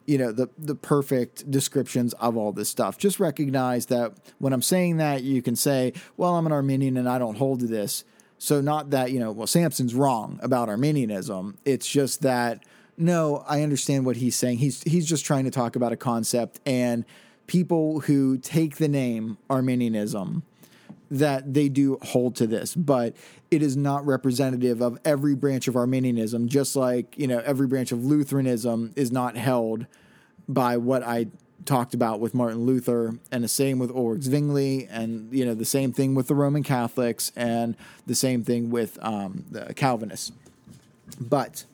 you 0.06 0.16
know 0.16 0.32
the 0.32 0.48
the 0.56 0.74
perfect 0.74 1.50
descriptions 1.50 2.14
of 2.14 2.34
all 2.34 2.50
this 2.50 2.70
stuff. 2.70 2.96
Just 2.96 3.20
recognize 3.20 3.86
that 3.86 4.14
when 4.38 4.54
I'm 4.54 4.62
saying 4.62 4.96
that, 4.96 5.22
you 5.22 5.42
can 5.42 5.54
say, 5.54 5.92
"Well, 6.16 6.34
I'm 6.36 6.46
an 6.46 6.52
Arminian 6.52 6.96
and 6.96 7.06
I 7.06 7.18
don't 7.18 7.36
hold 7.36 7.60
to 7.60 7.66
this." 7.66 8.04
So 8.38 8.62
not 8.62 8.88
that 8.90 9.12
you 9.12 9.20
know, 9.20 9.32
well, 9.32 9.46
Samson's 9.46 9.94
wrong 9.94 10.40
about 10.42 10.70
Arminianism. 10.70 11.58
It's 11.66 11.86
just 11.86 12.22
that 12.22 12.64
no, 12.98 13.44
I 13.48 13.62
understand 13.62 14.04
what 14.04 14.16
he's 14.16 14.36
saying. 14.36 14.58
He's 14.58 14.82
he's 14.82 15.06
just 15.06 15.24
trying 15.24 15.44
to 15.44 15.50
talk 15.50 15.76
about 15.76 15.92
a 15.92 15.96
concept 15.96 16.60
and 16.66 17.04
people 17.46 18.00
who 18.00 18.36
take 18.38 18.76
the 18.76 18.88
name 18.88 19.38
Arminianism 19.48 20.42
that 21.10 21.54
they 21.54 21.68
do 21.68 21.98
hold 22.02 22.36
to 22.36 22.46
this, 22.46 22.74
but 22.74 23.16
it 23.50 23.62
is 23.62 23.76
not 23.76 24.04
representative 24.04 24.82
of 24.82 24.98
every 25.04 25.34
branch 25.34 25.66
of 25.66 25.74
Arminianism, 25.74 26.48
just 26.48 26.76
like, 26.76 27.16
you 27.16 27.26
know, 27.26 27.38
every 27.46 27.66
branch 27.66 27.92
of 27.92 28.04
Lutheranism 28.04 28.92
is 28.94 29.10
not 29.10 29.36
held 29.36 29.86
by 30.46 30.76
what 30.76 31.02
I 31.02 31.28
talked 31.64 31.94
about 31.94 32.20
with 32.20 32.34
Martin 32.34 32.66
Luther, 32.66 33.14
and 33.32 33.42
the 33.42 33.48
same 33.48 33.78
with 33.78 33.90
Ulrich 33.90 34.24
Zwingli, 34.24 34.86
and, 34.90 35.32
you 35.32 35.44
know, 35.46 35.54
the 35.54 35.64
same 35.64 35.92
thing 35.92 36.14
with 36.14 36.28
the 36.28 36.34
Roman 36.34 36.62
Catholics, 36.62 37.32
and 37.34 37.74
the 38.06 38.14
same 38.14 38.44
thing 38.44 38.70
with 38.70 38.98
um, 39.02 39.44
the 39.50 39.72
Calvinists. 39.74 40.32
But 41.18 41.64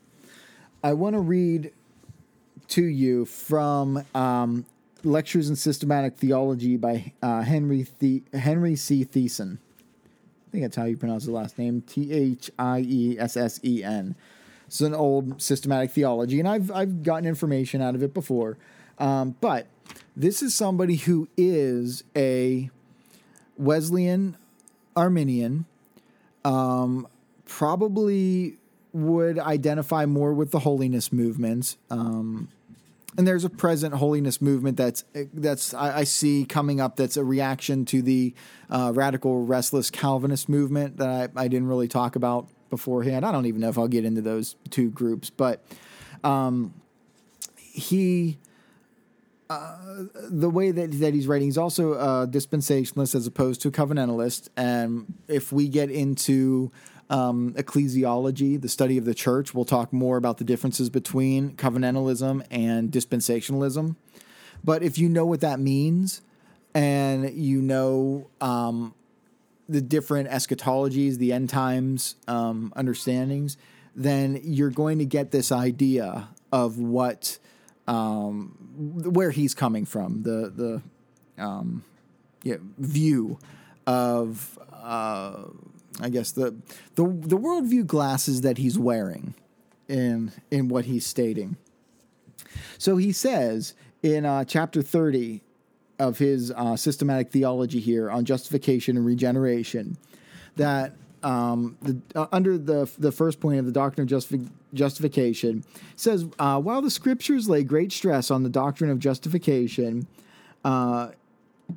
I 0.85 0.93
want 0.93 1.15
to 1.15 1.21
read 1.21 1.73
to 2.69 2.85
you 2.85 3.25
from 3.25 4.05
um, 4.15 4.67
Lectures 5.03 5.49
in 5.49 5.57
Systematic 5.57 6.19
Theology 6.19 6.77
by 6.77 7.15
uh, 7.23 7.41
Henry 7.41 7.87
the- 8.01 8.23
Henry 8.35 8.77
C. 8.77 9.03
Thiessen. 9.03 9.57
I 9.57 10.51
think 10.51 10.63
that's 10.65 10.77
how 10.77 10.85
you 10.85 10.99
pronounce 10.99 11.25
the 11.25 11.33
last 11.33 11.59
name. 11.59 11.81
T 11.81 12.13
H 12.13 12.51
I 12.59 12.81
E 12.81 13.17
S 13.19 13.35
S 13.35 13.61
E 13.65 13.83
N. 13.83 14.15
It's 14.67 14.83
an 14.83 14.95
old 14.95 15.41
systematic 15.41 15.91
theology, 15.91 16.39
and 16.39 16.47
I've 16.47 16.71
I've 16.71 17.03
gotten 17.03 17.27
information 17.27 17.81
out 17.81 17.95
of 17.95 18.03
it 18.03 18.13
before. 18.13 18.59
Um, 18.99 19.37
but 19.41 19.67
this 20.15 20.43
is 20.43 20.55
somebody 20.55 20.97
who 20.97 21.29
is 21.35 22.05
a 22.15 22.69
Wesleyan 23.57 24.37
Arminian, 24.95 25.65
um, 26.45 27.09
probably 27.47 28.59
would 28.95 29.41
identify 29.41 30.07
more 30.07 30.33
with 30.33 30.53
the 30.53 30.61
holiness 30.61 31.13
movement. 31.13 31.77
Um, 31.91 32.49
and 33.19 33.27
there's 33.27 33.45
a 33.45 33.51
present 33.51 33.95
holiness 33.95 34.41
movement 34.41 34.77
that's 34.77 35.05
that's 35.35 35.75
I, 35.75 35.99
I, 35.99 36.05
see 36.05 36.45
coming 36.49 36.81
up 36.81 36.97
that's 36.97 37.17
a 37.17 37.25
reaction 37.25 37.85
to 37.87 38.03
the 38.03 38.35
uh, 38.71 38.93
radical 38.95 39.45
restless 39.45 39.91
Calvinist 39.91 40.49
movement 40.49 40.97
that 40.97 41.31
I, 41.37 41.43
I, 41.43 41.49
didn't 41.49 41.69
really 41.69 41.89
talk 41.89 42.17
about 42.17 42.49
beforehand. 42.71 43.25
I 43.25 43.31
don't 43.31 43.47
even 43.47 43.61
know 43.61 43.69
if 43.69 43.79
I'll 43.79 43.89
get 43.89 44.05
into 44.05 44.21
those 44.21 44.57
two 44.71 44.91
groups, 44.91 45.31
but 45.31 45.65
um, 46.23 46.75
he. 47.57 48.39
Uh, 49.51 50.07
the 50.31 50.49
way 50.49 50.71
that, 50.71 50.91
that 51.01 51.13
he's 51.13 51.27
writing, 51.27 51.47
he's 51.47 51.59
also 51.59 51.93
a 51.93 52.27
dispensationalist 52.27 53.15
as 53.15 53.27
opposed 53.27 53.61
to 53.61 53.71
covenantalist. 53.71 54.49
And 54.57 55.13
if 55.29 55.53
we 55.53 55.69
get 55.69 55.91
into 55.91 56.73
um, 57.11 57.55
ecclesiology, 57.55 58.61
the 58.61 58.69
study 58.69 58.99
of 58.99 59.05
the 59.05 59.15
church. 59.15 59.55
We'll 59.55 59.65
talk 59.65 59.93
more 59.93 60.17
about 60.17 60.39
the 60.39 60.45
differences 60.45 60.91
between 60.91 61.57
covenantalism 61.57 62.47
and 62.51 62.91
dispensationalism. 62.91 63.97
But 64.63 64.83
if 64.83 64.99
you 64.99 65.09
know 65.09 65.27
what 65.27 65.41
that 65.41 65.61
means 65.61 66.23
and 66.75 67.31
you 67.35 67.61
know 67.61 68.29
um, 68.41 68.95
the 69.69 69.81
different 69.81 70.31
eschatologies, 70.31 71.19
the 71.19 71.33
end 71.33 71.51
times 71.51 72.17
um, 72.27 72.73
understandings, 72.75 73.57
then 73.95 74.41
you're 74.43 74.71
going 74.71 74.99
to 74.99 75.05
get 75.05 75.31
this 75.31 75.53
idea 75.53 76.29
of 76.53 76.79
what 76.79 77.39
um, 77.87 78.57
where 79.05 79.31
he's 79.31 79.55
coming 79.55 79.85
from, 79.85 80.23
the 80.23 80.83
the 81.37 81.43
um, 81.43 81.85
yeah, 82.43 82.57
view 82.79 83.39
of 83.87 84.59
uh, 84.73 85.45
I 86.01 86.09
guess 86.09 86.33
the 86.33 86.55
the 86.95 87.05
the 87.05 87.39
worldview 87.39 87.87
glasses 87.87 88.41
that 88.43 88.59
he's 88.59 88.79
wearing 88.79 89.35
in 89.89 90.33
in 90.51 90.69
what 90.69 90.87
he's 90.87 91.07
stating. 91.07 91.57
So 92.79 92.97
he 92.97 93.13
says 93.13 93.75
in 94.03 94.25
uh, 94.25 94.45
chapter 94.45 94.83
thirty 94.83 95.43
of 95.99 96.19
his 96.19 96.51
uh, 96.51 96.77
systematic 96.77 97.31
theology 97.31 97.81
here 97.81 98.11
on 98.11 98.25
justification 98.25 98.97
and 98.97 99.07
regeneration 99.07 99.97
that 100.57 100.93
um, 101.23 101.77
the, 101.83 102.01
uh, 102.15 102.27
under 102.33 102.59
the 102.59 102.91
the 102.99 103.13
first 103.13 103.41
point 103.41 103.59
of 103.59 103.67
the 103.67 103.73
doctrine 103.73 104.05
of 104.05 104.11
justifi- 104.11 104.51
justification 104.75 105.65
says 105.97 106.27
uh, 106.39 106.61
while 106.61 106.83
the 106.83 106.91
scriptures 106.91 107.49
lay 107.49 107.63
great 107.63 107.93
stress 107.93 108.31
on 108.31 108.43
the 108.43 108.51
doctrine 108.51 108.91
of 108.91 108.99
justification 108.99 110.07
uh, 110.65 111.11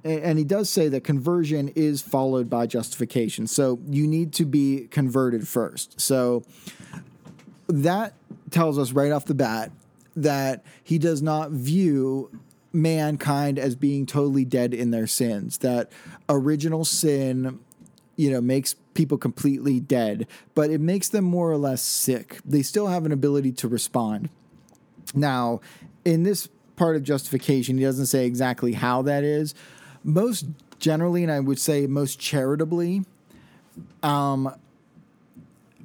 and 0.03 0.37
he 0.37 0.43
does 0.43 0.69
say 0.69 0.89
that 0.89 1.03
conversion 1.03 1.69
is 1.69 2.01
followed 2.01 2.49
by 2.49 2.67
justification. 2.67 3.47
So 3.47 3.79
you 3.87 4.07
need 4.07 4.33
to 4.33 4.45
be 4.45 4.87
converted 4.91 5.47
first. 5.47 5.99
So 5.99 6.43
that 7.67 8.13
tells 8.51 8.77
us 8.77 8.91
right 8.91 9.11
off 9.11 9.25
the 9.25 9.33
bat 9.33 9.71
that 10.15 10.65
he 10.83 10.97
does 10.97 11.21
not 11.21 11.51
view 11.51 12.31
mankind 12.73 13.57
as 13.59 13.75
being 13.75 14.05
totally 14.05 14.45
dead 14.45 14.73
in 14.73 14.91
their 14.91 15.07
sins. 15.07 15.59
That 15.59 15.91
original 16.29 16.85
sin, 16.85 17.59
you 18.15 18.31
know, 18.31 18.41
makes 18.41 18.75
people 18.93 19.17
completely 19.17 19.79
dead, 19.79 20.27
but 20.55 20.69
it 20.69 20.81
makes 20.81 21.09
them 21.09 21.23
more 21.23 21.51
or 21.51 21.57
less 21.57 21.81
sick. 21.81 22.39
They 22.45 22.61
still 22.61 22.87
have 22.87 23.05
an 23.05 23.11
ability 23.11 23.51
to 23.53 23.67
respond. 23.67 24.29
Now, 25.13 25.61
in 26.03 26.23
this 26.23 26.47
part 26.75 26.95
of 26.95 27.03
justification, 27.03 27.77
he 27.77 27.83
doesn't 27.83 28.07
say 28.07 28.25
exactly 28.25 28.73
how 28.73 29.01
that 29.03 29.23
is, 29.23 29.53
most 30.07 30.45
generally, 30.79 31.21
and 31.21 31.31
I 31.31 31.39
would 31.41 31.59
say 31.59 31.85
most 31.85 32.19
charitably, 32.19 33.03
um, 34.01 34.55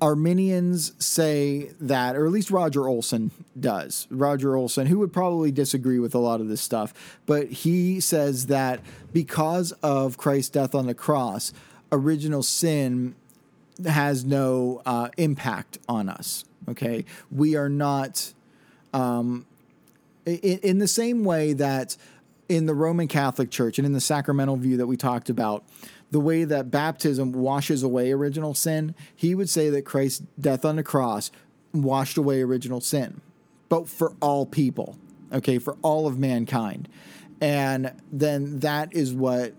Arminians 0.00 0.92
say 0.98 1.70
that, 1.80 2.16
or 2.16 2.26
at 2.26 2.32
least 2.32 2.50
Roger 2.50 2.88
Olson 2.88 3.30
does. 3.58 4.06
Roger 4.10 4.56
Olson, 4.56 4.86
who 4.86 4.98
would 5.00 5.12
probably 5.12 5.52
disagree 5.52 5.98
with 5.98 6.14
a 6.14 6.18
lot 6.18 6.40
of 6.40 6.48
this 6.48 6.60
stuff, 6.60 7.18
but 7.26 7.48
he 7.48 8.00
says 8.00 8.46
that 8.46 8.80
because 9.12 9.72
of 9.82 10.16
Christ's 10.16 10.50
death 10.50 10.74
on 10.74 10.86
the 10.86 10.94
cross, 10.94 11.52
original 11.90 12.42
sin 12.42 13.14
has 13.84 14.24
no 14.24 14.82
uh, 14.86 15.08
impact 15.16 15.78
on 15.88 16.08
us. 16.08 16.44
Okay, 16.68 17.04
we 17.30 17.56
are 17.56 17.68
not 17.68 18.32
um, 18.92 19.46
in, 20.24 20.58
in 20.62 20.78
the 20.78 20.88
same 20.88 21.24
way 21.24 21.52
that 21.54 21.96
in 22.52 22.66
the 22.66 22.74
Roman 22.74 23.08
Catholic 23.08 23.50
Church 23.50 23.78
and 23.78 23.86
in 23.86 23.94
the 23.94 24.00
sacramental 24.00 24.56
view 24.56 24.76
that 24.76 24.86
we 24.86 24.98
talked 24.98 25.30
about, 25.30 25.64
the 26.10 26.20
way 26.20 26.44
that 26.44 26.70
baptism 26.70 27.32
washes 27.32 27.82
away 27.82 28.12
original 28.12 28.52
sin, 28.52 28.94
he 29.16 29.34
would 29.34 29.48
say 29.48 29.70
that 29.70 29.86
Christ's 29.86 30.26
death 30.38 30.62
on 30.66 30.76
the 30.76 30.82
cross 30.82 31.30
washed 31.72 32.18
away 32.18 32.42
original 32.42 32.82
sin, 32.82 33.22
but 33.70 33.88
for 33.88 34.12
all 34.20 34.44
people, 34.44 34.98
okay, 35.32 35.58
for 35.58 35.78
all 35.80 36.06
of 36.06 36.18
mankind. 36.18 36.90
And 37.40 37.94
then 38.12 38.60
that 38.60 38.94
is 38.94 39.14
what 39.14 39.54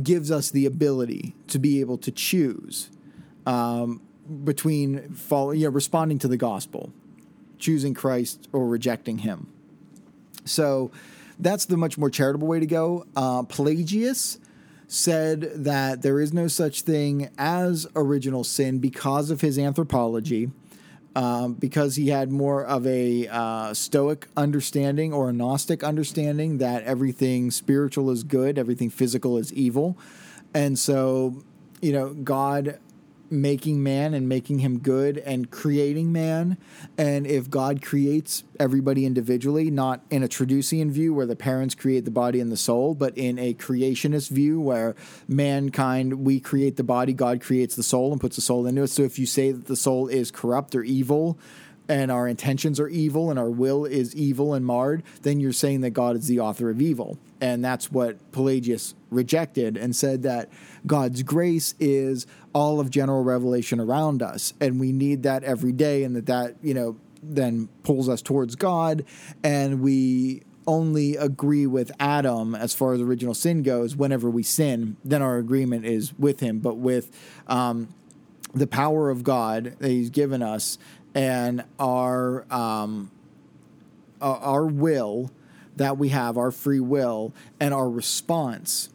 gives 0.00 0.30
us 0.30 0.52
the 0.52 0.66
ability 0.66 1.34
to 1.48 1.58
be 1.58 1.80
able 1.80 1.98
to 1.98 2.12
choose 2.12 2.90
um, 3.44 4.00
between 4.44 5.12
follow, 5.14 5.50
you 5.50 5.64
know, 5.64 5.72
responding 5.72 6.20
to 6.20 6.28
the 6.28 6.36
gospel, 6.36 6.92
choosing 7.58 7.92
Christ 7.92 8.48
or 8.52 8.68
rejecting 8.68 9.18
him. 9.18 9.48
So, 10.44 10.92
that's 11.38 11.66
the 11.66 11.76
much 11.76 11.98
more 11.98 12.10
charitable 12.10 12.48
way 12.48 12.60
to 12.60 12.66
go. 12.66 13.06
Uh, 13.16 13.42
Pelagius 13.42 14.38
said 14.86 15.42
that 15.54 16.02
there 16.02 16.20
is 16.20 16.32
no 16.32 16.48
such 16.48 16.82
thing 16.82 17.30
as 17.36 17.86
original 17.94 18.42
sin 18.42 18.78
because 18.78 19.30
of 19.30 19.40
his 19.40 19.58
anthropology. 19.58 20.50
Um, 21.16 21.54
because 21.54 21.96
he 21.96 22.10
had 22.10 22.30
more 22.30 22.64
of 22.64 22.86
a 22.86 23.26
uh, 23.26 23.74
Stoic 23.74 24.28
understanding 24.36 25.12
or 25.12 25.30
a 25.30 25.32
Gnostic 25.32 25.82
understanding 25.82 26.58
that 26.58 26.84
everything 26.84 27.50
spiritual 27.50 28.10
is 28.10 28.22
good, 28.22 28.56
everything 28.56 28.88
physical 28.88 29.36
is 29.36 29.52
evil. 29.52 29.98
And 30.54 30.78
so, 30.78 31.42
you 31.80 31.92
know, 31.92 32.10
God 32.10 32.78
making 33.30 33.82
man 33.82 34.14
and 34.14 34.28
making 34.28 34.60
him 34.60 34.78
good 34.78 35.18
and 35.18 35.50
creating 35.50 36.12
man. 36.12 36.56
And 36.96 37.26
if 37.26 37.50
God 37.50 37.82
creates 37.82 38.44
everybody 38.58 39.06
individually, 39.06 39.70
not 39.70 40.00
in 40.10 40.22
a 40.22 40.28
Traducian 40.28 40.90
view 40.90 41.12
where 41.14 41.26
the 41.26 41.36
parents 41.36 41.74
create 41.74 42.04
the 42.04 42.10
body 42.10 42.40
and 42.40 42.50
the 42.50 42.56
soul, 42.56 42.94
but 42.94 43.16
in 43.16 43.38
a 43.38 43.54
creationist 43.54 44.30
view 44.30 44.60
where 44.60 44.94
mankind, 45.26 46.24
we 46.24 46.40
create 46.40 46.76
the 46.76 46.84
body, 46.84 47.12
God 47.12 47.40
creates 47.40 47.76
the 47.76 47.82
soul 47.82 48.12
and 48.12 48.20
puts 48.20 48.36
the 48.36 48.42
soul 48.42 48.66
into 48.66 48.82
it. 48.82 48.88
So 48.88 49.02
if 49.02 49.18
you 49.18 49.26
say 49.26 49.52
that 49.52 49.66
the 49.66 49.76
soul 49.76 50.08
is 50.08 50.30
corrupt 50.30 50.74
or 50.74 50.82
evil, 50.82 51.38
and 51.88 52.10
our 52.10 52.28
intentions 52.28 52.78
are 52.78 52.88
evil 52.88 53.30
and 53.30 53.38
our 53.38 53.50
will 53.50 53.84
is 53.84 54.14
evil 54.14 54.54
and 54.54 54.64
marred, 54.66 55.02
then 55.22 55.40
you're 55.40 55.52
saying 55.52 55.80
that 55.80 55.90
God 55.90 56.16
is 56.16 56.28
the 56.28 56.40
author 56.40 56.70
of 56.70 56.80
evil. 56.80 57.18
And 57.40 57.64
that's 57.64 57.90
what 57.90 58.32
Pelagius 58.32 58.94
rejected 59.10 59.76
and 59.76 59.96
said 59.96 60.22
that 60.24 60.50
God's 60.86 61.22
grace 61.22 61.74
is 61.80 62.26
all 62.52 62.80
of 62.80 62.90
general 62.90 63.24
revelation 63.24 63.80
around 63.80 64.22
us. 64.22 64.52
And 64.60 64.78
we 64.78 64.92
need 64.92 65.22
that 65.22 65.44
every 65.44 65.72
day, 65.72 66.04
and 66.04 66.14
that 66.16 66.26
that, 66.26 66.56
you 66.62 66.74
know, 66.74 66.96
then 67.22 67.68
pulls 67.82 68.08
us 68.08 68.22
towards 68.22 68.54
God. 68.54 69.04
And 69.42 69.80
we 69.80 70.42
only 70.66 71.16
agree 71.16 71.66
with 71.66 71.90
Adam 71.98 72.54
as 72.54 72.74
far 72.74 72.92
as 72.92 73.00
original 73.00 73.34
sin 73.34 73.62
goes 73.62 73.96
whenever 73.96 74.28
we 74.28 74.42
sin, 74.42 74.96
then 75.02 75.22
our 75.22 75.38
agreement 75.38 75.86
is 75.86 76.12
with 76.18 76.40
him. 76.40 76.58
But 76.58 76.76
with 76.76 77.10
um, 77.46 77.88
the 78.54 78.66
power 78.66 79.08
of 79.08 79.24
God 79.24 79.76
that 79.78 79.90
he's 79.90 80.10
given 80.10 80.42
us 80.42 80.78
and 81.14 81.64
our 81.78 82.44
um, 82.50 83.10
our 84.20 84.66
will 84.66 85.30
that 85.76 85.96
we 85.96 86.08
have, 86.08 86.36
our 86.36 86.50
free 86.50 86.80
will, 86.80 87.32
and 87.60 87.72
our 87.72 87.88
response, 87.88 88.90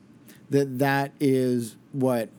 that 0.49 0.80
that 0.80 1.14
is 1.20 1.76
what 1.93 2.30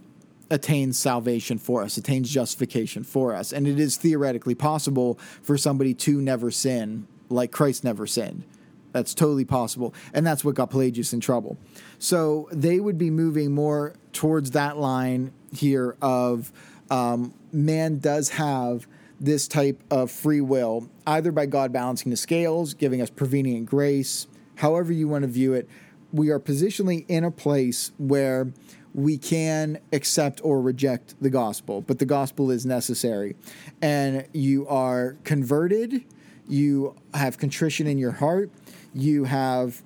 attains 0.50 0.98
salvation 0.98 1.58
for 1.58 1.82
us, 1.82 1.96
attains 1.96 2.30
justification 2.30 3.02
for 3.02 3.34
us. 3.34 3.52
And 3.52 3.66
it 3.66 3.80
is 3.80 3.96
theoretically 3.96 4.54
possible 4.54 5.18
for 5.42 5.56
somebody 5.56 5.94
to 5.94 6.20
never 6.20 6.50
sin 6.50 7.06
like 7.30 7.50
Christ 7.50 7.84
never 7.84 8.06
sinned. 8.06 8.44
That's 8.92 9.14
totally 9.14 9.44
possible. 9.44 9.94
And 10.12 10.26
that's 10.26 10.44
what 10.44 10.54
got 10.54 10.70
Pelagius 10.70 11.12
in 11.12 11.20
trouble. 11.20 11.58
So 11.98 12.48
they 12.52 12.78
would 12.78 12.98
be 12.98 13.10
moving 13.10 13.52
more 13.52 13.94
towards 14.12 14.52
that 14.52 14.76
line 14.76 15.32
here 15.52 15.96
of 16.00 16.52
um, 16.90 17.34
man 17.52 17.98
does 17.98 18.28
have 18.30 18.86
this 19.20 19.48
type 19.48 19.82
of 19.90 20.10
free 20.10 20.40
will, 20.40 20.88
either 21.06 21.32
by 21.32 21.46
God 21.46 21.72
balancing 21.72 22.10
the 22.10 22.16
scales, 22.16 22.74
giving 22.74 23.00
us 23.00 23.10
prevenient 23.10 23.66
grace, 23.66 24.26
however 24.56 24.92
you 24.92 25.08
want 25.08 25.22
to 25.22 25.28
view 25.28 25.52
it. 25.52 25.68
We 26.12 26.30
are 26.30 26.38
positionally 26.38 27.04
in 27.08 27.24
a 27.24 27.30
place 27.30 27.92
where 27.98 28.52
we 28.94 29.18
can 29.18 29.78
accept 29.92 30.40
or 30.44 30.60
reject 30.60 31.14
the 31.20 31.30
gospel, 31.30 31.80
but 31.80 31.98
the 31.98 32.06
gospel 32.06 32.50
is 32.50 32.64
necessary. 32.64 33.34
And 33.82 34.26
you 34.32 34.68
are 34.68 35.16
converted, 35.24 36.04
you 36.48 36.94
have 37.12 37.36
contrition 37.38 37.86
in 37.86 37.98
your 37.98 38.12
heart, 38.12 38.50
you 38.94 39.24
have 39.24 39.82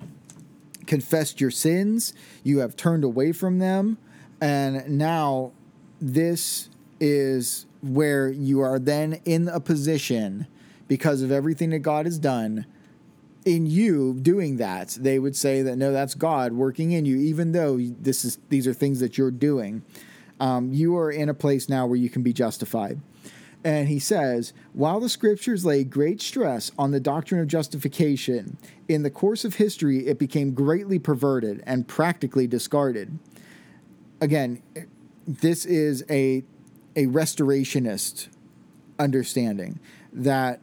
confessed 0.85 1.41
your 1.41 1.51
sins, 1.51 2.13
you 2.43 2.59
have 2.59 2.75
turned 2.75 3.03
away 3.03 3.31
from 3.31 3.59
them, 3.59 3.97
and 4.39 4.97
now 4.97 5.51
this 5.99 6.69
is 6.99 7.65
where 7.81 8.29
you 8.29 8.59
are 8.59 8.79
then 8.79 9.21
in 9.25 9.47
a 9.47 9.59
position 9.59 10.47
because 10.87 11.21
of 11.21 11.31
everything 11.31 11.69
that 11.69 11.79
God 11.79 12.05
has 12.05 12.19
done 12.19 12.65
in 13.45 13.65
you 13.65 14.13
doing 14.21 14.57
that 14.57 14.89
they 14.99 15.17
would 15.17 15.35
say 15.35 15.61
that 15.61 15.77
no 15.77 15.91
that's 15.91 16.13
god 16.13 16.51
working 16.53 16.91
in 16.91 17.05
you 17.05 17.15
even 17.17 17.53
though 17.53 17.77
this 17.77 18.25
is 18.25 18.37
these 18.49 18.67
are 18.67 18.73
things 18.73 18.99
that 18.99 19.17
you're 19.17 19.31
doing. 19.31 19.83
Um, 20.41 20.71
you 20.71 20.95
are 20.97 21.11
in 21.11 21.27
a 21.27 21.33
place 21.33 21.67
now 21.67 21.85
where 21.85 21.97
you 21.97 22.09
can 22.09 22.23
be 22.23 22.31
justified. 22.31 23.01
And 23.63 23.89
he 23.89 23.99
says 23.99 24.53
while 24.73 24.99
the 24.99 25.09
scriptures 25.09 25.65
lay 25.65 25.83
great 25.83 26.21
stress 26.21 26.71
on 26.77 26.91
the 26.91 26.99
doctrine 26.99 27.41
of 27.41 27.47
justification 27.47 28.57
in 28.87 29.03
the 29.03 29.09
course 29.09 29.45
of 29.45 29.55
history 29.55 30.07
it 30.07 30.19
became 30.19 30.53
greatly 30.53 30.99
perverted 30.99 31.63
and 31.65 31.87
practically 31.87 32.47
discarded. 32.47 33.19
Again 34.21 34.61
this 35.25 35.65
is 35.65 36.03
a 36.09 36.43
a 36.95 37.05
restorationist 37.07 38.27
understanding 38.97 39.79
that 40.11 40.61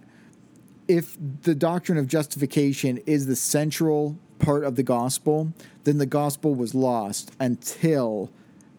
if 0.88 1.16
the 1.42 1.54
doctrine 1.54 1.98
of 1.98 2.06
justification 2.06 2.98
is 3.06 3.26
the 3.26 3.36
central 3.36 4.18
part 4.38 4.64
of 4.64 4.76
the 4.76 4.82
gospel, 4.82 5.52
then 5.84 5.98
the 5.98 6.06
gospel 6.06 6.54
was 6.54 6.74
lost 6.74 7.32
until 7.40 8.30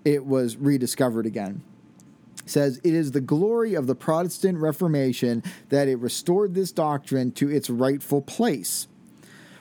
it 0.05 0.25
was 0.25 0.55
rediscovered 0.55 1.25
again. 1.25 1.61
It 2.45 2.49
says 2.49 2.79
it 2.83 2.93
is 2.93 3.11
the 3.11 3.21
glory 3.21 3.73
of 3.73 3.87
the 3.87 3.95
Protestant 3.95 4.59
Reformation 4.59 5.43
that 5.69 5.87
it 5.87 5.97
restored 5.97 6.53
this 6.53 6.71
doctrine 6.71 7.31
to 7.33 7.49
its 7.49 7.69
rightful 7.69 8.21
place. 8.21 8.87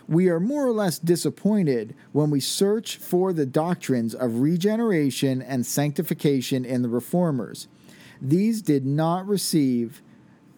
We 0.09 0.29
are 0.29 0.39
more 0.39 0.65
or 0.65 0.73
less 0.73 1.01
disappointed 1.01 1.97
when 2.13 2.31
we 2.31 2.39
search 2.39 2.97
for 2.97 3.33
the 3.33 3.47
doctrines 3.47 4.15
of 4.15 4.39
regeneration 4.39 5.43
and 5.43 5.67
sanctification 5.67 6.65
in 6.65 6.83
the 6.83 6.89
reformers. 6.89 7.67
These 8.21 8.63
did 8.63 8.87
not 8.87 9.27
receive 9.27 10.03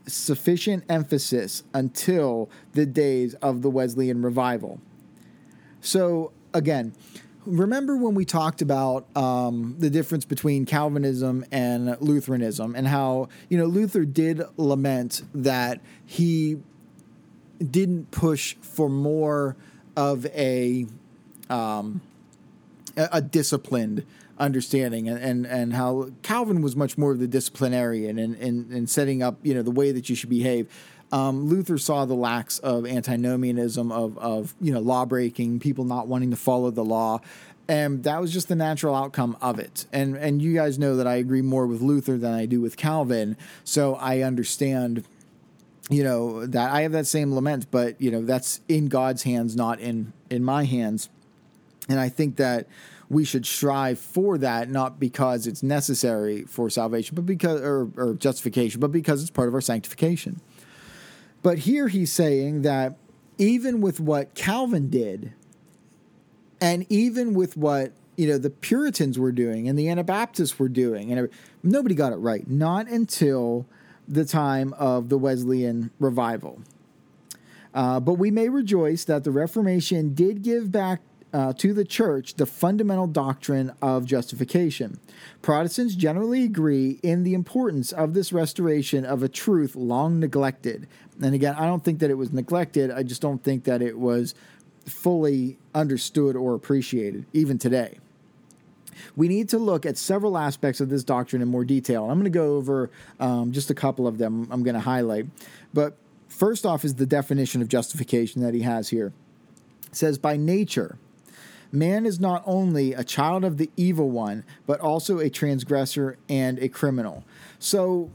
sufficient 0.07 0.85
emphasis 0.89 1.65
until 1.75 2.49
the 2.73 2.87
days 2.87 3.35
of 3.35 3.63
the 3.63 3.71
Wesleyan 3.71 4.23
revival. 4.23 4.81
So, 5.81 6.33
again, 6.55 6.95
remember 7.45 7.97
when 7.97 8.15
we 8.15 8.25
talked 8.25 8.63
about 8.63 9.07
um, 9.17 9.77
the 9.79 9.91
difference 9.91 10.25
between 10.25 10.67
Calvinism 10.67 11.45
and 11.51 11.97
Lutheranism 12.01 12.75
and 12.75 12.87
how, 12.89 13.29
you 13.49 13.59
know, 13.59 13.67
Luther 13.67 14.05
did 14.05 14.43
lament 14.57 15.23
that 15.35 15.81
he 16.05 16.59
didn't 17.59 18.11
push 18.11 18.55
for 18.61 18.89
more 18.89 19.57
of 19.97 20.27
a, 20.27 20.87
um, 21.51 22.01
a, 22.97 23.21
disciplined 23.21 24.05
understanding 24.39 25.09
and, 25.09 25.19
and, 25.19 25.47
and 25.47 25.75
how 25.75 26.11
Calvin 26.23 26.63
was 26.63 26.77
much 26.77 26.97
more 26.97 27.13
of 27.13 27.19
the 27.19 27.27
disciplinarian 27.27 28.19
and, 28.19 28.37
and, 28.37 28.71
and 28.71 28.89
setting 28.89 29.23
up, 29.23 29.39
you 29.43 29.55
know, 29.55 29.63
the 29.63 29.71
way 29.71 29.93
that 29.93 30.09
you 30.09 30.17
should 30.17 30.31
behave. 30.31 30.69
Um, 31.11 31.49
Luther 31.49 31.79
saw 31.79 32.05
the 32.05 32.15
lacks 32.15 32.59
of 32.59 32.87
antinomianism, 32.87 33.91
of, 33.91 34.17
of 34.19 34.55
you 34.61 34.73
know, 34.73 34.81
law 34.81 35.05
breaking, 35.05 35.59
people 35.61 35.85
not 35.85 36.07
wanting 36.07 36.31
to 36.31 36.37
follow 36.37 36.71
the 36.71 36.85
law. 36.85 37.21
And 37.67 38.03
that 38.05 38.21
was 38.21 38.33
just 38.33 38.49
the 38.49 38.57
natural 38.57 38.95
outcome 38.95 39.37
of 39.43 39.59
it. 39.59 39.85
And 39.93 40.17
and 40.17 40.41
you 40.41 40.55
guys 40.55 40.79
know 40.79 40.97
that 40.97 41.07
I 41.07 41.17
agree 41.17 41.43
more 41.43 41.67
with 41.67 41.83
Luther 41.83 42.17
than 42.17 42.33
I 42.33 42.47
do 42.47 42.63
with 42.63 42.79
Calvin. 42.79 43.37
So 43.63 43.95
I 43.97 44.23
understand, 44.23 45.05
you 45.91 46.03
know, 46.03 46.47
that 46.47 46.71
I 46.71 46.81
have 46.83 46.93
that 46.93 47.07
same 47.07 47.35
lament, 47.35 47.67
but 47.71 48.01
you 48.01 48.11
know, 48.11 48.23
that's 48.23 48.63
in 48.69 48.89
God's 48.89 49.25
hands, 49.25 49.55
not 49.55 49.81
in 49.81 50.15
in 50.31 50.45
my 50.45 50.65
hands. 50.65 51.11
And 51.91 52.01
I 52.01 52.09
think 52.09 52.37
that 52.37 52.69
we 53.11 53.25
should 53.25 53.47
strive 53.47 53.99
for 53.99 54.37
that, 54.39 54.69
not 54.69 55.01
because 55.01 55.47
it's 55.47 55.63
necessary 55.63 56.43
for 56.43 56.69
salvation, 56.69 57.15
but 57.15 57.25
because 57.25 57.61
or, 57.61 57.91
or 57.97 58.15
justification, 58.15 58.81
but 58.81 58.93
because 58.93 59.23
it's 59.23 59.31
part 59.31 59.49
of 59.49 59.55
our 59.55 59.61
sanctification. 59.61 60.41
But 61.43 61.59
here 61.59 61.89
he's 61.89 62.13
saying 62.13 62.63
that 62.63 62.97
even 63.39 63.81
with 63.81 64.01
what 64.01 64.35
Calvin 64.35 64.91
did, 64.91 65.33
and 66.61 66.85
even 66.89 67.35
with 67.35 67.57
what 67.57 67.93
you 68.17 68.27
know 68.27 68.39
the 68.39 68.51
Puritans 68.51 69.19
were 69.19 69.33
doing 69.33 69.69
and 69.69 69.79
the 69.79 69.89
Anabaptists 69.89 70.59
were 70.59 70.69
doing, 70.69 71.13
and 71.13 71.29
nobody 71.63 71.95
got 71.95 72.13
it 72.13 72.17
right. 72.17 72.49
Not 72.49 72.89
until 72.89 73.67
the 74.07 74.25
time 74.25 74.75
of 74.75 75.09
the 75.09 75.19
Wesleyan 75.19 75.91
revival. 75.99 76.61
Uh, 77.75 78.01
but 78.01 78.15
we 78.15 78.31
may 78.31 78.49
rejoice 78.49 79.05
that 79.05 79.25
the 79.25 79.31
Reformation 79.31 80.15
did 80.15 80.43
give 80.43 80.73
back 80.73 81.01
uh, 81.33 81.53
to 81.55 81.73
the 81.75 81.85
church 81.85 82.35
the 82.35 82.47
fundamental 82.47 83.07
doctrine 83.07 83.73
of 83.83 84.07
justification. 84.07 84.99
Protestants 85.43 85.95
generally 85.95 86.45
agree 86.45 86.99
in 87.03 87.25
the 87.25 87.35
importance 87.35 87.93
of 87.93 88.15
this 88.15 88.33
restoration 88.33 89.05
of 89.05 89.23
a 89.23 89.29
truth 89.29 89.77
long 89.77 90.19
neglected. 90.19 90.89
And 91.23 91.35
again, 91.35 91.55
I 91.55 91.67
don't 91.67 91.85
think 91.85 91.99
that 92.01 92.11
it 92.11 92.15
was 92.15 92.33
neglected, 92.33 92.91
I 92.91 93.03
just 93.03 93.21
don't 93.21 93.43
think 93.43 93.65
that 93.65 93.83
it 93.83 93.99
was 93.99 94.35
fully 94.87 95.59
understood 95.75 96.37
or 96.37 96.55
appreciated, 96.55 97.27
even 97.33 97.59
today. 97.59 97.99
We 99.17 99.29
need 99.29 99.49
to 99.51 99.59
look 99.59 99.87
at 99.87 99.97
several 99.97 100.37
aspects 100.37 100.81
of 100.81 100.89
this 100.89 101.05
doctrine 101.05 101.43
in 101.43 101.49
more 101.49 101.65
detail. 101.65 102.05
I'm 102.05 102.19
going 102.19 102.25
to 102.25 102.31
go 102.31 102.57
over 102.57 102.91
um, 103.21 103.53
just 103.53 103.71
a 103.71 103.75
couple 103.75 104.07
of 104.07 104.19
them 104.19 104.49
I'm 104.51 104.63
going 104.63 104.75
to 104.75 104.81
highlight. 104.81 105.27
But 105.73 105.97
first 106.29 106.67
off 106.67 106.85
is 106.85 106.95
the 106.95 107.07
definition 107.07 107.63
of 107.63 107.69
justification 107.69 108.43
that 108.43 108.55
he 108.55 108.63
has 108.63 108.89
here. 108.89 109.13
It 109.87 109.97
says, 109.97 110.19
by 110.19 110.37
nature, 110.37 110.99
Man 111.71 112.07
is 112.07 112.19
not 112.19 112.43
only 112.47 112.95
a 112.95 113.05
child 113.05 113.45
of 113.45 113.59
the 113.59 113.71
evil 113.77 114.11
one, 114.11 114.45
but 114.67 114.81
also 114.81 115.19
a 115.19 115.29
transgressor 115.29 116.17
and 116.29 116.59
a 116.59 116.69
criminal. 116.69 117.25
So 117.59 118.11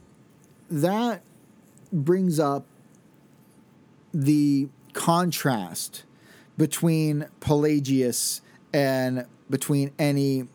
that 0.69 1.21
brings 1.91 2.39
up 2.39 2.65
the 4.13 4.69
contrast 4.93 6.03
between 6.57 7.27
Pelagius 7.39 8.41
and 8.73 9.25
between 9.49 9.91
any 9.99 10.47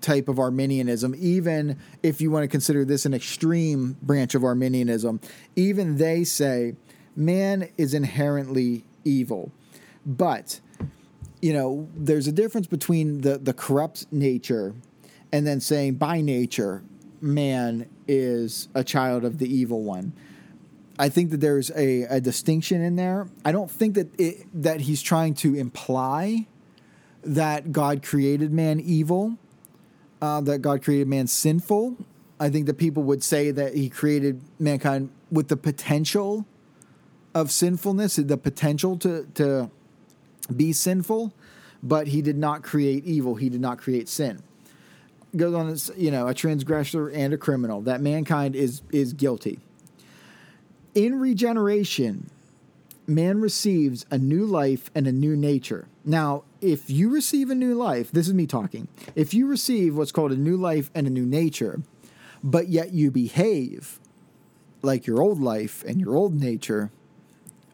type 0.00 0.28
of 0.28 0.38
Arminianism, 0.38 1.14
even 1.18 1.78
if 2.02 2.20
you 2.20 2.30
want 2.30 2.42
to 2.44 2.48
consider 2.48 2.84
this 2.84 3.04
an 3.04 3.14
extreme 3.14 3.96
branch 4.02 4.34
of 4.34 4.42
Arminianism, 4.44 5.20
even 5.56 5.98
they 5.98 6.24
say 6.24 6.74
man 7.14 7.68
is 7.76 7.94
inherently 7.94 8.84
evil. 9.04 9.52
But 10.06 10.60
you 11.40 11.52
know, 11.52 11.88
there's 11.96 12.26
a 12.26 12.32
difference 12.32 12.66
between 12.66 13.22
the 13.22 13.38
the 13.38 13.52
corrupt 13.52 14.06
nature 14.12 14.74
and 15.32 15.46
then 15.46 15.60
saying 15.60 15.94
by 15.94 16.20
nature 16.20 16.82
man 17.20 17.88
is 18.08 18.68
a 18.74 18.82
child 18.82 19.24
of 19.24 19.38
the 19.38 19.52
evil 19.52 19.82
one. 19.82 20.12
I 20.98 21.08
think 21.08 21.30
that 21.30 21.40
there's 21.40 21.70
a, 21.70 22.02
a 22.02 22.20
distinction 22.20 22.82
in 22.82 22.96
there. 22.96 23.26
I 23.44 23.52
don't 23.52 23.70
think 23.70 23.94
that 23.94 24.08
it, 24.20 24.46
that 24.62 24.82
he's 24.82 25.00
trying 25.00 25.34
to 25.36 25.54
imply 25.54 26.46
that 27.22 27.72
God 27.72 28.02
created 28.02 28.52
man 28.52 28.80
evil, 28.80 29.38
uh, 30.20 30.40
that 30.42 30.58
God 30.58 30.82
created 30.82 31.08
man 31.08 31.26
sinful. 31.26 31.96
I 32.38 32.50
think 32.50 32.66
that 32.66 32.74
people 32.74 33.02
would 33.04 33.22
say 33.22 33.50
that 33.50 33.74
he 33.74 33.88
created 33.88 34.42
mankind 34.58 35.10
with 35.30 35.48
the 35.48 35.56
potential 35.56 36.46
of 37.34 37.50
sinfulness, 37.50 38.16
the 38.16 38.36
potential 38.36 38.98
to, 38.98 39.26
to 39.34 39.70
be 40.56 40.72
sinful, 40.72 41.32
but 41.82 42.08
he 42.08 42.22
did 42.22 42.36
not 42.36 42.62
create 42.62 43.04
evil. 43.04 43.34
He 43.34 43.48
did 43.48 43.60
not 43.60 43.78
create 43.78 44.08
sin. 44.08 44.42
Goes 45.36 45.54
on, 45.54 45.76
you 45.96 46.10
know, 46.10 46.26
a 46.26 46.34
transgressor 46.34 47.08
and 47.08 47.32
a 47.32 47.38
criminal. 47.38 47.80
That 47.82 48.00
mankind 48.00 48.56
is 48.56 48.82
is 48.90 49.12
guilty. 49.12 49.60
In 50.94 51.20
regeneration, 51.20 52.30
man 53.06 53.40
receives 53.40 54.04
a 54.10 54.18
new 54.18 54.44
life 54.44 54.90
and 54.94 55.06
a 55.06 55.12
new 55.12 55.36
nature. 55.36 55.86
Now, 56.04 56.44
if 56.60 56.90
you 56.90 57.10
receive 57.10 57.50
a 57.50 57.54
new 57.54 57.74
life, 57.74 58.10
this 58.10 58.26
is 58.26 58.34
me 58.34 58.46
talking. 58.46 58.88
If 59.14 59.32
you 59.32 59.46
receive 59.46 59.96
what's 59.96 60.12
called 60.12 60.32
a 60.32 60.36
new 60.36 60.56
life 60.56 60.90
and 60.94 61.06
a 61.06 61.10
new 61.10 61.26
nature, 61.26 61.80
but 62.42 62.68
yet 62.68 62.92
you 62.92 63.10
behave 63.10 64.00
like 64.82 65.06
your 65.06 65.20
old 65.20 65.40
life 65.40 65.84
and 65.86 66.00
your 66.00 66.16
old 66.16 66.40
nature, 66.40 66.90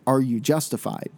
are 0.07 0.21
you 0.21 0.41
justified? 0.41 1.11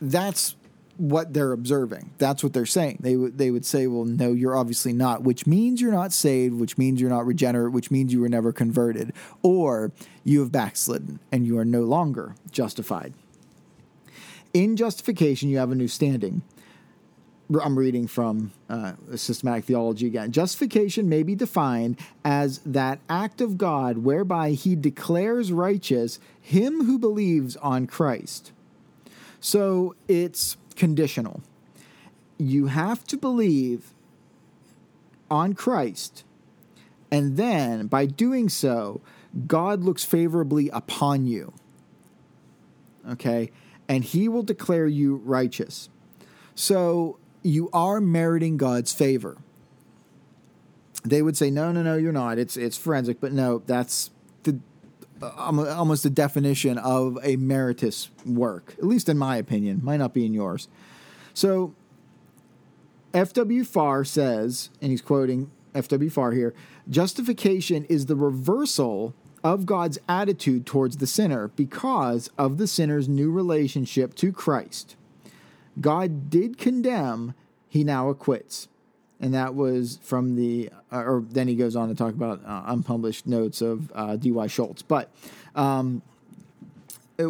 That's 0.00 0.56
what 0.96 1.34
they're 1.34 1.52
observing. 1.52 2.10
That's 2.18 2.42
what 2.44 2.52
they're 2.52 2.66
saying. 2.66 2.98
They 3.00 3.16
would 3.16 3.38
they 3.38 3.50
would 3.50 3.66
say, 3.66 3.86
"Well, 3.86 4.04
no, 4.04 4.32
you're 4.32 4.56
obviously 4.56 4.92
not," 4.92 5.22
which 5.22 5.46
means 5.46 5.80
you're 5.80 5.92
not 5.92 6.12
saved, 6.12 6.58
which 6.58 6.78
means 6.78 7.00
you're 7.00 7.10
not 7.10 7.26
regenerate, 7.26 7.72
which 7.72 7.90
means 7.90 8.12
you 8.12 8.20
were 8.20 8.28
never 8.28 8.52
converted, 8.52 9.12
or 9.42 9.92
you 10.22 10.40
have 10.40 10.52
backslidden 10.52 11.18
and 11.32 11.46
you 11.46 11.58
are 11.58 11.64
no 11.64 11.82
longer 11.82 12.36
justified. 12.50 13.12
In 14.52 14.76
justification, 14.76 15.48
you 15.48 15.58
have 15.58 15.72
a 15.72 15.74
new 15.74 15.88
standing. 15.88 16.42
I'm 17.62 17.78
reading 17.78 18.06
from 18.06 18.52
uh, 18.70 18.92
systematic 19.16 19.64
theology 19.64 20.06
again. 20.06 20.32
Justification 20.32 21.08
may 21.08 21.22
be 21.22 21.34
defined 21.34 21.98
as 22.24 22.58
that 22.64 23.00
act 23.08 23.40
of 23.42 23.58
God 23.58 23.98
whereby 23.98 24.52
he 24.52 24.74
declares 24.76 25.52
righteous 25.52 26.18
him 26.40 26.84
who 26.84 26.98
believes 26.98 27.56
on 27.56 27.86
Christ. 27.86 28.52
So 29.44 29.94
it's 30.08 30.56
conditional. 30.74 31.42
You 32.38 32.68
have 32.68 33.04
to 33.04 33.18
believe 33.18 33.92
on 35.30 35.52
Christ, 35.52 36.24
and 37.10 37.36
then 37.36 37.86
by 37.86 38.06
doing 38.06 38.48
so, 38.48 39.02
God 39.46 39.82
looks 39.82 40.02
favorably 40.02 40.70
upon 40.70 41.26
you. 41.26 41.52
Okay? 43.06 43.50
And 43.86 44.02
he 44.02 44.28
will 44.30 44.44
declare 44.44 44.86
you 44.86 45.16
righteous. 45.16 45.90
So 46.54 47.18
you 47.42 47.68
are 47.74 48.00
meriting 48.00 48.56
God's 48.56 48.94
favor. 48.94 49.36
They 51.02 51.20
would 51.20 51.36
say, 51.36 51.50
no, 51.50 51.70
no, 51.70 51.82
no, 51.82 51.96
you're 51.96 52.12
not. 52.12 52.38
It's 52.38 52.56
it's 52.56 52.78
forensic, 52.78 53.20
but 53.20 53.34
no, 53.34 53.62
that's 53.66 54.10
Uh, 55.22 55.28
almost 55.76 56.02
the 56.02 56.10
definition 56.10 56.76
of 56.76 57.18
a 57.22 57.36
meritorious 57.36 58.10
work, 58.26 58.74
at 58.78 58.84
least 58.84 59.08
in 59.08 59.16
my 59.16 59.36
opinion. 59.36 59.80
Might 59.82 59.98
not 59.98 60.12
be 60.12 60.26
in 60.26 60.34
yours. 60.34 60.68
So 61.32 61.74
F.W. 63.14 63.64
Farr 63.64 64.04
says, 64.04 64.70
and 64.82 64.90
he's 64.90 65.00
quoting 65.00 65.50
F.W. 65.74 66.10
Farr 66.10 66.32
here 66.32 66.54
justification 66.88 67.84
is 67.86 68.06
the 68.06 68.16
reversal 68.16 69.14
of 69.42 69.66
God's 69.66 69.98
attitude 70.08 70.66
towards 70.66 70.96
the 70.96 71.06
sinner 71.06 71.48
because 71.48 72.30
of 72.38 72.58
the 72.58 72.66
sinner's 72.66 73.08
new 73.08 73.30
relationship 73.30 74.14
to 74.16 74.32
Christ. 74.32 74.96
God 75.80 76.30
did 76.30 76.58
condemn, 76.58 77.34
he 77.68 77.84
now 77.84 78.08
acquits. 78.08 78.68
And 79.20 79.32
that 79.34 79.54
was 79.54 79.98
from 80.02 80.36
the, 80.36 80.70
uh, 80.92 80.98
or 80.98 81.24
then 81.28 81.48
he 81.48 81.54
goes 81.54 81.76
on 81.76 81.88
to 81.88 81.94
talk 81.94 82.14
about 82.14 82.42
uh, 82.44 82.64
unpublished 82.66 83.26
notes 83.26 83.62
of 83.62 83.92
uh, 83.94 84.16
D.Y. 84.16 84.46
Schultz. 84.48 84.82
But 84.82 85.10
um, 85.54 86.02
it, 87.18 87.28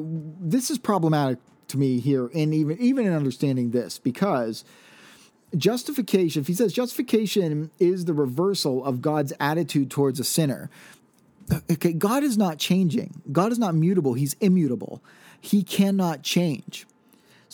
this 0.50 0.70
is 0.70 0.78
problematic 0.78 1.38
to 1.68 1.78
me 1.78 2.00
here, 2.00 2.30
and 2.34 2.54
even 2.54 2.78
even 2.78 3.06
in 3.06 3.12
understanding 3.12 3.70
this, 3.70 3.98
because 3.98 4.64
justification, 5.56 6.40
if 6.40 6.46
he 6.46 6.54
says 6.54 6.72
justification 6.72 7.70
is 7.78 8.04
the 8.04 8.14
reversal 8.14 8.84
of 8.84 9.00
God's 9.00 9.32
attitude 9.38 9.90
towards 9.90 10.20
a 10.20 10.24
sinner, 10.24 10.70
okay, 11.70 11.92
God 11.92 12.22
is 12.22 12.36
not 12.36 12.58
changing. 12.58 13.22
God 13.30 13.52
is 13.52 13.58
not 13.58 13.74
mutable. 13.74 14.14
He's 14.14 14.34
immutable. 14.40 15.02
He 15.40 15.62
cannot 15.62 16.22
change. 16.22 16.86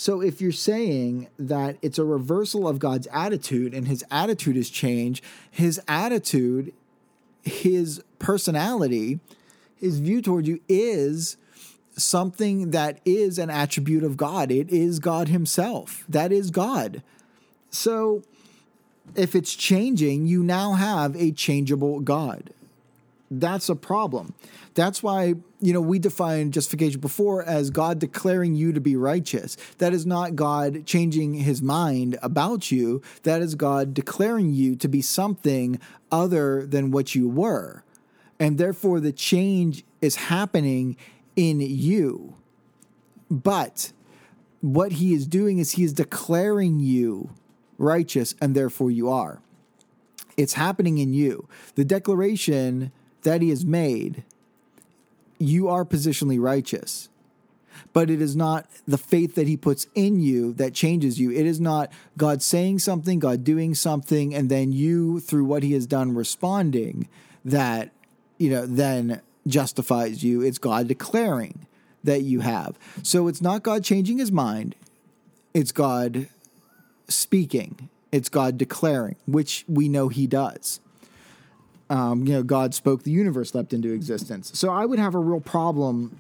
So 0.01 0.23
if 0.23 0.41
you're 0.41 0.51
saying 0.51 1.29
that 1.39 1.77
it's 1.83 1.99
a 1.99 2.07
reversal 2.07 2.67
of 2.67 2.79
God's 2.79 3.07
attitude 3.13 3.75
and 3.75 3.87
his 3.87 4.03
attitude 4.11 4.57
has 4.57 4.71
changed, 4.71 5.23
his 5.51 5.79
attitude, 5.87 6.73
his 7.43 8.03
personality, 8.19 9.21
his 9.77 10.01
view 10.01 10.23
toward 10.23 10.47
you 10.47 10.61
is 10.71 11.37
something 11.99 12.71
that 12.71 12.99
is 13.05 13.39
an 13.39 13.51
attribute 13.51 14.03
of 14.03 14.17
God. 14.17 14.51
It 14.51 14.71
is 14.71 15.01
God 15.01 15.29
himself. 15.29 16.03
That 16.09 16.33
is 16.33 16.51
God. 16.51 17.03
So 17.69 18.23
if 19.15 19.35
it's 19.35 19.55
changing, 19.55 20.25
you 20.25 20.43
now 20.43 20.73
have 20.73 21.15
a 21.15 21.31
changeable 21.31 22.01
God. 22.01 22.55
That's 23.31 23.69
a 23.69 23.77
problem. 23.77 24.35
That's 24.75 25.05
why, 25.05 25.35
you 25.61 25.73
know, 25.73 25.81
we 25.81 26.01
define 26.01 26.51
justification 26.51 27.01
before 27.01 27.45
as 27.45 27.71
God 27.71 28.01
declaring 28.01 28.57
you 28.57 28.73
to 28.73 28.81
be 28.81 28.97
righteous. 28.97 29.57
That 29.79 29.93
is 29.93 30.05
not 30.05 30.35
God 30.35 30.85
changing 30.85 31.35
his 31.35 31.63
mind 31.63 32.19
about 32.23 32.73
you. 32.73 33.03
That 33.23 33.41
is 33.41 33.55
God 33.55 33.95
declaring 33.95 34.53
you 34.53 34.75
to 34.77 34.89
be 34.89 35.01
something 35.01 35.79
other 36.11 36.67
than 36.67 36.91
what 36.91 37.15
you 37.15 37.29
were. 37.29 37.85
And 38.41 38.59
therefore, 38.59 38.99
the 38.99 39.13
change 39.13 39.85
is 40.01 40.17
happening 40.17 40.97
in 41.37 41.61
you. 41.61 42.35
But 43.31 43.93
what 44.61 44.93
he 44.93 45.15
is 45.15 45.29
doing 45.29 45.59
is 45.59 45.73
he 45.73 45.85
is 45.85 45.93
declaring 45.93 46.81
you 46.81 47.31
righteous, 47.79 48.35
and 48.41 48.57
therefore 48.57 48.91
you 48.91 49.09
are. 49.09 49.41
It's 50.37 50.55
happening 50.55 50.99
in 50.99 51.13
you. 51.13 51.49
The 51.77 51.85
declaration 51.85 52.93
that 53.23 53.43
he 53.43 53.51
has 53.51 53.65
made 53.65 54.25
you 55.41 55.69
are 55.69 55.85
positionally 55.85 56.39
righteous. 56.39 57.09
But 57.93 58.11
it 58.11 58.21
is 58.21 58.37
not 58.37 58.67
the 58.87 58.99
faith 58.99 59.35
that 59.35 59.49
he 59.49 59.57
puts 59.57 59.87
in 59.95 60.21
you 60.21 60.53
that 60.55 60.75
changes 60.75 61.19
you. 61.19 61.33
It 61.33 61.47
is 61.47 61.59
not 61.59 61.91
God 62.17 62.43
saying 62.43 62.81
something, 62.81 63.19
God 63.19 63.43
doing 63.43 63.75
something, 63.75 64.35
and 64.35 64.49
then 64.49 64.71
you, 64.71 65.19
through 65.19 65.47
what 65.47 65.63
he 65.63 65.73
has 65.73 65.87
done, 65.87 66.15
responding 66.15 67.09
that, 67.45 67.91
you 68.39 68.51
know, 68.51 68.67
then 68.67 69.23
justifies 69.47 70.23
you. 70.23 70.43
It's 70.43 70.59
God 70.59 70.87
declaring 70.87 71.67
that 72.05 72.23
you 72.23 72.41
have. 72.41 72.79
So 73.03 73.27
it's 73.27 73.41
not 73.41 73.63
God 73.63 73.83
changing 73.83 74.19
his 74.19 74.31
mind, 74.31 74.77
it's 75.55 75.73
God 75.73 76.29
speaking, 77.09 77.89
it's 78.13 78.29
God 78.29 78.59
declaring, 78.59 79.17
which 79.27 79.65
we 79.67 79.89
know 79.89 80.09
he 80.09 80.27
does 80.27 80.81
um, 81.91 82.25
you 82.27 82.33
know, 82.33 82.43
God 82.43 82.73
spoke, 82.73 83.03
the 83.03 83.11
universe 83.11 83.55
leapt 83.55 83.73
into 83.73 83.93
existence. 83.93 84.53
So 84.55 84.71
I 84.71 84.87
would 84.87 85.01
have 85.01 85.15
a 85.15 85.19
real 85.19 85.41
problem 85.41 86.17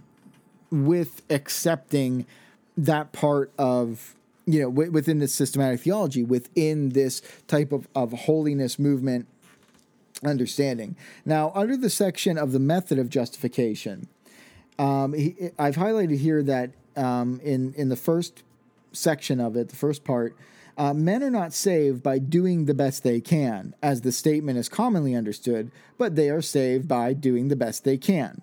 with 0.70 1.22
accepting 1.30 2.26
that 2.76 3.12
part 3.12 3.52
of 3.58 4.14
you 4.46 4.60
know 4.60 4.70
w- 4.70 4.90
within 4.90 5.20
this 5.20 5.32
systematic 5.32 5.80
theology, 5.80 6.22
within 6.22 6.90
this 6.90 7.22
type 7.46 7.72
of 7.72 7.88
of 7.94 8.12
holiness 8.12 8.78
movement 8.78 9.26
understanding. 10.24 10.96
Now, 11.24 11.52
under 11.54 11.76
the 11.76 11.90
section 11.90 12.36
of 12.36 12.52
the 12.52 12.58
method 12.58 12.98
of 12.98 13.08
justification, 13.08 14.08
um, 14.78 15.12
he, 15.12 15.50
I've 15.58 15.76
highlighted 15.76 16.18
here 16.18 16.42
that 16.42 16.70
um, 16.96 17.40
in 17.44 17.74
in 17.74 17.88
the 17.88 17.96
first 17.96 18.42
section 18.92 19.40
of 19.40 19.56
it, 19.56 19.68
the 19.68 19.76
first 19.76 20.02
part, 20.02 20.34
uh, 20.76 20.94
men 20.94 21.22
are 21.22 21.30
not 21.30 21.52
saved 21.52 22.02
by 22.02 22.18
doing 22.18 22.64
the 22.64 22.74
best 22.74 23.02
they 23.02 23.20
can, 23.20 23.74
as 23.82 24.00
the 24.00 24.12
statement 24.12 24.58
is 24.58 24.68
commonly 24.68 25.14
understood, 25.14 25.70
but 25.98 26.16
they 26.16 26.30
are 26.30 26.42
saved 26.42 26.88
by 26.88 27.12
doing 27.12 27.48
the 27.48 27.56
best 27.56 27.84
they 27.84 27.96
can. 27.96 28.42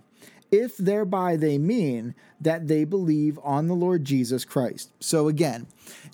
If 0.51 0.78
thereby 0.78 1.36
they 1.36 1.57
mean 1.57 2.15
that 2.39 2.67
they 2.67 2.84
believe 2.84 3.39
on 3.43 3.67
the 3.67 3.73
Lord 3.73 4.05
Jesus 4.05 4.45
Christ. 4.45 4.91
So 4.99 5.28
again, 5.28 5.67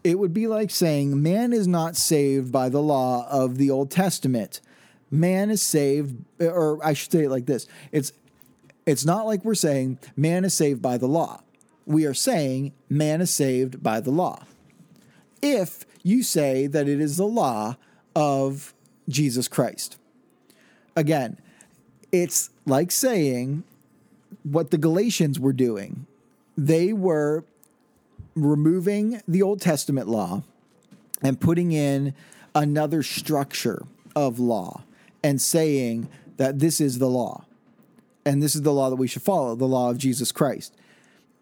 it 0.03 0.18
would 0.18 0.34
be 0.34 0.47
like 0.47 0.72
saying 0.72 1.22
man 1.22 1.53
is 1.53 1.68
not 1.68 1.95
saved 1.95 2.51
by 2.51 2.70
the 2.70 2.82
law 2.82 3.28
of 3.30 3.57
the 3.57 3.70
Old 3.70 3.91
Testament. 3.91 4.61
Man 5.11 5.51
is 5.51 5.61
saved, 5.61 6.24
or 6.41 6.80
I 6.84 6.93
should 6.93 7.11
say 7.11 7.26
it 7.26 7.30
like 7.30 7.45
this 7.45 7.68
it's, 7.91 8.14
it's 8.86 9.05
not 9.05 9.26
like 9.26 9.45
we're 9.45 9.53
saying 9.55 9.99
man 10.16 10.45
is 10.45 10.53
saved 10.53 10.82
by 10.82 10.97
the 10.97 11.07
law. 11.07 11.41
We 11.86 12.05
are 12.05 12.14
saying 12.14 12.74
man 12.89 13.22
is 13.22 13.32
saved 13.32 13.84
by 13.84 13.99
the 13.99 14.11
law. 14.11 14.43
If 15.41 15.86
you 16.04 16.22
say 16.22 16.68
that 16.68 16.88
it 16.88 16.99
is 16.99 17.18
the 17.18 17.26
law 17.26 17.78
of 18.16 18.74
Jesus 19.10 19.47
Christ. 19.47 19.97
Again, 20.95 21.39
it's 22.12 22.49
like 22.66 22.91
saying 22.91 23.64
what 24.43 24.72
the 24.72 24.78
Galatians 24.78 25.39
were 25.39 25.54
doing. 25.54 26.06
They 26.58 26.93
were 26.93 27.45
removing 28.36 29.22
the 29.28 29.41
Old 29.41 29.62
Testament 29.62 30.08
law 30.08 30.43
and 31.22 31.39
putting 31.39 31.72
in 31.72 32.14
another 32.54 33.01
structure 33.01 33.84
of 34.16 34.39
law 34.39 34.84
and 35.24 35.41
saying 35.41 36.10
that 36.38 36.60
this 36.60 36.82
is 36.82 36.99
the 36.99 37.10
law 37.10 37.45
and 38.26 38.41
this 38.41 38.56
is 38.56 38.62
the 38.62 38.74
law 38.74 38.89
that 38.89 38.95
we 38.95 39.08
should 39.08 39.22
follow, 39.22 39.56
the 39.56 39.66
law 39.66 39.89
of 39.89 39.97
Jesus 39.97 40.32
Christ. 40.32 40.76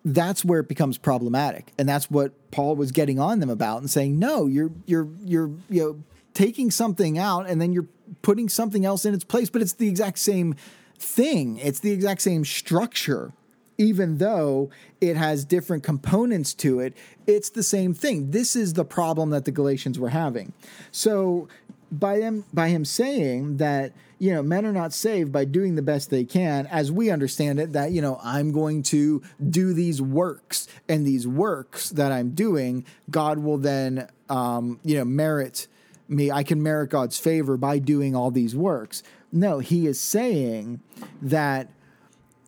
That's 0.03 0.43
where 0.43 0.59
it 0.59 0.67
becomes 0.67 0.97
problematic. 0.97 1.71
And 1.77 1.87
that's 1.87 2.09
what 2.09 2.33
Paul 2.51 2.75
was 2.75 2.91
getting 2.91 3.19
on 3.19 3.39
them 3.39 3.49
about 3.49 3.79
and 3.79 3.89
saying, 3.89 4.17
"No, 4.17 4.47
you're 4.47 4.71
you're 4.85 5.07
you're 5.23 5.51
you 5.69 5.81
know 5.81 6.03
taking 6.33 6.71
something 6.71 7.17
out 7.17 7.47
and 7.47 7.61
then 7.61 7.73
you're 7.73 7.87
putting 8.21 8.49
something 8.49 8.85
else 8.85 9.05
in 9.05 9.13
its 9.13 9.23
place, 9.23 9.49
but 9.49 9.61
it's 9.61 9.73
the 9.73 9.87
exact 9.87 10.19
same 10.19 10.55
thing. 10.97 11.57
It's 11.57 11.79
the 11.79 11.91
exact 11.91 12.21
same 12.21 12.45
structure." 12.45 13.33
even 13.77 14.19
though 14.19 14.69
it 14.99 15.17
has 15.17 15.43
different 15.43 15.81
components 15.81 16.53
to 16.53 16.79
it, 16.79 16.93
it's 17.25 17.49
the 17.49 17.63
same 17.63 17.95
thing. 17.95 18.29
This 18.29 18.55
is 18.55 18.73
the 18.73 18.85
problem 18.85 19.31
that 19.31 19.45
the 19.45 19.51
Galatians 19.51 19.97
were 19.97 20.09
having. 20.09 20.53
So 20.91 21.47
by 21.91 22.19
them 22.19 22.45
by 22.53 22.69
him 22.69 22.85
saying 22.85 23.57
that 23.57 23.91
you 24.21 24.31
know 24.31 24.43
men 24.43 24.67
are 24.67 24.71
not 24.71 24.93
saved 24.93 25.31
by 25.31 25.43
doing 25.43 25.73
the 25.73 25.81
best 25.81 26.11
they 26.11 26.23
can 26.23 26.67
as 26.67 26.91
we 26.91 27.09
understand 27.09 27.59
it 27.59 27.73
that 27.73 27.91
you 27.91 28.01
know 28.01 28.19
i'm 28.23 28.51
going 28.51 28.83
to 28.83 29.21
do 29.49 29.73
these 29.73 29.99
works 29.99 30.67
and 30.87 31.05
these 31.05 31.27
works 31.27 31.89
that 31.89 32.11
i'm 32.11 32.29
doing 32.29 32.85
god 33.09 33.39
will 33.39 33.57
then 33.57 34.07
um, 34.29 34.79
you 34.83 34.95
know 34.95 35.03
merit 35.03 35.67
me 36.07 36.31
i 36.31 36.43
can 36.43 36.61
merit 36.61 36.91
god's 36.91 37.17
favor 37.17 37.57
by 37.57 37.79
doing 37.79 38.15
all 38.15 38.29
these 38.29 38.55
works 38.55 39.01
no 39.31 39.57
he 39.57 39.87
is 39.87 39.99
saying 39.99 40.79
that 41.19 41.67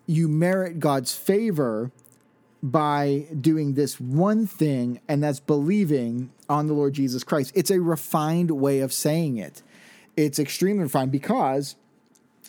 you 0.05 0.27
merit 0.27 0.79
god's 0.79 1.15
favor 1.15 1.91
by 2.63 3.25
doing 3.41 3.73
this 3.73 3.99
one 3.99 4.47
thing, 4.47 5.01
and 5.09 5.21
that's 5.21 5.41
believing 5.41 6.31
on 6.47 6.67
the 6.67 6.73
Lord 6.73 6.93
Jesus 6.93 7.21
Christ. 7.21 7.51
It's 7.53 7.69
a 7.69 7.81
refined 7.81 8.51
way 8.51 8.79
of 8.79 8.93
saying 8.93 9.35
it. 9.35 9.61
It's 10.15 10.39
extremely 10.39 10.83
refined 10.83 11.11
because 11.11 11.75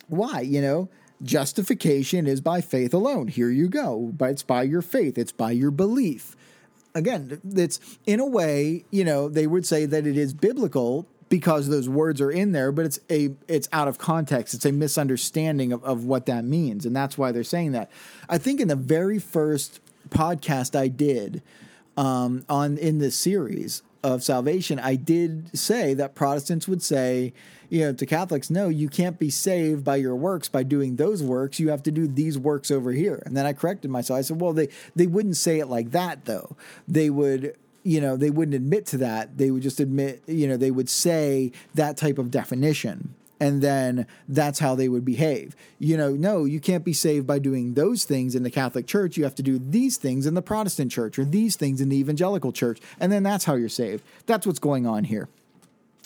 why? 0.07 0.41
You 0.41 0.61
know, 0.61 0.89
justification 1.23 2.27
is 2.27 2.41
by 2.41 2.61
faith 2.61 2.93
alone. 2.93 3.27
Here 3.27 3.49
you 3.49 3.67
go. 3.67 4.11
But 4.15 4.31
it's 4.31 4.43
by 4.43 4.63
your 4.63 4.81
faith, 4.81 5.17
it's 5.17 5.31
by 5.31 5.51
your 5.51 5.71
belief. 5.71 6.35
Again, 6.93 7.41
it's 7.43 7.79
in 8.05 8.21
a 8.21 8.25
way, 8.25 8.85
you 8.89 9.03
know, 9.03 9.27
they 9.27 9.47
would 9.47 9.65
say 9.65 9.85
that 9.85 10.07
it 10.07 10.15
is 10.15 10.33
biblical 10.33 11.05
because 11.27 11.67
those 11.67 11.89
words 11.89 12.21
are 12.21 12.31
in 12.31 12.51
there, 12.51 12.71
but 12.71 12.85
it's 12.85 12.99
a 13.09 13.31
it's 13.47 13.67
out 13.73 13.87
of 13.87 13.97
context. 13.97 14.53
It's 14.53 14.65
a 14.65 14.71
misunderstanding 14.71 15.73
of, 15.73 15.83
of 15.83 16.05
what 16.05 16.25
that 16.27 16.45
means. 16.45 16.85
And 16.85 16.95
that's 16.95 17.17
why 17.17 17.31
they're 17.31 17.43
saying 17.43 17.73
that. 17.73 17.89
I 18.29 18.37
think 18.37 18.61
in 18.61 18.67
the 18.67 18.75
very 18.75 19.19
first 19.19 19.79
podcast 20.09 20.77
I 20.77 20.87
did 20.87 21.41
um, 21.97 22.45
on 22.47 22.77
in 22.77 22.99
this 22.99 23.17
series 23.17 23.81
of 24.03 24.23
salvation, 24.23 24.79
I 24.79 24.95
did 24.95 25.57
say 25.57 25.93
that 25.95 26.15
Protestants 26.15 26.67
would 26.67 26.83
say, 26.83 27.33
you 27.69 27.81
know, 27.81 27.93
to 27.93 28.05
Catholics, 28.05 28.49
no, 28.49 28.69
you 28.69 28.89
can't 28.89 29.19
be 29.19 29.29
saved 29.29 29.83
by 29.83 29.97
your 29.97 30.15
works 30.15 30.49
by 30.49 30.63
doing 30.63 30.95
those 30.95 31.23
works. 31.23 31.59
You 31.59 31.69
have 31.69 31.83
to 31.83 31.91
do 31.91 32.07
these 32.07 32.37
works 32.37 32.71
over 32.71 32.91
here. 32.91 33.21
And 33.25 33.35
then 33.35 33.45
I 33.45 33.53
corrected 33.53 33.91
myself. 33.91 34.19
I 34.19 34.21
said, 34.21 34.39
well, 34.39 34.53
they 34.53 34.69
they 34.95 35.07
wouldn't 35.07 35.37
say 35.37 35.59
it 35.59 35.67
like 35.67 35.91
that 35.91 36.25
though. 36.25 36.55
They 36.87 37.09
would 37.09 37.55
you 37.83 38.01
know 38.01 38.17
they 38.17 38.31
wouldn't 38.31 38.55
admit 38.55 38.87
to 38.87 38.97
that 38.97 39.37
they 39.37 39.51
would 39.51 39.61
just 39.61 39.79
admit 39.79 40.23
you 40.25 40.47
know 40.47 40.57
they 40.57 40.71
would 40.71 40.89
say 40.89 41.51
that 41.75 41.95
type 41.97 42.17
of 42.17 42.31
definition 42.31 43.13
and 43.39 43.61
then 43.61 44.07
that's 44.29 44.59
how 44.59 44.75
they 44.75 44.87
would 44.87 45.03
behave. 45.03 45.55
You 45.77 45.97
know, 45.97 46.11
no, 46.11 46.45
you 46.45 46.59
can't 46.59 46.85
be 46.85 46.93
saved 46.93 47.27
by 47.27 47.39
doing 47.39 47.73
those 47.73 48.05
things 48.05 48.35
in 48.35 48.43
the 48.43 48.51
Catholic 48.51 48.87
Church. 48.87 49.17
You 49.17 49.23
have 49.23 49.35
to 49.35 49.43
do 49.43 49.59
these 49.59 49.97
things 49.97 50.25
in 50.25 50.33
the 50.33 50.41
Protestant 50.41 50.91
Church 50.91 51.19
or 51.19 51.25
these 51.25 51.55
things 51.55 51.81
in 51.81 51.89
the 51.89 51.97
Evangelical 51.97 52.51
Church, 52.51 52.79
and 52.99 53.11
then 53.11 53.23
that's 53.23 53.45
how 53.45 53.55
you're 53.55 53.69
saved. 53.69 54.03
That's 54.25 54.47
what's 54.47 54.59
going 54.59 54.87
on 54.87 55.03
here. 55.03 55.27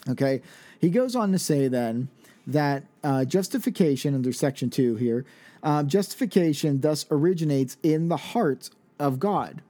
Okay? 0.09 0.41
He 0.79 0.89
goes 0.89 1.15
on 1.15 1.31
to 1.31 1.39
say 1.39 1.67
then 1.67 2.09
that 2.47 2.83
uh, 3.03 3.25
justification 3.25 4.15
under 4.15 4.33
section 4.33 4.69
2 4.69 4.95
here, 4.95 5.25
uh, 5.61 5.83
justification 5.83 6.81
thus 6.81 7.05
originates 7.11 7.77
in 7.83 8.07
the 8.07 8.17
heart 8.17 8.69
of 8.97 9.19
God. 9.19 9.61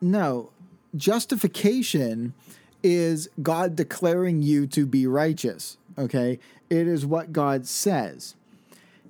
No, 0.00 0.50
justification 0.94 2.34
is 2.82 3.28
God 3.42 3.76
declaring 3.76 4.42
you 4.42 4.66
to 4.68 4.86
be 4.86 5.06
righteous. 5.06 5.76
Okay? 5.98 6.38
It 6.68 6.86
is 6.86 7.06
what 7.06 7.32
God 7.32 7.66
says. 7.66 8.34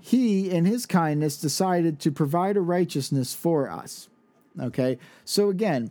He, 0.00 0.50
in 0.50 0.66
his 0.66 0.86
kindness, 0.86 1.36
decided 1.36 1.98
to 2.00 2.12
provide 2.12 2.56
a 2.56 2.60
righteousness 2.60 3.34
for 3.34 3.68
us. 3.68 4.08
Okay? 4.60 4.98
So 5.24 5.50
again, 5.50 5.90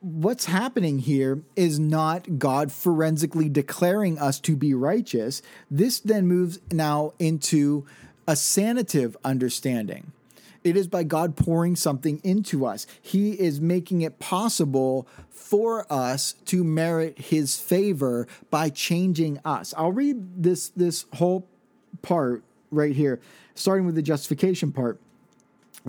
what's 0.00 0.46
happening 0.46 1.00
here 1.00 1.42
is 1.56 1.78
not 1.78 2.38
God 2.38 2.70
forensically 2.70 3.48
declaring 3.48 4.18
us 4.18 4.38
to 4.40 4.56
be 4.56 4.74
righteous. 4.74 5.42
This 5.70 6.00
then 6.00 6.26
moves 6.26 6.60
now 6.70 7.12
into 7.18 7.86
a 8.26 8.32
sanative 8.32 9.16
understanding. 9.24 10.12
It 10.64 10.76
is 10.76 10.86
by 10.86 11.04
God 11.04 11.36
pouring 11.36 11.76
something 11.76 12.20
into 12.22 12.66
us. 12.66 12.86
He 13.00 13.32
is 13.32 13.60
making 13.60 14.02
it 14.02 14.18
possible 14.18 15.06
for 15.30 15.90
us 15.90 16.34
to 16.46 16.64
merit 16.64 17.18
his 17.18 17.56
favor 17.56 18.26
by 18.50 18.68
changing 18.68 19.40
us. 19.44 19.72
I'll 19.76 19.92
read 19.92 20.42
this 20.42 20.68
this 20.70 21.06
whole 21.14 21.46
part 22.02 22.42
right 22.70 22.94
here, 22.94 23.20
starting 23.54 23.86
with 23.86 23.94
the 23.94 24.02
justification 24.02 24.72
part 24.72 25.00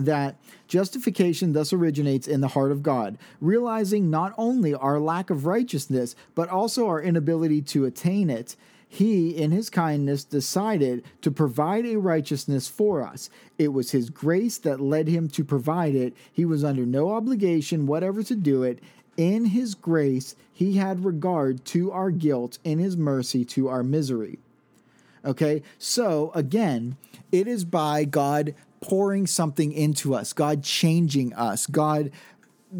that 0.00 0.36
justification 0.68 1.52
thus 1.52 1.72
originates 1.72 2.28
in 2.28 2.40
the 2.40 2.48
heart 2.48 2.72
of 2.72 2.82
God, 2.82 3.18
realizing 3.40 4.10
not 4.10 4.34
only 4.36 4.74
our 4.74 4.98
lack 5.00 5.30
of 5.30 5.46
righteousness, 5.46 6.14
but 6.34 6.48
also 6.48 6.86
our 6.86 7.00
inability 7.00 7.62
to 7.62 7.84
attain 7.84 8.30
it 8.30 8.56
he, 8.92 9.30
in 9.36 9.52
his 9.52 9.70
kindness, 9.70 10.24
decided 10.24 11.04
to 11.22 11.30
provide 11.30 11.86
a 11.86 11.94
righteousness 11.96 12.66
for 12.66 13.06
us. 13.06 13.30
It 13.56 13.68
was 13.68 13.92
his 13.92 14.10
grace 14.10 14.58
that 14.58 14.80
led 14.80 15.06
him 15.06 15.28
to 15.28 15.44
provide 15.44 15.94
it. 15.94 16.12
He 16.32 16.44
was 16.44 16.64
under 16.64 16.84
no 16.84 17.12
obligation 17.12 17.86
whatever 17.86 18.24
to 18.24 18.34
do 18.34 18.64
it. 18.64 18.80
In 19.16 19.44
his 19.44 19.76
grace, 19.76 20.34
he 20.52 20.72
had 20.72 21.04
regard 21.04 21.64
to 21.66 21.92
our 21.92 22.10
guilt, 22.10 22.58
in 22.64 22.80
his 22.80 22.96
mercy 22.96 23.44
to 23.44 23.68
our 23.68 23.84
misery. 23.84 24.40
Okay, 25.24 25.62
so 25.78 26.32
again, 26.34 26.96
it 27.30 27.46
is 27.46 27.64
by 27.64 28.04
God 28.04 28.56
pouring 28.80 29.26
something 29.26 29.72
into 29.72 30.14
us, 30.14 30.32
God 30.32 30.62
changing 30.62 31.32
us, 31.34 31.66
God 31.66 32.10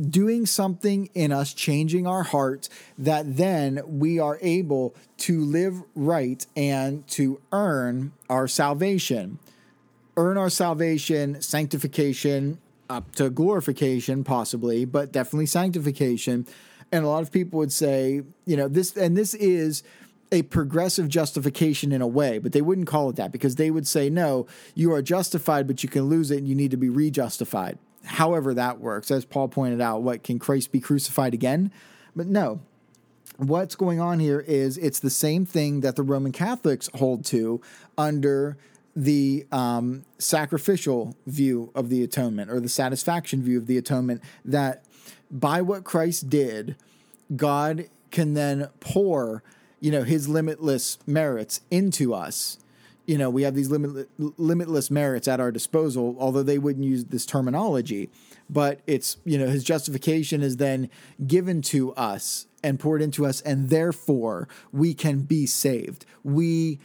doing 0.09 0.47
something 0.47 1.11
in 1.15 1.33
us, 1.33 1.53
changing 1.53 2.07
our 2.07 2.23
hearts, 2.23 2.69
that 2.97 3.37
then 3.37 3.81
we 3.87 4.19
are 4.19 4.39
able 4.41 4.95
to 5.19 5.41
live 5.41 5.83
right 5.95 6.47
and 6.55 7.07
to 7.09 7.41
earn 7.53 8.13
our 8.29 8.47
salvation. 8.47 9.39
Earn 10.17 10.39
our 10.39 10.51
salvation, 10.51 11.41
sanctification, 11.43 12.59
up 12.89 13.15
to 13.17 13.31
glorification, 13.31 14.25
possibly, 14.25 14.85
but 14.85 15.13
definitely 15.13 15.47
sanctification. 15.47 16.47
And 16.93 17.05
a 17.05 17.09
lot 17.09 17.23
of 17.23 17.33
people 17.33 17.59
would 17.59 17.73
say, 17.73 18.23
you 18.47 18.57
know, 18.57 18.69
this, 18.69 18.97
and 18.97 19.17
this 19.17 19.35
is 19.35 19.83
a 20.33 20.43
progressive 20.43 21.09
justification 21.09 21.93
in 21.93 22.01
a 22.01 22.07
way, 22.07 22.39
but 22.39 22.53
they 22.53 22.63
wouldn't 22.63 22.87
call 22.87 23.11
it 23.11 23.17
that 23.17 23.33
because 23.33 23.57
they 23.57 23.71
would 23.71 23.87
say, 23.87 24.09
no, 24.09 24.47
you 24.75 24.93
are 24.93 25.03
justified, 25.03 25.67
but 25.67 25.83
you 25.83 25.89
can 25.89 26.05
lose 26.05 26.31
it 26.31 26.39
and 26.39 26.49
you 26.49 26.55
need 26.55 26.71
to 26.71 26.77
be 26.77 26.89
rejustified 26.89 27.79
however 28.05 28.55
that 28.55 28.81
works. 28.81 29.11
As 29.11 29.25
Paul 29.25 29.49
pointed 29.49 29.81
out, 29.81 30.03
what 30.03 30.23
can 30.23 30.39
Christ 30.39 30.73
be 30.73 30.81
crucified 30.81 31.35
again? 31.35 31.71
But 32.15 32.27
no. 32.27 32.61
What's 33.37 33.75
going 33.75 34.01
on 34.01 34.19
here 34.19 34.41
is 34.41 34.77
it's 34.77 34.99
the 34.99 35.11
same 35.11 35.47
thing 35.47 35.81
that 35.81 35.97
the 35.97 36.03
Roman 36.03 36.33
Catholics 36.33 36.91
hold 36.95 37.25
to 37.27 37.61
under 37.97 38.59
the 38.95 39.47
um, 39.51 40.05
sacrificial 40.19 41.17
view 41.27 41.71
of 41.75 41.89
the 41.89 42.03
atonement 42.03 42.51
or 42.51 42.61
the 42.61 42.69
satisfaction 42.69 43.43
view 43.43 43.57
of 43.57 43.67
the 43.67 43.79
atonement 43.79 44.23
that 44.45 44.85
by 45.31 45.63
what 45.63 45.85
Christ 45.85 46.29
did, 46.29 46.77
God 47.35 47.87
can 48.11 48.35
then 48.35 48.69
pour, 48.81 49.43
you 49.81 49.91
know, 49.91 50.03
his 50.03 50.29
limitless 50.29 50.99
merits 51.07 51.61
into 51.71 52.15
us 52.15 52.59
you 53.11 53.19
know, 53.19 53.29
we 53.29 53.43
have 53.43 53.57
these 53.57 53.69
limit, 53.71 54.09
limitless 54.19 54.89
merits 54.89 55.27
at 55.27 55.41
our 55.41 55.51
disposal, 55.51 56.15
although 56.21 56.45
they 56.45 56.59
wouldn't 56.59 56.85
use 56.85 57.07
this 57.07 57.27
terminology. 57.27 58.09
But 58.49 58.83
it's, 58.87 59.17
you 59.25 59.37
know, 59.37 59.49
his 59.49 59.65
justification 59.65 60.43
is 60.43 60.59
then 60.59 60.89
given 61.27 61.61
to 61.63 61.93
us 61.95 62.47
and 62.63 62.79
poured 62.79 63.03
into 63.03 63.27
us, 63.27 63.41
and 63.41 63.69
therefore 63.69 64.47
we 64.73 64.95
can 64.95 65.23
be 65.23 65.45
saved. 65.47 66.07
We 66.23 66.79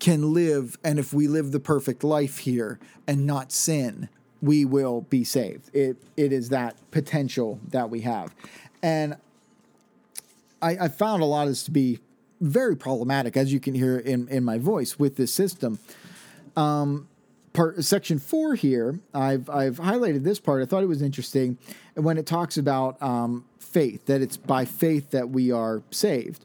can 0.00 0.34
live, 0.34 0.78
and 0.84 0.98
if 0.98 1.14
we 1.14 1.26
live 1.26 1.50
the 1.50 1.60
perfect 1.60 2.04
life 2.04 2.38
here 2.38 2.78
and 3.06 3.26
not 3.26 3.50
sin, 3.50 4.10
we 4.42 4.66
will 4.66 5.00
be 5.02 5.24
saved. 5.24 5.74
It 5.74 5.96
it 6.14 6.30
is 6.30 6.50
that 6.50 6.76
potential 6.90 7.58
that 7.68 7.88
we 7.88 8.02
have, 8.02 8.34
and 8.82 9.16
I, 10.60 10.76
I 10.76 10.88
found 10.88 11.22
a 11.22 11.26
lot 11.26 11.44
of 11.44 11.48
this 11.50 11.62
to 11.64 11.70
be 11.70 12.00
very 12.40 12.76
problematic, 12.76 13.36
as 13.36 13.52
you 13.52 13.60
can 13.60 13.74
hear 13.74 13.98
in, 13.98 14.28
in 14.28 14.44
my 14.44 14.58
voice 14.58 14.98
with 14.98 15.16
this 15.16 15.32
system. 15.32 15.78
Um, 16.56 17.08
part 17.52 17.82
section 17.84 18.18
four 18.18 18.54
here, 18.54 18.98
I've 19.14 19.48
I've 19.50 19.76
highlighted 19.76 20.24
this 20.24 20.40
part. 20.40 20.62
I 20.62 20.66
thought 20.66 20.82
it 20.82 20.88
was 20.88 21.02
interesting 21.02 21.58
when 21.94 22.18
it 22.18 22.26
talks 22.26 22.56
about 22.56 23.00
um, 23.02 23.44
faith 23.58 24.06
that 24.06 24.20
it's 24.22 24.36
by 24.36 24.64
faith 24.64 25.10
that 25.10 25.30
we 25.30 25.52
are 25.52 25.82
saved. 25.90 26.44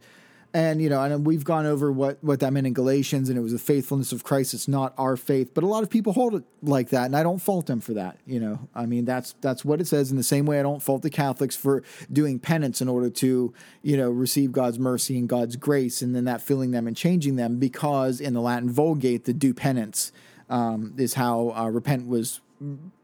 And 0.56 0.82
you 0.82 0.88
know, 0.88 1.04
and 1.04 1.28
we've 1.28 1.44
gone 1.44 1.66
over 1.66 1.92
what 1.92 2.24
what 2.24 2.40
that 2.40 2.54
meant 2.54 2.66
in 2.66 2.72
Galatians, 2.72 3.28
and 3.28 3.38
it 3.38 3.42
was 3.42 3.52
the 3.52 3.60
faithfulness 3.60 4.14
of 4.14 4.24
Christ. 4.24 4.54
It's 4.54 4.70
not 4.70 4.94
our 4.98 5.18
faith, 5.18 5.54
but 5.54 5.66
a 5.66 5.68
lot 5.68 5.84
of 5.84 5.90
people 5.90 6.14
hold 6.14 6.34
it 6.34 6.46
like 6.64 6.92
that, 6.92 7.08
and 7.08 7.16
I 7.18 7.24
don't 7.24 7.40
fault 7.40 7.66
them 7.66 7.82
for 7.82 7.94
that. 7.96 8.20
You 8.26 8.40
know, 8.40 8.70
I 8.74 8.86
mean, 8.86 9.04
that's 9.04 9.36
that's 9.42 9.66
what 9.66 9.82
it 9.82 9.88
says. 9.88 10.12
In 10.12 10.16
the 10.16 10.24
same 10.24 10.46
way, 10.46 10.58
I 10.58 10.64
don't 10.64 10.82
fault 10.82 11.02
the 11.02 11.10
Catholics 11.10 11.58
for 11.58 11.84
doing 12.10 12.40
penance 12.40 12.80
in 12.80 12.88
order 12.88 13.10
to 13.10 13.54
you 13.82 13.98
know 13.98 14.10
receive 14.10 14.54
God's 14.54 14.80
mercy 14.80 15.18
and 15.18 15.28
God's 15.28 15.58
grace, 15.58 16.02
and 16.02 16.16
then 16.16 16.24
that 16.24 16.42
filling 16.42 16.72
them 16.72 16.88
and 16.88 16.96
changing 16.96 17.36
them, 17.36 17.58
because 17.58 18.22
in 18.22 18.34
the 18.34 18.42
Latin 18.42 18.70
Vulgate, 18.70 19.26
the 19.26 19.34
do 19.34 19.54
penance 19.54 20.14
um, 20.50 20.94
is 20.98 21.16
how 21.16 21.50
uh, 21.54 21.68
repent 21.68 22.08
was 22.08 22.40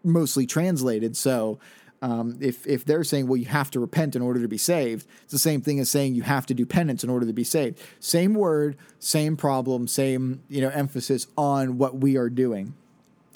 mostly 0.06 0.45
translated. 0.45 1.18
So 1.18 1.60
um, 2.02 2.38
if 2.41 2.66
if 2.66 2.84
they're 2.84 3.04
saying, 3.04 3.28
well, 3.28 3.38
you 3.38 3.45
have 3.45 3.70
to 3.72 3.80
repent 3.80 4.16
in 4.16 4.22
order 4.22 4.41
to 4.41 4.47
be 4.47 4.58
saved, 4.58 5.06
it's 5.24 5.32
the 5.32 5.38
same 5.38 5.62
thing 5.62 5.80
as 5.80 5.89
saying 5.89 6.16
you 6.16 6.24
have 6.24 6.45
to 6.47 6.54
do 6.54 6.66
penance 6.66 7.04
in 7.04 7.10
order 7.10 7.26
to 7.28 7.34
be 7.34 7.43
saved. 7.43 7.80
Same 7.99 8.34
word, 8.34 8.76
same 8.99 9.38
problem, 9.38 9.88
same 9.88 10.41
you 10.49 10.62
know 10.62 10.70
emphasis 10.70 11.28
on 11.38 11.78
what 11.78 11.97
we 11.97 12.18
are 12.18 12.30
doing. 12.30 12.74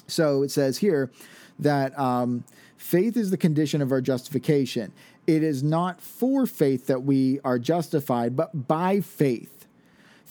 So 0.07 0.41
it 0.41 0.51
says 0.51 0.79
here 0.79 1.11
that 1.59 1.97
um, 1.97 2.43
faith 2.77 3.17
is 3.17 3.29
the 3.29 3.37
condition 3.37 3.81
of 3.81 3.91
our 3.91 4.01
justification. 4.01 4.91
It 5.27 5.43
is 5.43 5.63
not 5.63 6.01
for 6.01 6.45
faith 6.45 6.87
that 6.87 7.03
we 7.03 7.39
are 7.43 7.57
justified, 7.57 8.35
but 8.35 8.67
by 8.67 9.01
faith 9.01 9.64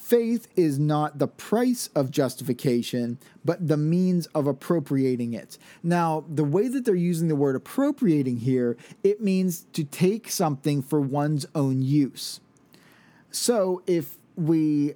faith 0.04 0.48
is 0.54 0.78
not 0.78 1.18
the 1.18 1.26
price 1.26 1.88
of 1.94 2.10
justification, 2.10 3.16
but 3.42 3.68
the 3.68 3.76
means 3.76 4.26
of 4.34 4.46
appropriating 4.46 5.32
it. 5.32 5.56
Now, 5.82 6.26
the 6.28 6.44
way 6.44 6.68
that 6.68 6.84
they're 6.84 6.94
using 6.94 7.28
the 7.28 7.34
word 7.34 7.56
appropriating 7.56 8.36
here, 8.36 8.76
it 9.02 9.22
means 9.22 9.64
to 9.72 9.82
take 9.82 10.28
something 10.28 10.82
for 10.82 11.00
one's 11.00 11.46
own 11.54 11.80
use. 11.80 12.40
So 13.30 13.82
if 13.86 14.18
we 14.36 14.92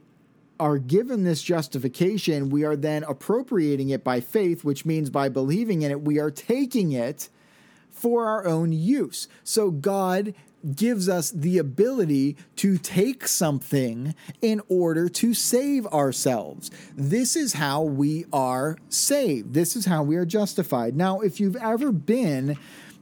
are 0.61 0.77
given 0.77 1.25
this 1.25 1.43
justification, 1.43 2.51
we 2.51 2.65
are 2.65 2.77
then 2.77 3.03
appropriating 3.05 3.89
it 3.89 4.05
by 4.05 4.21
faith, 4.21 4.63
which 4.63 4.85
means 4.85 5.09
by 5.09 5.31
believing 5.31 5.81
in 5.81 5.91
it, 5.91 6.03
we 6.03 6.19
are 6.19 6.31
taking 6.31 6.93
it 6.93 7.31
for 7.91 8.27
our 8.27 8.47
own 8.47 8.73
use. 8.73 9.27
So 9.43 9.71
God 9.71 10.35
gives 10.75 11.09
us 11.09 11.31
the 11.31 11.59
ability 11.59 12.37
to 12.57 12.79
take 12.79 13.27
something 13.27 14.15
in 14.43 14.61
order 14.69 15.09
to 15.09 15.35
save 15.35 15.87
ourselves. 15.87 16.71
This 16.97 17.37
is 17.37 17.55
how 17.55 17.83
we 17.83 18.27
are 18.33 18.77
saved. 18.89 19.55
This 19.55 19.77
is 19.77 19.85
how 19.87 20.03
we 20.03 20.17
are 20.17 20.27
justified. 20.27 20.97
Now, 20.97 21.21
if 21.21 21.41
you've 21.41 21.57
ever 21.57 21.93
been 21.93 22.59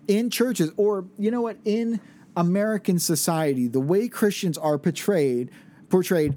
in 0.07 0.31
churches 0.31 0.71
or, 0.77 1.07
you 1.19 1.31
know 1.31 1.43
what, 1.43 1.59
in 1.65 2.01
American 2.37 2.99
society, 2.99 3.67
the 3.67 3.81
way 3.81 4.09
Christians 4.09 4.59
are 4.59 4.79
portrayed, 4.79 5.51
portrayed, 5.89 6.37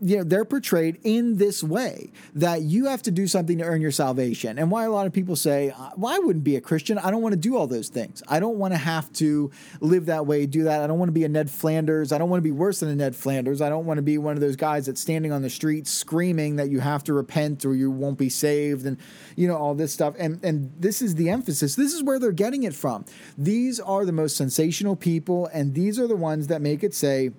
you 0.00 0.16
know 0.16 0.24
they're 0.24 0.44
portrayed 0.44 0.98
in 1.02 1.38
this 1.38 1.62
way 1.62 2.10
that 2.34 2.62
you 2.62 2.86
have 2.86 3.02
to 3.02 3.10
do 3.10 3.26
something 3.26 3.58
to 3.58 3.64
earn 3.64 3.80
your 3.80 3.90
salvation. 3.90 4.58
And 4.58 4.70
why 4.70 4.84
a 4.84 4.90
lot 4.90 5.06
of 5.06 5.12
people 5.12 5.36
say 5.36 5.70
uh, 5.70 5.90
well 5.96 6.14
i 6.14 6.18
wouldn't 6.18 6.44
be 6.44 6.56
a 6.56 6.60
christian? 6.60 6.98
I 6.98 7.10
don't 7.10 7.22
want 7.22 7.32
to 7.32 7.38
do 7.38 7.56
all 7.56 7.66
those 7.66 7.88
things. 7.88 8.22
I 8.28 8.40
don't 8.40 8.58
want 8.58 8.74
to 8.74 8.78
have 8.78 9.12
to 9.14 9.50
live 9.80 10.06
that 10.06 10.26
way 10.26 10.46
do 10.46 10.64
that. 10.64 10.82
I 10.82 10.86
don't 10.86 10.98
want 10.98 11.08
to 11.08 11.12
be 11.12 11.24
a 11.24 11.28
ned 11.28 11.50
flanders. 11.50 12.12
I 12.12 12.18
don't 12.18 12.30
want 12.30 12.38
to 12.38 12.44
be 12.44 12.52
worse 12.52 12.80
than 12.80 12.88
a 12.88 12.94
ned 12.94 13.16
flanders. 13.16 13.60
I 13.60 13.68
don't 13.68 13.86
want 13.86 13.98
to 13.98 14.02
be 14.02 14.18
one 14.18 14.34
of 14.34 14.40
those 14.40 14.56
guys 14.56 14.86
that's 14.86 15.00
standing 15.00 15.32
on 15.32 15.42
the 15.42 15.50
street 15.50 15.86
screaming 15.86 16.56
that 16.56 16.70
you 16.70 16.80
have 16.80 17.04
to 17.04 17.12
repent 17.12 17.64
or 17.64 17.74
you 17.74 17.90
won't 17.90 18.18
be 18.18 18.28
saved 18.28 18.86
and 18.86 18.98
you 19.36 19.48
know 19.48 19.56
all 19.56 19.74
this 19.74 19.92
stuff. 19.92 20.14
And 20.18 20.42
and 20.44 20.72
this 20.78 21.02
is 21.02 21.14
the 21.16 21.30
emphasis. 21.30 21.74
This 21.74 21.92
is 21.92 22.02
where 22.02 22.18
they're 22.18 22.32
getting 22.32 22.62
it 22.62 22.74
from. 22.74 23.04
These 23.36 23.80
are 23.80 24.04
the 24.04 24.12
most 24.12 24.36
sensational 24.36 24.96
people 24.96 25.48
and 25.52 25.74
these 25.74 25.98
are 25.98 26.06
the 26.06 26.16
ones 26.16 26.46
that 26.48 26.60
make 26.60 26.82
it 26.84 26.94
say 26.94 27.30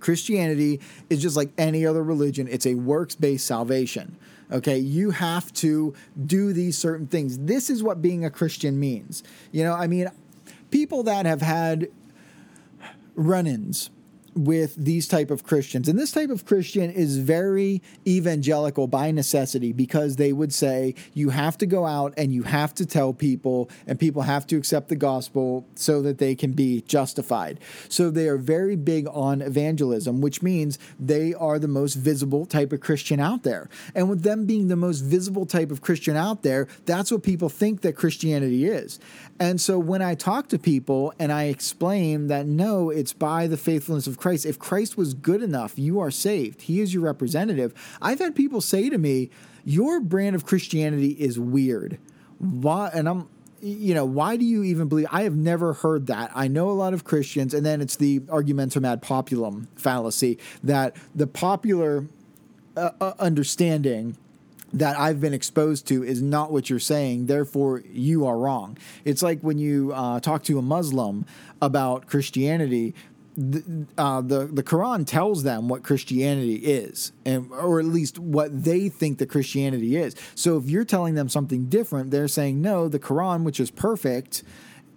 Christianity 0.00 0.80
is 1.10 1.20
just 1.20 1.36
like 1.36 1.50
any 1.58 1.86
other 1.86 2.02
religion, 2.02 2.48
it's 2.48 2.66
a 2.66 2.74
works 2.74 3.14
based 3.14 3.46
salvation. 3.46 4.16
Okay, 4.50 4.78
you 4.78 5.10
have 5.10 5.52
to 5.54 5.94
do 6.26 6.54
these 6.54 6.78
certain 6.78 7.06
things. 7.06 7.38
This 7.38 7.68
is 7.68 7.82
what 7.82 8.00
being 8.00 8.24
a 8.24 8.30
Christian 8.30 8.80
means. 8.80 9.22
You 9.52 9.62
know, 9.62 9.74
I 9.74 9.86
mean, 9.86 10.08
people 10.70 11.02
that 11.02 11.26
have 11.26 11.42
had 11.42 11.88
run 13.14 13.46
ins 13.46 13.90
with 14.34 14.74
these 14.76 15.08
type 15.08 15.30
of 15.30 15.44
Christians. 15.44 15.88
And 15.88 15.98
this 15.98 16.12
type 16.12 16.30
of 16.30 16.44
Christian 16.44 16.90
is 16.90 17.18
very 17.18 17.82
evangelical 18.06 18.86
by 18.86 19.10
necessity 19.10 19.72
because 19.72 20.16
they 20.16 20.32
would 20.32 20.52
say 20.52 20.94
you 21.14 21.30
have 21.30 21.58
to 21.58 21.66
go 21.66 21.86
out 21.86 22.14
and 22.16 22.32
you 22.32 22.42
have 22.44 22.74
to 22.74 22.86
tell 22.86 23.12
people 23.12 23.70
and 23.86 23.98
people 23.98 24.22
have 24.22 24.46
to 24.48 24.56
accept 24.56 24.88
the 24.88 24.96
gospel 24.96 25.66
so 25.74 26.02
that 26.02 26.18
they 26.18 26.34
can 26.34 26.52
be 26.52 26.82
justified. 26.82 27.60
So 27.88 28.10
they 28.10 28.28
are 28.28 28.36
very 28.36 28.76
big 28.76 29.06
on 29.08 29.42
evangelism, 29.42 30.20
which 30.20 30.42
means 30.42 30.78
they 30.98 31.34
are 31.34 31.58
the 31.58 31.68
most 31.68 31.94
visible 31.94 32.46
type 32.46 32.72
of 32.72 32.80
Christian 32.80 33.20
out 33.20 33.42
there. 33.42 33.68
And 33.94 34.08
with 34.08 34.22
them 34.22 34.46
being 34.46 34.68
the 34.68 34.76
most 34.76 35.00
visible 35.00 35.46
type 35.46 35.70
of 35.70 35.80
Christian 35.80 36.16
out 36.16 36.42
there, 36.42 36.68
that's 36.86 37.10
what 37.10 37.22
people 37.22 37.48
think 37.48 37.80
that 37.82 37.96
Christianity 37.96 38.66
is. 38.66 38.98
And 39.40 39.60
so 39.60 39.78
when 39.78 40.02
I 40.02 40.14
talk 40.14 40.48
to 40.48 40.58
people 40.58 41.12
and 41.18 41.32
I 41.32 41.44
explain 41.44 42.26
that 42.26 42.46
no, 42.46 42.90
it's 42.90 43.12
by 43.12 43.46
the 43.46 43.56
faithfulness 43.56 44.06
of 44.06 44.18
Christ, 44.18 44.44
if 44.44 44.58
Christ 44.58 44.96
was 44.96 45.14
good 45.14 45.42
enough, 45.42 45.78
you 45.78 46.00
are 46.00 46.10
saved. 46.10 46.62
He 46.62 46.80
is 46.80 46.92
your 46.92 47.04
representative. 47.04 47.72
I've 48.02 48.18
had 48.18 48.34
people 48.34 48.60
say 48.60 48.90
to 48.90 48.98
me, 48.98 49.30
Your 49.64 50.00
brand 50.00 50.34
of 50.34 50.44
Christianity 50.44 51.10
is 51.10 51.38
weird. 51.38 51.98
Why? 52.38 52.90
And 52.92 53.08
I'm, 53.08 53.28
you 53.60 53.94
know, 53.94 54.04
why 54.04 54.36
do 54.36 54.44
you 54.44 54.64
even 54.64 54.88
believe? 54.88 55.06
I 55.12 55.22
have 55.22 55.36
never 55.36 55.72
heard 55.72 56.08
that. 56.08 56.32
I 56.34 56.48
know 56.48 56.70
a 56.70 56.72
lot 56.72 56.92
of 56.92 57.04
Christians, 57.04 57.54
and 57.54 57.64
then 57.64 57.80
it's 57.80 57.96
the 57.96 58.22
argumentum 58.30 58.84
ad 58.84 59.02
populum 59.02 59.68
fallacy 59.76 60.38
that 60.64 60.96
the 61.14 61.26
popular 61.26 62.06
uh, 62.76 62.90
uh 63.00 63.12
understanding 63.20 64.16
that 64.72 64.98
I've 64.98 65.20
been 65.20 65.32
exposed 65.32 65.86
to 65.88 66.04
is 66.04 66.20
not 66.20 66.52
what 66.52 66.68
you're 66.68 66.78
saying. 66.78 67.26
Therefore, 67.26 67.82
you 67.90 68.26
are 68.26 68.38
wrong. 68.38 68.76
It's 69.04 69.22
like 69.22 69.40
when 69.40 69.58
you 69.58 69.92
uh, 69.94 70.20
talk 70.20 70.42
to 70.44 70.58
a 70.58 70.62
Muslim 70.62 71.24
about 71.60 72.06
Christianity. 72.06 72.94
The, 73.40 73.86
uh, 73.96 74.20
the 74.20 74.46
the 74.46 74.64
Quran 74.64 75.06
tells 75.06 75.44
them 75.44 75.68
what 75.68 75.84
Christianity 75.84 76.56
is, 76.56 77.12
and 77.24 77.52
or 77.52 77.78
at 77.78 77.86
least 77.86 78.18
what 78.18 78.64
they 78.64 78.88
think 78.88 79.18
that 79.18 79.28
Christianity 79.30 79.94
is. 79.96 80.16
So 80.34 80.56
if 80.56 80.68
you're 80.68 80.84
telling 80.84 81.14
them 81.14 81.28
something 81.28 81.66
different, 81.66 82.10
they're 82.10 82.26
saying 82.26 82.60
no. 82.60 82.88
The 82.88 82.98
Quran, 82.98 83.44
which 83.44 83.60
is 83.60 83.70
perfect, 83.70 84.42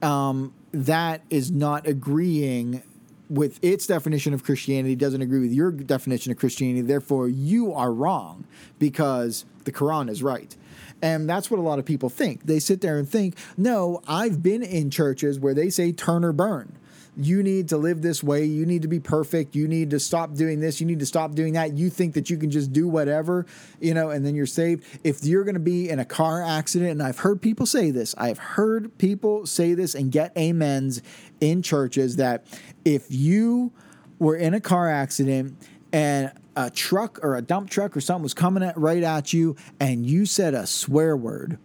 um, 0.01 0.55
that 0.71 1.21
is 1.29 1.51
not 1.51 1.85
agreeing 1.85 2.81
with 3.29 3.63
its 3.63 3.87
definition 3.87 4.33
of 4.33 4.43
Christianity 4.43 4.95
doesn't 4.95 5.21
agree 5.21 5.39
with 5.39 5.53
your 5.53 5.71
definition 5.71 6.33
of 6.33 6.37
Christianity. 6.37 6.81
Therefore, 6.81 7.29
you 7.29 7.73
are 7.73 7.93
wrong 7.93 8.45
because 8.77 9.45
the 9.65 9.71
Quran 9.71 10.09
is 10.09 10.21
right. 10.23 10.55
And 11.01 11.29
that's 11.29 11.49
what 11.49 11.59
a 11.59 11.63
lot 11.63 11.79
of 11.79 11.85
people 11.85 12.09
think. 12.09 12.45
They 12.45 12.59
sit 12.59 12.81
there 12.81 12.97
and 12.97 13.09
think, 13.09 13.35
no, 13.57 14.01
I've 14.07 14.43
been 14.43 14.61
in 14.61 14.91
churches 14.91 15.39
where 15.39 15.53
they 15.53 15.69
say 15.69 15.91
turn 15.91 16.23
or 16.23 16.31
burn. 16.31 16.77
You 17.17 17.43
need 17.43 17.69
to 17.69 17.77
live 17.77 18.01
this 18.01 18.23
way. 18.23 18.45
You 18.45 18.65
need 18.65 18.83
to 18.83 18.87
be 18.87 18.99
perfect. 18.99 19.53
You 19.53 19.67
need 19.67 19.89
to 19.89 19.99
stop 19.99 20.33
doing 20.33 20.61
this. 20.61 20.79
You 20.79 20.87
need 20.87 20.99
to 20.99 21.05
stop 21.05 21.33
doing 21.35 21.53
that. 21.53 21.73
You 21.73 21.89
think 21.89 22.13
that 22.13 22.29
you 22.29 22.37
can 22.37 22.49
just 22.49 22.71
do 22.71 22.87
whatever, 22.87 23.45
you 23.81 23.93
know, 23.93 24.11
and 24.11 24.25
then 24.25 24.33
you're 24.33 24.45
saved. 24.45 24.85
If 25.03 25.25
you're 25.25 25.43
going 25.43 25.55
to 25.55 25.59
be 25.59 25.89
in 25.89 25.99
a 25.99 26.05
car 26.05 26.41
accident, 26.41 26.91
and 26.91 27.03
I've 27.03 27.19
heard 27.19 27.41
people 27.41 27.65
say 27.65 27.91
this, 27.91 28.15
I've 28.17 28.37
heard 28.37 28.97
people 28.97 29.45
say 29.45 29.73
this 29.73 29.93
and 29.93 30.09
get 30.09 30.31
amens 30.37 31.01
in 31.41 31.61
churches 31.61 32.15
that 32.15 32.45
if 32.85 33.07
you 33.09 33.73
were 34.17 34.37
in 34.37 34.53
a 34.53 34.61
car 34.61 34.89
accident 34.89 35.57
and 35.91 36.31
a 36.55 36.69
truck 36.69 37.19
or 37.23 37.35
a 37.35 37.41
dump 37.41 37.69
truck 37.69 37.95
or 37.95 38.01
something 38.01 38.23
was 38.23 38.33
coming 38.33 38.63
at, 38.63 38.77
right 38.77 39.03
at 39.03 39.33
you 39.33 39.55
and 39.79 40.05
you 40.05 40.25
said 40.25 40.53
a 40.53 40.67
swear 40.67 41.15
word 41.15 41.57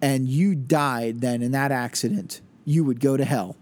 and 0.00 0.28
you 0.28 0.54
died 0.54 1.20
then 1.20 1.42
in 1.42 1.52
that 1.52 1.72
accident, 1.72 2.40
you 2.64 2.84
would 2.84 3.00
go 3.00 3.16
to 3.16 3.24
hell 3.24 3.56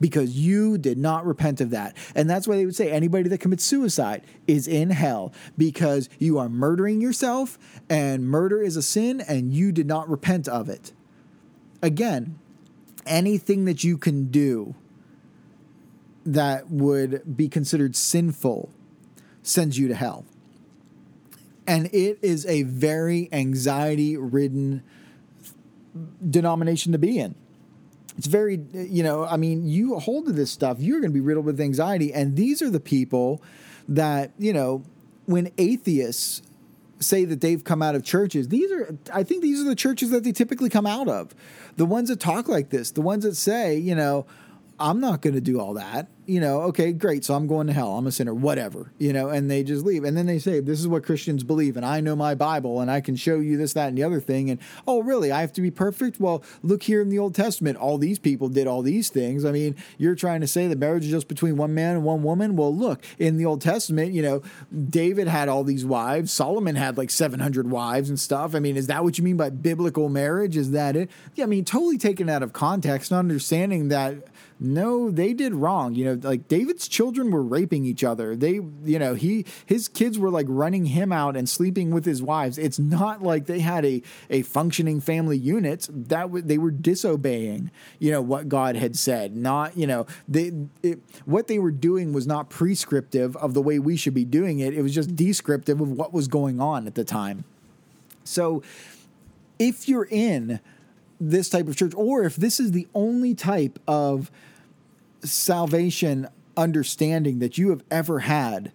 because 0.00 0.36
you 0.36 0.76
did 0.78 0.98
not 0.98 1.24
repent 1.24 1.60
of 1.60 1.70
that. 1.70 1.96
And 2.14 2.28
that's 2.28 2.48
why 2.48 2.56
they 2.56 2.64
would 2.64 2.76
say 2.76 2.90
anybody 2.90 3.28
that 3.28 3.38
commits 3.38 3.64
suicide 3.64 4.22
is 4.46 4.66
in 4.66 4.90
hell 4.90 5.32
because 5.56 6.08
you 6.18 6.38
are 6.38 6.48
murdering 6.48 7.00
yourself 7.00 7.58
and 7.88 8.28
murder 8.28 8.60
is 8.62 8.76
a 8.76 8.82
sin 8.82 9.20
and 9.20 9.52
you 9.52 9.72
did 9.72 9.86
not 9.86 10.08
repent 10.08 10.48
of 10.48 10.68
it. 10.68 10.92
Again, 11.82 12.38
anything 13.06 13.66
that 13.66 13.84
you 13.84 13.96
can 13.96 14.30
do 14.30 14.74
that 16.24 16.70
would 16.70 17.36
be 17.36 17.48
considered 17.48 17.94
sinful 17.94 18.70
sends 19.44 19.78
you 19.78 19.86
to 19.86 19.94
hell. 19.94 20.24
And 21.66 21.86
it 21.94 22.18
is 22.20 22.44
a 22.46 22.64
very 22.64 23.28
anxiety 23.32 24.16
ridden 24.16 24.82
denomination 26.28 26.92
to 26.92 26.98
be 26.98 27.18
in. 27.18 27.36
It's 28.16 28.26
very, 28.26 28.60
you 28.72 29.02
know, 29.02 29.24
I 29.24 29.36
mean, 29.36 29.66
you 29.66 29.98
hold 29.98 30.26
to 30.26 30.32
this 30.32 30.50
stuff, 30.50 30.78
you're 30.80 31.00
going 31.00 31.10
to 31.10 31.14
be 31.14 31.20
riddled 31.20 31.46
with 31.46 31.60
anxiety. 31.60 32.12
And 32.12 32.36
these 32.36 32.62
are 32.62 32.70
the 32.70 32.80
people 32.80 33.42
that, 33.88 34.32
you 34.38 34.52
know, 34.52 34.84
when 35.26 35.52
atheists 35.58 36.42
say 37.00 37.24
that 37.24 37.40
they've 37.40 37.62
come 37.62 37.82
out 37.82 37.94
of 37.94 38.04
churches, 38.04 38.48
these 38.48 38.70
are, 38.70 38.96
I 39.12 39.22
think 39.24 39.42
these 39.42 39.60
are 39.60 39.64
the 39.64 39.74
churches 39.74 40.10
that 40.10 40.22
they 40.22 40.32
typically 40.32 40.68
come 40.68 40.86
out 40.86 41.08
of. 41.08 41.34
The 41.76 41.86
ones 41.86 42.08
that 42.08 42.20
talk 42.20 42.48
like 42.48 42.70
this, 42.70 42.92
the 42.92 43.02
ones 43.02 43.24
that 43.24 43.36
say, 43.36 43.76
you 43.76 43.94
know, 43.94 44.26
I'm 44.78 45.00
not 45.00 45.20
going 45.22 45.34
to 45.34 45.40
do 45.40 45.60
all 45.60 45.74
that. 45.74 46.08
You 46.26 46.40
know, 46.40 46.62
okay, 46.62 46.92
great. 46.92 47.24
So 47.24 47.34
I'm 47.34 47.46
going 47.46 47.66
to 47.66 47.74
hell. 47.74 47.98
I'm 47.98 48.06
a 48.06 48.12
sinner, 48.12 48.32
whatever, 48.32 48.90
you 48.98 49.12
know, 49.12 49.28
and 49.28 49.50
they 49.50 49.62
just 49.62 49.84
leave. 49.84 50.04
And 50.04 50.16
then 50.16 50.24
they 50.24 50.38
say, 50.38 50.60
this 50.60 50.80
is 50.80 50.88
what 50.88 51.04
Christians 51.04 51.44
believe. 51.44 51.76
And 51.76 51.84
I 51.84 52.00
know 52.00 52.16
my 52.16 52.34
Bible 52.34 52.80
and 52.80 52.90
I 52.90 53.02
can 53.02 53.14
show 53.14 53.40
you 53.40 53.58
this, 53.58 53.74
that, 53.74 53.88
and 53.88 53.98
the 53.98 54.04
other 54.04 54.20
thing. 54.20 54.48
And 54.48 54.58
oh, 54.86 55.02
really? 55.02 55.30
I 55.30 55.42
have 55.42 55.52
to 55.54 55.60
be 55.60 55.70
perfect? 55.70 56.18
Well, 56.18 56.42
look 56.62 56.84
here 56.84 57.02
in 57.02 57.10
the 57.10 57.18
Old 57.18 57.34
Testament. 57.34 57.76
All 57.76 57.98
these 57.98 58.18
people 58.18 58.48
did 58.48 58.66
all 58.66 58.80
these 58.80 59.10
things. 59.10 59.44
I 59.44 59.52
mean, 59.52 59.76
you're 59.98 60.14
trying 60.14 60.40
to 60.40 60.46
say 60.46 60.66
that 60.66 60.78
marriage 60.78 61.04
is 61.04 61.10
just 61.10 61.28
between 61.28 61.58
one 61.58 61.74
man 61.74 61.96
and 61.96 62.04
one 62.04 62.22
woman? 62.22 62.56
Well, 62.56 62.74
look, 62.74 63.04
in 63.18 63.36
the 63.36 63.44
Old 63.44 63.60
Testament, 63.60 64.12
you 64.12 64.22
know, 64.22 64.42
David 64.88 65.28
had 65.28 65.50
all 65.50 65.62
these 65.62 65.84
wives. 65.84 66.32
Solomon 66.32 66.76
had 66.76 66.96
like 66.96 67.10
700 67.10 67.70
wives 67.70 68.08
and 68.08 68.18
stuff. 68.18 68.54
I 68.54 68.60
mean, 68.60 68.78
is 68.78 68.86
that 68.86 69.04
what 69.04 69.18
you 69.18 69.24
mean 69.24 69.36
by 69.36 69.50
biblical 69.50 70.08
marriage? 70.08 70.56
Is 70.56 70.70
that 70.70 70.96
it? 70.96 71.10
Yeah, 71.34 71.44
I 71.44 71.48
mean, 71.48 71.66
totally 71.66 71.98
taken 71.98 72.30
out 72.30 72.42
of 72.42 72.54
context, 72.54 73.10
not 73.10 73.18
understanding 73.18 73.88
that 73.88 74.28
no, 74.60 75.10
they 75.10 75.32
did 75.32 75.54
wrong. 75.54 75.94
You 75.94 76.04
know, 76.04 76.28
like 76.28 76.48
David's 76.48 76.86
children 76.86 77.30
were 77.30 77.42
raping 77.42 77.84
each 77.84 78.04
other. 78.04 78.36
They, 78.36 78.60
you 78.84 78.98
know, 78.98 79.14
he 79.14 79.44
his 79.66 79.88
kids 79.88 80.18
were 80.18 80.30
like 80.30 80.46
running 80.48 80.86
him 80.86 81.12
out 81.12 81.36
and 81.36 81.48
sleeping 81.48 81.90
with 81.90 82.04
his 82.04 82.22
wives. 82.22 82.56
It's 82.56 82.78
not 82.78 83.22
like 83.22 83.46
they 83.46 83.60
had 83.60 83.84
a 83.84 84.02
a 84.30 84.42
functioning 84.42 85.00
family 85.00 85.36
unit. 85.36 85.88
That 85.90 86.22
w- 86.22 86.44
they 86.44 86.58
were 86.58 86.70
disobeying, 86.70 87.70
you 87.98 88.12
know, 88.12 88.22
what 88.22 88.48
God 88.48 88.76
had 88.76 88.96
said. 88.96 89.36
Not, 89.36 89.76
you 89.76 89.86
know, 89.86 90.06
they 90.28 90.52
it, 90.82 91.00
what 91.24 91.48
they 91.48 91.58
were 91.58 91.72
doing 91.72 92.12
was 92.12 92.26
not 92.26 92.48
prescriptive 92.48 93.36
of 93.36 93.54
the 93.54 93.62
way 93.62 93.78
we 93.78 93.96
should 93.96 94.14
be 94.14 94.24
doing 94.24 94.60
it. 94.60 94.72
It 94.72 94.82
was 94.82 94.94
just 94.94 95.16
descriptive 95.16 95.80
of 95.80 95.90
what 95.90 96.12
was 96.12 96.28
going 96.28 96.60
on 96.60 96.86
at 96.86 96.94
the 96.94 97.04
time. 97.04 97.44
So, 98.22 98.62
if 99.58 99.88
you're 99.88 100.08
in 100.10 100.60
this 101.20 101.48
type 101.48 101.68
of 101.68 101.76
church, 101.76 101.92
or 101.96 102.24
if 102.24 102.36
this 102.36 102.58
is 102.60 102.72
the 102.72 102.86
only 102.94 103.34
type 103.34 103.78
of 103.86 104.30
salvation 105.22 106.28
understanding 106.56 107.38
that 107.38 107.56
you 107.58 107.70
have 107.70 107.82
ever 107.90 108.20
had, 108.20 108.72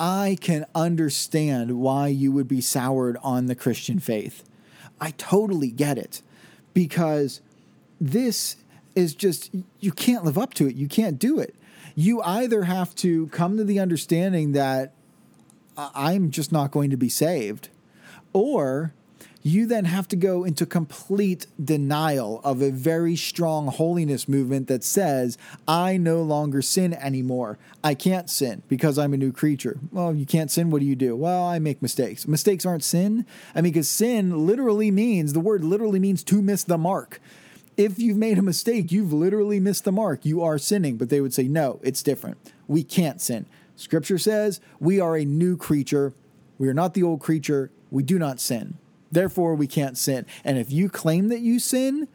I 0.00 0.36
can 0.40 0.66
understand 0.74 1.78
why 1.80 2.08
you 2.08 2.30
would 2.32 2.46
be 2.46 2.60
soured 2.60 3.16
on 3.22 3.46
the 3.46 3.54
Christian 3.54 3.98
faith. 3.98 4.44
I 5.00 5.12
totally 5.12 5.70
get 5.70 5.98
it 5.98 6.22
because 6.74 7.40
this 8.00 8.56
is 8.94 9.14
just, 9.14 9.50
you 9.80 9.92
can't 9.92 10.24
live 10.24 10.38
up 10.38 10.54
to 10.54 10.66
it. 10.68 10.76
You 10.76 10.88
can't 10.88 11.18
do 11.18 11.38
it. 11.38 11.54
You 11.94 12.22
either 12.22 12.62
have 12.64 12.94
to 12.96 13.26
come 13.28 13.56
to 13.56 13.64
the 13.64 13.80
understanding 13.80 14.52
that 14.52 14.92
I'm 15.76 16.30
just 16.30 16.52
not 16.52 16.70
going 16.70 16.90
to 16.90 16.96
be 16.96 17.08
saved, 17.08 17.68
or 18.32 18.92
you 19.48 19.66
then 19.66 19.84
have 19.84 20.08
to 20.08 20.16
go 20.16 20.44
into 20.44 20.66
complete 20.66 21.46
denial 21.62 22.40
of 22.44 22.60
a 22.60 22.70
very 22.70 23.16
strong 23.16 23.68
holiness 23.68 24.28
movement 24.28 24.68
that 24.68 24.84
says, 24.84 25.38
I 25.66 25.96
no 25.96 26.22
longer 26.22 26.62
sin 26.62 26.94
anymore. 26.94 27.58
I 27.82 27.94
can't 27.94 28.28
sin 28.28 28.62
because 28.68 28.98
I'm 28.98 29.14
a 29.14 29.16
new 29.16 29.32
creature. 29.32 29.78
Well, 29.92 30.14
you 30.14 30.26
can't 30.26 30.50
sin. 30.50 30.70
What 30.70 30.80
do 30.80 30.86
you 30.86 30.96
do? 30.96 31.14
Well, 31.14 31.44
I 31.44 31.58
make 31.58 31.82
mistakes. 31.82 32.26
Mistakes 32.26 32.66
aren't 32.66 32.84
sin. 32.84 33.26
I 33.54 33.60
mean, 33.60 33.72
because 33.72 33.88
sin 33.88 34.46
literally 34.46 34.90
means, 34.90 35.32
the 35.32 35.40
word 35.40 35.64
literally 35.64 36.00
means 36.00 36.22
to 36.24 36.42
miss 36.42 36.64
the 36.64 36.78
mark. 36.78 37.20
If 37.76 37.98
you've 37.98 38.16
made 38.16 38.38
a 38.38 38.42
mistake, 38.42 38.90
you've 38.90 39.12
literally 39.12 39.60
missed 39.60 39.84
the 39.84 39.92
mark. 39.92 40.24
You 40.24 40.42
are 40.42 40.58
sinning. 40.58 40.96
But 40.96 41.10
they 41.10 41.20
would 41.20 41.32
say, 41.32 41.44
no, 41.44 41.80
it's 41.82 42.02
different. 42.02 42.38
We 42.66 42.82
can't 42.82 43.20
sin. 43.20 43.46
Scripture 43.76 44.18
says 44.18 44.60
we 44.80 44.98
are 44.98 45.16
a 45.16 45.24
new 45.24 45.56
creature. 45.56 46.12
We 46.58 46.68
are 46.68 46.74
not 46.74 46.94
the 46.94 47.04
old 47.04 47.20
creature. 47.20 47.70
We 47.90 48.02
do 48.02 48.18
not 48.18 48.40
sin. 48.40 48.78
Therefore, 49.10 49.54
we 49.54 49.66
can't 49.66 49.96
sin. 49.96 50.26
And 50.44 50.58
if 50.58 50.70
you 50.70 50.88
claim 50.88 51.28
that 51.28 51.40
you 51.40 51.58
sin, 51.58 52.08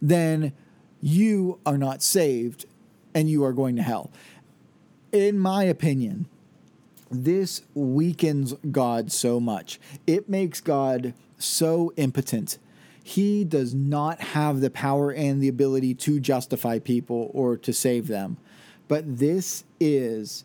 then 0.00 0.52
you 1.00 1.58
are 1.64 1.78
not 1.78 2.02
saved 2.02 2.66
and 3.14 3.28
you 3.28 3.44
are 3.44 3.52
going 3.52 3.76
to 3.76 3.82
hell. 3.82 4.10
In 5.12 5.38
my 5.38 5.64
opinion, 5.64 6.26
this 7.10 7.62
weakens 7.74 8.54
God 8.70 9.12
so 9.12 9.38
much. 9.38 9.78
It 10.06 10.28
makes 10.28 10.60
God 10.60 11.14
so 11.38 11.92
impotent. 11.96 12.58
He 13.04 13.44
does 13.44 13.74
not 13.74 14.20
have 14.20 14.60
the 14.60 14.70
power 14.70 15.12
and 15.12 15.42
the 15.42 15.48
ability 15.48 15.94
to 15.94 16.20
justify 16.20 16.78
people 16.78 17.30
or 17.34 17.56
to 17.58 17.72
save 17.72 18.06
them. 18.06 18.38
But 18.88 19.18
this 19.18 19.64
is 19.80 20.44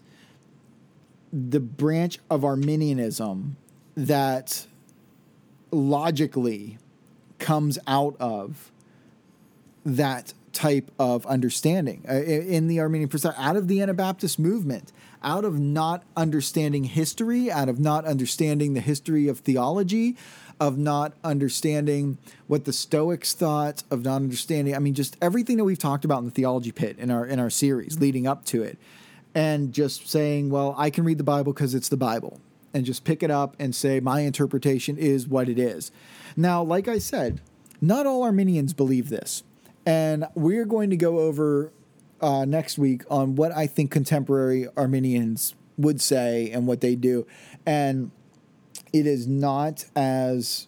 the 1.32 1.60
branch 1.60 2.20
of 2.30 2.44
Arminianism 2.44 3.58
that 3.96 4.67
logically 5.72 6.78
comes 7.40 7.78
out 7.88 8.16
of 8.20 8.72
that 9.86 10.34
type 10.54 10.92
of 10.98 11.26
understanding. 11.28 12.04
Uh, 12.10 12.16
in 12.16 12.68
the 12.68 12.80
Arminian 12.80 13.10
perspective, 13.10 13.42
out 13.42 13.56
of 13.56 13.68
the 13.68 13.82
Anabaptist 13.82 14.40
movement, 14.40 14.92
out 15.24 15.46
of 15.46 15.60
not 15.60 16.04
understanding 16.16 16.84
history, 16.86 17.52
out 17.52 17.70
of 17.70 17.80
not 17.80 18.06
understanding 18.06 18.74
the 18.74 18.80
history 18.80 19.28
of 19.28 19.40
theology, 19.40 20.16
of 20.60 20.78
not 20.78 21.14
understanding 21.24 22.18
what 22.48 22.66
the 22.66 22.74
Stoics 22.74 23.34
thought, 23.34 23.84
of 23.92 24.04
not 24.04 24.16
understanding, 24.16 24.76
I 24.76 24.80
mean, 24.80 24.96
just 24.96 25.16
everything 25.22 25.58
that 25.58 25.64
we've 25.64 25.78
talked 25.78 26.06
about 26.06 26.20
in 26.20 26.26
the 26.26 26.32
theology 26.32 26.72
pit 26.72 26.98
in 26.98 27.12
our 27.12 27.26
in 27.26 27.40
our 27.40 27.50
series 27.50 28.00
leading 28.00 28.26
up 28.26 28.44
to 28.46 28.64
it, 28.64 28.78
and 29.36 29.72
just 29.72 30.10
saying, 30.10 30.50
well, 30.50 30.74
I 30.78 30.90
can 30.90 31.04
read 31.04 31.20
the 31.20 31.24
Bible 31.24 31.54
because 31.54 31.76
it's 31.76 31.90
the 31.90 31.98
Bible 31.98 32.42
and 32.78 32.86
just 32.86 33.04
pick 33.04 33.24
it 33.24 33.32
up 33.32 33.56
and 33.58 33.74
say, 33.74 34.00
my 34.00 34.20
interpretation 34.22 34.98
is 35.00 35.28
what 35.28 35.50
it 35.50 35.58
is. 35.58 35.92
Now, 36.36 36.62
like 36.62 36.88
I 36.88 37.00
said, 37.00 37.42
not 37.82 38.06
all 38.06 38.22
Arminians 38.22 38.74
believe 38.74 39.10
this. 39.10 39.44
And 39.84 40.28
we're 40.36 40.66
going 40.66 40.92
to 40.92 40.98
go 40.98 41.20
over 41.20 41.72
uh, 42.22 42.46
next 42.46 42.78
week 42.78 43.04
on 43.10 43.36
what 43.36 43.52
I 43.52 43.66
think 43.66 43.90
contemporary 43.90 44.68
Arminians 44.78 45.56
would 45.76 46.02
say 46.02 46.52
and 46.52 46.68
what 46.68 46.82
they 46.82 46.94
do. 46.94 47.26
And 47.66 48.12
it 48.94 49.08
is 49.08 49.28
not 49.28 49.86
as 49.96 50.68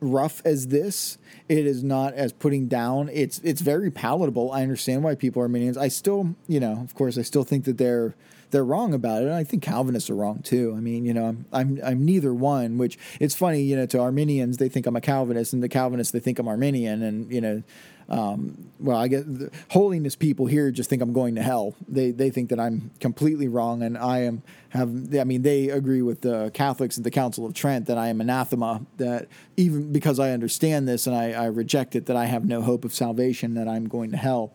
rough 0.00 0.40
as 0.46 0.68
this. 0.68 1.18
It 1.50 1.66
is 1.66 1.84
not 1.84 2.14
as 2.14 2.32
putting 2.32 2.66
down. 2.66 3.10
It's 3.12 3.40
it's 3.40 3.60
very 3.60 3.90
palatable. 3.90 4.52
I 4.52 4.62
understand 4.62 5.02
why 5.02 5.16
people 5.16 5.42
are 5.42 5.44
Arminians. 5.44 5.76
I 5.76 5.88
still, 5.88 6.34
you 6.48 6.60
know, 6.60 6.80
of 6.80 6.94
course, 6.94 7.18
I 7.18 7.22
still 7.22 7.44
think 7.44 7.64
that 7.64 7.76
they're 7.76 8.14
they're 8.50 8.64
wrong 8.64 8.94
about 8.94 9.22
it. 9.22 9.26
And 9.26 9.34
I 9.34 9.44
think 9.44 9.62
Calvinists 9.62 10.10
are 10.10 10.14
wrong 10.14 10.40
too. 10.42 10.74
I 10.76 10.80
mean, 10.80 11.04
you 11.04 11.14
know, 11.14 11.26
I'm, 11.26 11.46
I'm, 11.52 11.80
I'm 11.84 12.04
neither 12.04 12.34
one, 12.34 12.78
which 12.78 12.98
it's 13.20 13.34
funny, 13.34 13.62
you 13.62 13.76
know, 13.76 13.86
to 13.86 14.00
Arminians, 14.00 14.58
they 14.58 14.68
think 14.68 14.86
I'm 14.86 14.96
a 14.96 15.00
Calvinist 15.00 15.52
and 15.52 15.62
the 15.62 15.68
Calvinists, 15.68 16.12
they 16.12 16.20
think 16.20 16.38
I'm 16.38 16.48
Arminian. 16.48 17.02
And, 17.02 17.32
you 17.32 17.40
know, 17.40 17.62
um, 18.10 18.72
well, 18.80 18.96
I 18.96 19.06
the 19.06 19.52
holiness 19.70 20.16
people 20.16 20.46
here 20.46 20.72
just 20.72 20.90
think 20.90 21.00
I'm 21.00 21.12
going 21.12 21.36
to 21.36 21.42
hell. 21.42 21.76
They 21.86 22.10
they 22.10 22.28
think 22.28 22.50
that 22.50 22.58
I'm 22.58 22.90
completely 22.98 23.46
wrong, 23.46 23.84
and 23.84 23.96
I 23.96 24.22
am 24.22 24.42
have. 24.70 25.14
I 25.14 25.22
mean, 25.22 25.42
they 25.42 25.68
agree 25.68 26.02
with 26.02 26.22
the 26.22 26.50
Catholics 26.52 26.98
at 26.98 27.04
the 27.04 27.10
Council 27.12 27.46
of 27.46 27.54
Trent 27.54 27.86
that 27.86 27.98
I 27.98 28.08
am 28.08 28.20
anathema. 28.20 28.84
That 28.96 29.28
even 29.56 29.92
because 29.92 30.18
I 30.18 30.32
understand 30.32 30.88
this 30.88 31.06
and 31.06 31.14
I, 31.14 31.32
I 31.32 31.44
reject 31.46 31.94
it, 31.94 32.06
that 32.06 32.16
I 32.16 32.26
have 32.26 32.44
no 32.44 32.62
hope 32.62 32.84
of 32.84 32.92
salvation, 32.92 33.54
that 33.54 33.68
I'm 33.68 33.86
going 33.86 34.10
to 34.10 34.16
hell. 34.16 34.54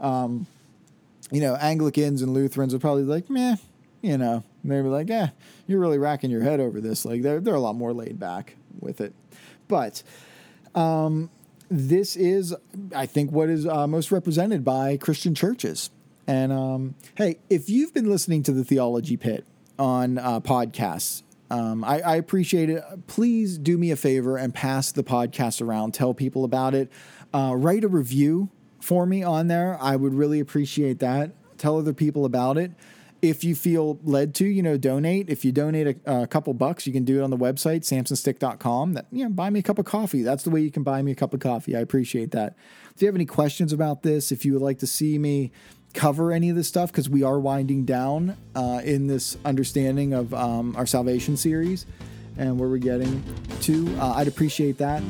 Um, 0.00 0.48
you 1.30 1.40
know, 1.40 1.56
Anglicans 1.56 2.22
and 2.22 2.32
Lutherans 2.32 2.74
are 2.74 2.78
probably 2.78 3.02
like, 3.02 3.28
meh, 3.28 3.56
you 4.02 4.16
know, 4.16 4.44
they'd 4.64 4.82
be 4.82 4.88
like, 4.88 5.08
yeah, 5.08 5.30
you're 5.66 5.80
really 5.80 5.98
racking 5.98 6.30
your 6.30 6.42
head 6.42 6.60
over 6.60 6.80
this. 6.80 7.04
Like 7.04 7.22
they're 7.22 7.40
they're 7.40 7.54
a 7.54 7.60
lot 7.60 7.74
more 7.74 7.92
laid 7.92 8.18
back 8.18 8.56
with 8.80 9.00
it, 9.00 9.14
but 9.68 10.02
um, 10.74 11.30
this 11.70 12.16
is, 12.16 12.54
I 12.94 13.06
think, 13.06 13.32
what 13.32 13.48
is 13.48 13.66
uh, 13.66 13.86
most 13.86 14.12
represented 14.12 14.64
by 14.64 14.96
Christian 14.96 15.34
churches. 15.34 15.90
And 16.26 16.52
um, 16.52 16.94
hey, 17.16 17.38
if 17.48 17.68
you've 17.68 17.94
been 17.94 18.10
listening 18.10 18.42
to 18.44 18.52
the 18.52 18.64
Theology 18.64 19.16
Pit 19.16 19.46
on 19.78 20.18
uh, 20.18 20.40
podcasts, 20.40 21.22
um, 21.50 21.84
I, 21.84 22.00
I, 22.00 22.16
appreciate 22.16 22.68
it. 22.70 22.82
Please 23.06 23.56
do 23.56 23.78
me 23.78 23.92
a 23.92 23.96
favor 23.96 24.36
and 24.36 24.52
pass 24.52 24.90
the 24.90 25.04
podcast 25.04 25.62
around. 25.62 25.94
Tell 25.94 26.12
people 26.12 26.42
about 26.42 26.74
it. 26.74 26.90
Uh, 27.32 27.54
write 27.56 27.84
a 27.84 27.88
review 27.88 28.48
for 28.86 29.04
me 29.04 29.22
on 29.22 29.48
there. 29.48 29.76
I 29.80 29.96
would 29.96 30.14
really 30.14 30.38
appreciate 30.38 31.00
that. 31.00 31.32
Tell 31.58 31.76
other 31.76 31.92
people 31.92 32.24
about 32.24 32.56
it. 32.56 32.70
If 33.20 33.42
you 33.42 33.56
feel 33.56 33.98
led 34.04 34.32
to, 34.36 34.46
you 34.46 34.62
know, 34.62 34.76
donate. 34.76 35.28
If 35.28 35.44
you 35.44 35.50
donate 35.50 35.98
a, 36.06 36.22
a 36.22 36.26
couple 36.28 36.54
bucks, 36.54 36.86
you 36.86 36.92
can 36.92 37.04
do 37.04 37.18
it 37.18 37.24
on 37.24 37.30
the 37.30 37.36
website, 37.36 37.80
samsonstick.com. 37.80 38.92
That, 38.92 39.06
you 39.10 39.24
know, 39.24 39.30
buy 39.30 39.50
me 39.50 39.58
a 39.58 39.62
cup 39.62 39.80
of 39.80 39.86
coffee. 39.86 40.22
That's 40.22 40.44
the 40.44 40.50
way 40.50 40.60
you 40.60 40.70
can 40.70 40.84
buy 40.84 41.02
me 41.02 41.12
a 41.12 41.14
cup 41.16 41.34
of 41.34 41.40
coffee. 41.40 41.74
I 41.74 41.80
appreciate 41.80 42.30
that. 42.30 42.54
If 42.94 43.02
you 43.02 43.08
have 43.08 43.16
any 43.16 43.24
questions 43.24 43.72
about 43.72 44.04
this, 44.04 44.30
if 44.30 44.44
you 44.44 44.52
would 44.52 44.62
like 44.62 44.78
to 44.78 44.86
see 44.86 45.18
me 45.18 45.50
cover 45.92 46.30
any 46.30 46.50
of 46.50 46.56
this 46.56 46.68
stuff, 46.68 46.92
because 46.92 47.08
we 47.08 47.24
are 47.24 47.40
winding 47.40 47.86
down 47.86 48.36
uh, 48.54 48.82
in 48.84 49.08
this 49.08 49.36
understanding 49.44 50.12
of 50.12 50.32
um, 50.32 50.76
our 50.76 50.86
salvation 50.86 51.36
series 51.36 51.86
and 52.38 52.58
where 52.58 52.68
we're 52.68 52.78
getting 52.78 53.22
to, 53.62 53.96
uh, 53.98 54.14
I'd 54.14 54.28
appreciate 54.28 54.78
that 54.78 55.02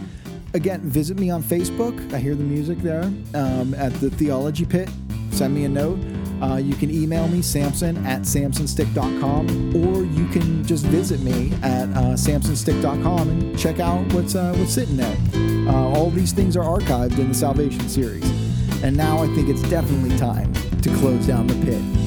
again, 0.56 0.80
visit 0.80 1.18
me 1.18 1.30
on 1.30 1.42
Facebook. 1.42 2.12
I 2.12 2.18
hear 2.18 2.34
the 2.34 2.42
music 2.42 2.78
there 2.78 3.04
um, 3.34 3.74
at 3.74 3.92
the 3.94 4.10
Theology 4.10 4.64
Pit. 4.64 4.88
Send 5.30 5.54
me 5.54 5.64
a 5.64 5.68
note. 5.68 5.98
Uh, 6.42 6.56
you 6.56 6.74
can 6.74 6.90
email 6.90 7.28
me, 7.28 7.40
Samson 7.40 7.96
at 8.06 8.22
samsonstick.com, 8.22 9.76
or 9.76 10.02
you 10.04 10.26
can 10.28 10.64
just 10.64 10.84
visit 10.86 11.20
me 11.20 11.52
at 11.62 11.88
uh, 11.90 12.14
samsonstick.com 12.14 13.28
and 13.28 13.58
check 13.58 13.80
out 13.80 14.04
what's, 14.12 14.34
uh, 14.34 14.54
what's 14.56 14.72
sitting 14.72 14.96
there. 14.96 15.16
Uh, 15.68 15.94
all 15.94 16.10
these 16.10 16.32
things 16.32 16.56
are 16.56 16.64
archived 16.64 17.18
in 17.18 17.28
the 17.28 17.34
Salvation 17.34 17.88
series. 17.88 18.24
And 18.82 18.96
now 18.96 19.22
I 19.22 19.26
think 19.34 19.48
it's 19.48 19.62
definitely 19.62 20.16
time 20.18 20.52
to 20.82 20.94
close 20.96 21.26
down 21.26 21.46
the 21.46 21.54
pit. 21.64 22.05